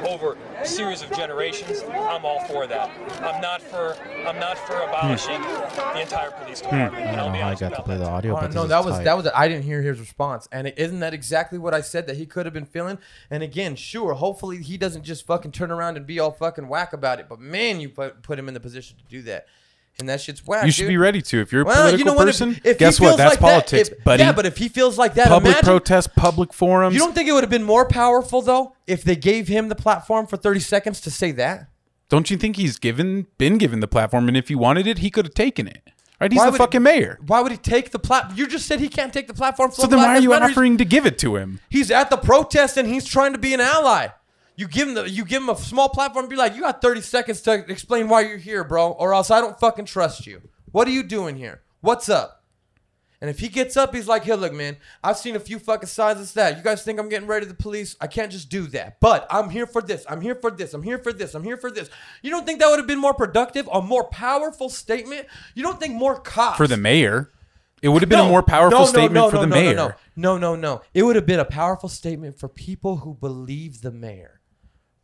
[0.06, 2.90] over a series of generations, I'm all for that.
[3.22, 3.96] I'm not for
[4.28, 5.96] I'm not for abolishing hmm.
[5.96, 6.66] the entire police hmm.
[6.66, 7.06] department.
[7.06, 8.04] And I I'll don't know how I got to play that.
[8.04, 9.04] the audio, Oh, but no, this that is was tight.
[9.06, 12.08] that was I didn't hear his response, and is isn't that exactly what I said
[12.08, 12.98] that he could have been feeling?
[13.30, 16.94] And again, sure, hopefully he doesn't just fucking turn around and be all fucking whack
[16.94, 17.28] about it.
[17.30, 19.46] But man, you put put him in the position to do that,
[20.00, 20.66] and that shit's whack.
[20.66, 20.90] You should dude.
[20.90, 21.40] be ready to.
[21.42, 22.26] If you're a Well, political you know what?
[22.26, 23.18] person, If, if guess what?
[23.18, 24.24] That's like that- politics, if- buddy.
[24.24, 26.94] Yeah, but if he feels like that, public imagine, protests, public forums.
[26.96, 29.76] You don't think it would have been more powerful though if they gave him the
[29.76, 31.68] platform for thirty seconds to say that?
[32.10, 35.10] Don't you think he's given been given the platform, and if he wanted it, he
[35.12, 35.92] could have taken it.
[36.22, 36.34] Right?
[36.34, 37.18] He's Why the fucking he- mayor.
[37.28, 38.38] Why would he take the platform?
[38.38, 39.72] You just said he can't take the platform.
[39.72, 41.62] So then, why are you offering to give it to him?
[41.70, 44.08] He's at the protest and he's trying to be an ally.
[44.60, 46.26] You give him the, you give him a small platform.
[46.26, 49.32] And be like, you got thirty seconds to explain why you're here, bro, or else
[49.32, 50.42] I don't fucking trust you.
[50.74, 51.62] What are you doing here?
[51.80, 52.44] What's up?
[53.22, 54.76] And if he gets up, he's like, "Here, look, man.
[55.02, 56.58] I've seen a few fucking signs of that.
[56.58, 57.96] You guys think I'm getting ready to the police?
[58.02, 59.00] I can't just do that.
[59.00, 60.06] But I'm here for this.
[60.10, 60.74] I'm here for this.
[60.74, 61.36] I'm here for this.
[61.36, 61.90] I'm here for this.
[62.22, 65.28] You don't think that would have been more productive, a more powerful statement?
[65.56, 67.32] You don't think more cops For the mayor,
[67.82, 69.48] it would have been No, a more powerful no, no, statement no, for no, the
[69.48, 69.76] no, mayor.
[69.76, 70.82] No, no, no, no, no.
[70.94, 74.39] It would have been a powerful statement for people who believe the mayor,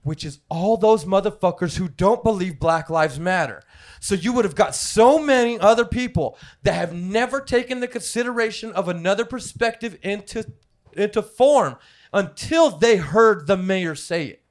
[0.05, 3.63] which is all those motherfuckers who don't believe Black Lives Matter.
[3.99, 8.71] So you would have got so many other people that have never taken the consideration
[8.71, 10.45] of another perspective into
[10.93, 11.77] into form
[12.13, 14.43] until they heard the mayor say it.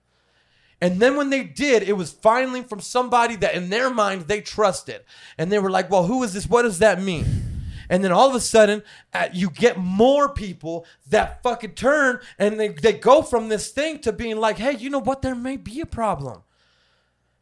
[0.80, 4.40] And then when they did, it was finally from somebody that in their mind they
[4.40, 5.04] trusted.
[5.38, 6.48] And they were like, well, who is this?
[6.48, 7.53] What does that mean?
[7.88, 8.82] And then all of a sudden,
[9.12, 14.00] uh, you get more people that fucking turn and they, they go from this thing
[14.00, 15.22] to being like, hey, you know what?
[15.22, 16.42] There may be a problem.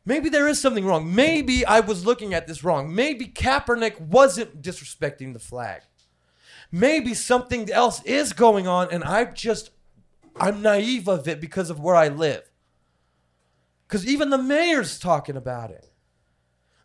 [0.05, 1.15] Maybe there is something wrong.
[1.15, 2.95] Maybe I was looking at this wrong.
[2.95, 5.83] Maybe Kaepernick wasn't disrespecting the flag.
[6.73, 9.71] Maybe something else is going on and I just,
[10.37, 12.51] I'm naive of it because of where I live.
[13.87, 15.91] Because even the mayor's talking about it.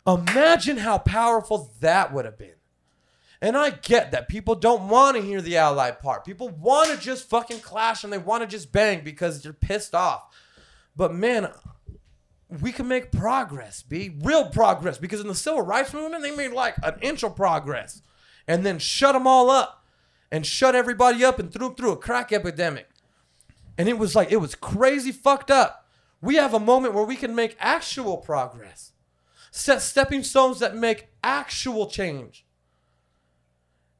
[0.06, 2.57] Imagine how powerful that would have been.
[3.40, 6.24] And I get that people don't want to hear the ally part.
[6.24, 9.94] People want to just fucking clash and they want to just bang because they're pissed
[9.94, 10.34] off.
[10.96, 11.50] But man,
[12.48, 14.98] we can make progress, be real progress.
[14.98, 18.02] Because in the civil rights movement, they made like an inch of progress
[18.48, 19.84] and then shut them all up
[20.32, 22.88] and shut everybody up and threw them through a crack epidemic.
[23.76, 25.86] And it was like, it was crazy fucked up.
[26.20, 28.90] We have a moment where we can make actual progress,
[29.52, 32.44] set stepping stones that make actual change.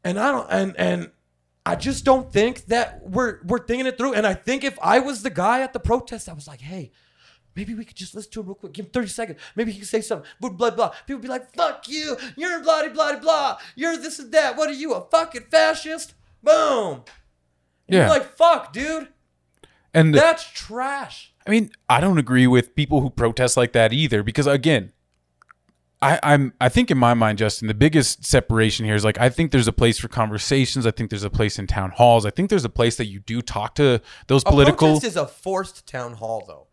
[0.05, 1.11] And I don't, and, and,
[1.67, 4.15] I just don't think that we're we're thinking it through.
[4.15, 6.93] And I think if I was the guy at the protest, I was like, hey,
[7.55, 8.73] maybe we could just listen to him real quick.
[8.73, 9.39] Give him 30 seconds.
[9.55, 10.27] Maybe he can say something.
[10.41, 10.95] Blah, blah, blah.
[11.07, 12.17] People be like, fuck you.
[12.37, 13.59] You're bloody blah, blah, blah.
[13.77, 14.57] You're this and that.
[14.57, 16.15] What are you, a fucking fascist?
[16.43, 17.03] Boom.
[17.87, 18.01] And Yeah.
[18.07, 19.09] You're like, fuck, dude.
[19.93, 21.35] and That's trash.
[21.47, 24.93] I mean, I don't agree with people who protest like that either, because again,
[26.01, 29.29] I, I'm I think in my mind, Justin, the biggest separation here is like I
[29.29, 30.87] think there's a place for conversations.
[30.87, 32.25] I think there's a place in town halls.
[32.25, 34.89] I think there's a place that you do talk to those political.
[34.89, 36.67] Protest is a forced town hall, though.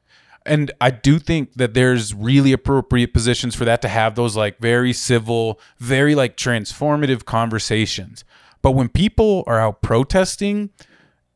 [0.46, 4.60] and I do think that there's really appropriate positions for that to have those like
[4.60, 8.24] very civil, very like transformative conversations.
[8.62, 10.70] But when people are out protesting,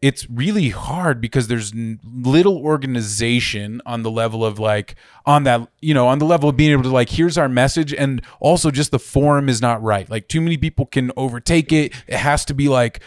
[0.02, 4.96] it's really hard because there's little organization on the level of like
[5.26, 7.94] on that you know on the level of being able to like here's our message
[7.94, 10.10] and also just the forum is not right.
[10.10, 11.94] Like too many people can overtake it.
[12.08, 13.02] It has to be like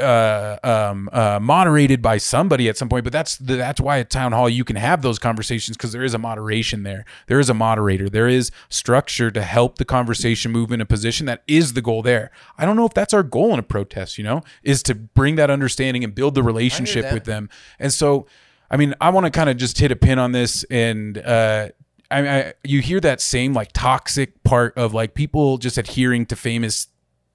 [0.00, 3.04] uh, um, uh, moderated by somebody at some point.
[3.04, 6.04] But that's the, that's why at town hall you can have those conversations because there
[6.04, 7.04] is a moderation there.
[7.26, 8.08] There is a moderator.
[8.08, 12.02] There is structure to help the conversation move in a position that is the goal.
[12.02, 12.30] There.
[12.58, 14.18] I don't know if that's our goal in a protest.
[14.18, 17.48] You know, is to bring that understanding and build the relationship with them.
[17.78, 18.26] And so,
[18.70, 21.18] I mean, I want to kind of just hit a pin on this and.
[21.18, 21.68] uh
[22.10, 26.36] I, I you hear that same like toxic part of like people just adhering to
[26.36, 26.88] famous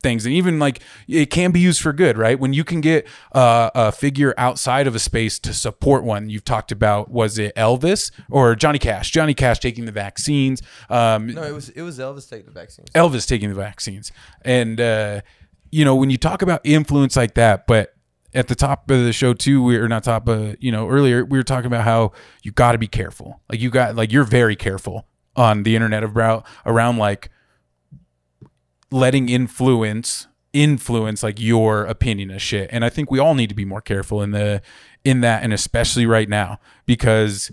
[0.05, 3.07] things and even like it can be used for good right when you can get
[3.31, 7.55] uh, a figure outside of a space to support one you've talked about was it
[7.55, 11.99] elvis or johnny cash johnny cash taking the vaccines um, No, it was it was
[11.99, 12.89] Elvis taking the vaccines.
[12.91, 14.11] Elvis taking the vaccines.
[14.43, 15.21] And uh,
[15.71, 17.93] you know, when you talk about influence like that, but
[18.33, 21.25] at the top of the show too, we are not top of you know earlier
[21.25, 22.11] we were talking about how
[22.43, 23.41] you got to be careful.
[23.49, 27.29] Like you got like you're very careful on the internet about around like
[28.95, 32.69] letting influence influence like your opinion of shit.
[32.71, 34.61] And I think we all need to be more careful in the
[35.03, 37.51] in that and especially right now because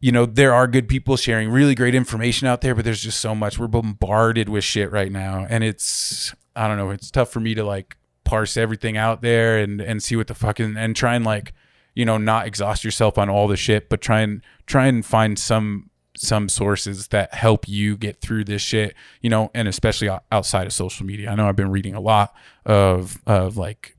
[0.00, 3.20] you know, there are good people sharing really great information out there, but there's just
[3.20, 3.58] so much.
[3.58, 5.46] We're bombarded with shit right now.
[5.48, 9.56] And it's, I don't know, it's tough for me to like parse everything out there
[9.56, 11.54] and, and see what the fucking, and try and like,
[11.94, 15.38] you know, not exhaust yourself on all the shit, but try and, try and find
[15.38, 20.66] some, some sources that help you get through this shit, you know, and especially outside
[20.66, 21.30] of social media.
[21.30, 22.34] I know I've been reading a lot
[22.64, 23.96] of, of like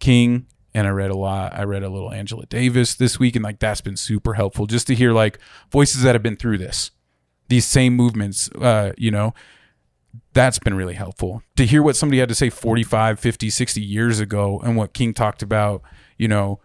[0.00, 1.56] King and I read a lot.
[1.56, 4.88] I read a little Angela Davis this week, and like that's been super helpful just
[4.88, 5.38] to hear like
[5.70, 6.90] voices that have been through this,
[7.48, 8.50] these same movements.
[8.50, 9.32] Uh, you know,
[10.32, 14.18] that's been really helpful to hear what somebody had to say 45, 50, 60 years
[14.18, 15.82] ago and what King talked about,
[16.18, 16.60] you know,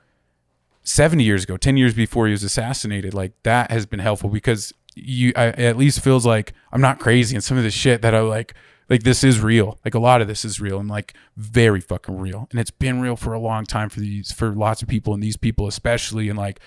[0.83, 3.13] 70 years ago, 10 years before he was assassinated.
[3.13, 4.73] Like that has been helpful because
[5.03, 8.15] you, I, at least feels like I'm not crazy and some of the shit that
[8.15, 8.53] I like,
[8.89, 9.77] like this is real.
[9.85, 12.47] Like a lot of this is real and like very fucking real.
[12.51, 15.21] And it's been real for a long time for these, for lots of people and
[15.21, 16.29] these people especially.
[16.29, 16.59] And like,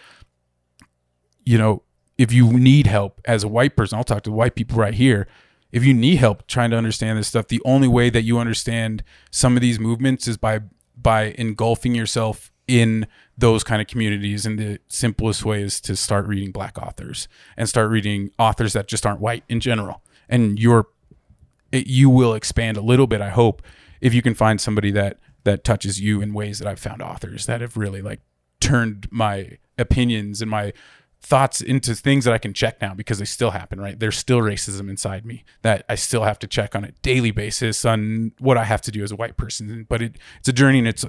[1.45, 1.83] you know,
[2.19, 5.27] if you need help as a white person, I'll talk to white people right here.
[5.73, 9.03] If you need help trying to understand this stuff, the only way that you understand
[9.31, 10.61] some of these movements is by
[10.95, 13.07] by engulfing yourself in
[13.37, 14.47] those kind of communities.
[14.47, 18.89] And the simplest way is to start reading black authors and start reading authors that
[18.89, 20.03] just aren't white in general.
[20.29, 20.87] And you're
[21.73, 23.63] it, you will expand a little bit, I hope,
[24.01, 27.47] if you can find somebody that that touches you in ways that I've found authors
[27.47, 28.21] that have really like
[28.61, 30.73] turned my opinions and my
[31.21, 33.99] thoughts into things that I can check now because they still happen, right?
[33.99, 37.85] There's still racism inside me that I still have to check on a daily basis
[37.85, 39.87] on what I have to do as a white person.
[39.89, 41.05] But it, it's a journey and it's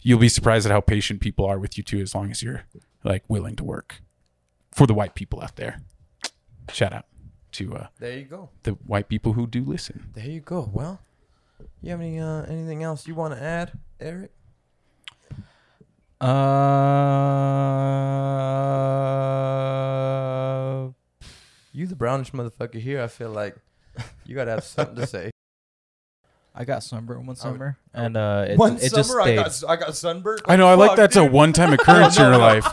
[0.00, 2.62] you'll be surprised at how patient people are with you too as long as you're
[3.04, 4.02] like willing to work
[4.72, 5.80] for the white people out there.
[6.72, 7.06] Shout out
[7.52, 8.50] to uh, There you go.
[8.64, 10.10] the white people who do listen.
[10.14, 10.68] There you go.
[10.72, 11.00] Well,
[11.82, 14.30] you have any uh, anything else you want to add, Erick?
[19.98, 20.88] Uh,
[21.72, 23.02] You the brownish motherfucker here.
[23.02, 23.56] I feel like
[24.26, 25.30] you gotta have something to say.
[26.60, 29.22] I got sunburned one I would- summer, and uh, it, One it summer, just I
[29.22, 29.36] stayed.
[29.36, 30.42] got I got sunburned.
[30.46, 30.66] I know.
[30.66, 31.30] I like Fuck, that's a dude.
[31.32, 32.66] one-time occurrence in your life.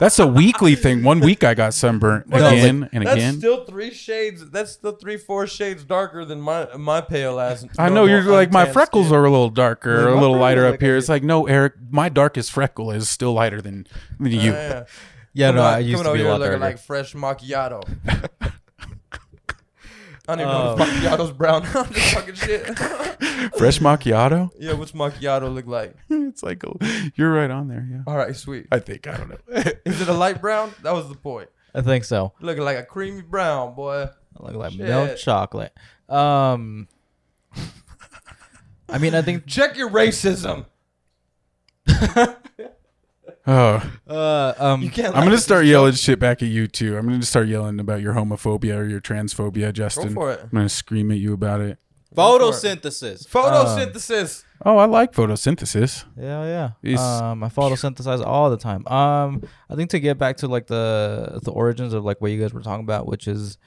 [0.00, 1.02] That's a weekly thing.
[1.02, 3.38] One week I got sunburnt Well, again and That's again.
[3.38, 4.48] still three shades.
[4.50, 7.64] That's still three, four shades darker than my my pale ass.
[7.78, 9.16] I know you're like my untanned freckles skin.
[9.18, 10.94] are a little darker, Like, or a my little lighter freckles up like here.
[10.96, 13.86] a- It's like no, Erick, my darkest freckle is still lighter than,
[14.20, 14.38] than you.
[14.52, 14.84] Yeah, yeah.
[15.32, 16.58] yeah, no, Coming I used to be a lot looking darker.
[16.58, 17.82] like fresh macchiato.
[20.28, 21.62] I don't even know if macchiato's brown.
[21.74, 22.66] I'm just talking shit.
[23.58, 24.50] Fresh macchiato.
[24.58, 25.94] yeah, what's macchiato look like?
[26.10, 26.72] it's like a,
[27.14, 27.86] you're right on there.
[27.90, 28.66] Yeah, All right, sweet.
[28.72, 29.38] I think I don't know.
[29.84, 30.72] Is it a light brown?
[30.82, 31.48] That was the point.
[31.74, 32.32] I think so.
[32.40, 34.08] Looking like a creamy brown, boy.
[34.38, 34.80] I look like Shit.
[34.80, 35.72] milk chocolate.
[36.08, 36.88] Um,
[38.88, 40.66] I mean, I think Check your racism.
[43.46, 45.14] Oh, You uh, um, can't.
[45.16, 46.00] I'm gonna start yelling joke.
[46.00, 46.96] shit back at you too.
[46.96, 50.14] I'm gonna start yelling about your homophobia or your transphobia, Go Justin.
[50.14, 50.40] for it.
[50.42, 51.78] I'm gonna scream at you about it.
[52.14, 53.26] photosynthesis.
[53.28, 54.44] Photosynthesis.
[54.64, 56.04] Oh, I like photosynthesis.
[56.18, 56.70] Yeah, yeah.
[56.82, 58.86] Is- um, I photosynthesize all the time.
[58.86, 62.40] Um, I think to get back to like the the origins of like what you
[62.40, 63.58] guys were talking about, which is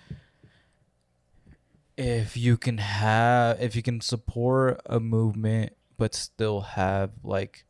[1.97, 7.65] if you can have if you can support a movement but still have like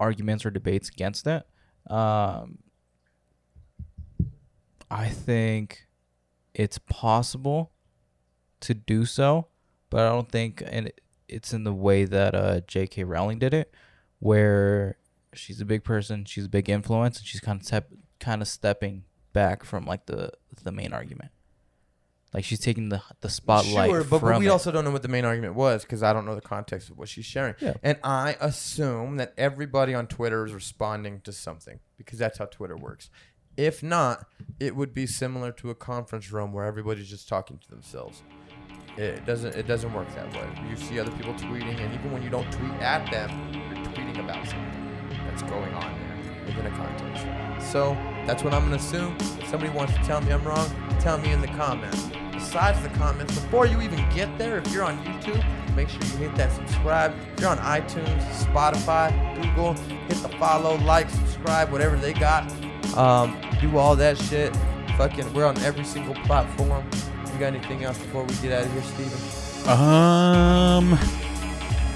[0.00, 1.46] arguments or debates against it,
[1.90, 2.58] um,
[4.90, 5.86] I think
[6.54, 7.72] it's possible
[8.60, 9.48] to do so,
[9.90, 10.92] but I don't think and
[11.28, 13.04] it's in the way that uh J.K.
[13.04, 13.74] Rowling did it,
[14.18, 14.96] where
[15.34, 17.84] she's a big person, she's a big influence, and she's kind of
[18.18, 20.30] kind of stepping back from like the
[20.64, 21.30] the main argument.
[22.34, 24.50] Like she's taking the the spotlight Sure, but, but we it.
[24.50, 26.98] also don't know what the main argument was because I don't know the context of
[26.98, 27.54] what she's sharing.
[27.60, 27.74] Yeah.
[27.82, 32.76] And I assume that everybody on Twitter is responding to something because that's how Twitter
[32.76, 33.08] works.
[33.56, 34.26] If not,
[34.60, 38.22] it would be similar to a conference room where everybody's just talking to themselves.
[38.96, 39.54] It doesn't.
[39.54, 40.68] It doesn't work that way.
[40.68, 44.18] You see other people tweeting, and even when you don't tweet at them, you're tweeting
[44.18, 46.17] about something that's going on there
[46.48, 47.24] within a context.
[47.72, 47.96] So
[48.26, 49.16] that's what I'm gonna assume.
[49.20, 50.68] If somebody wants to tell me I'm wrong,
[51.00, 52.08] tell me in the comments.
[52.32, 55.44] Besides the comments, before you even get there, if you're on YouTube,
[55.76, 57.14] make sure you hit that subscribe.
[57.34, 59.74] If you're on iTunes, Spotify, Google,
[60.08, 62.50] hit the follow, like, subscribe, whatever they got.
[62.96, 64.56] Um, do all that shit.
[64.96, 66.84] Fucking, we're on every single platform.
[67.32, 69.68] You got anything else before we get out of here, Steven?
[69.68, 70.98] Um,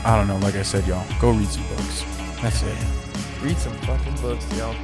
[0.05, 0.39] I don't know.
[0.39, 2.05] Like I said, y'all, go read some books.
[2.43, 3.02] That's it.
[3.43, 4.75] Read some fucking books, y'all.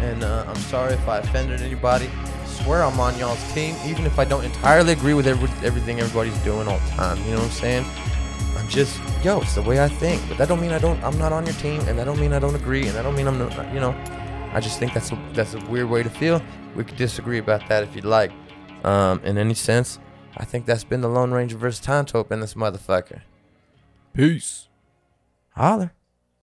[0.00, 2.08] And uh, I'm sorry if I offended anybody.
[2.08, 6.00] I swear I'm on y'all's team, even if I don't entirely agree with every, everything
[6.00, 7.18] everybody's doing all the time.
[7.24, 7.84] You know what I'm saying?
[8.56, 10.20] I'm just, yo, it's the way I think.
[10.28, 11.00] But that don't mean I don't.
[11.04, 13.14] I'm not on your team, and that don't mean I don't agree, and that don't
[13.14, 13.72] mean I'm not.
[13.72, 13.94] You know,
[14.52, 16.42] I just think that's a that's a weird way to feel.
[16.74, 18.32] We could disagree about that if you'd like.
[18.82, 20.00] Um, in any sense,
[20.36, 23.20] I think that's been the Lone Ranger versus Tonto in this motherfucker.
[24.14, 24.68] Peace.
[25.54, 25.92] Holler.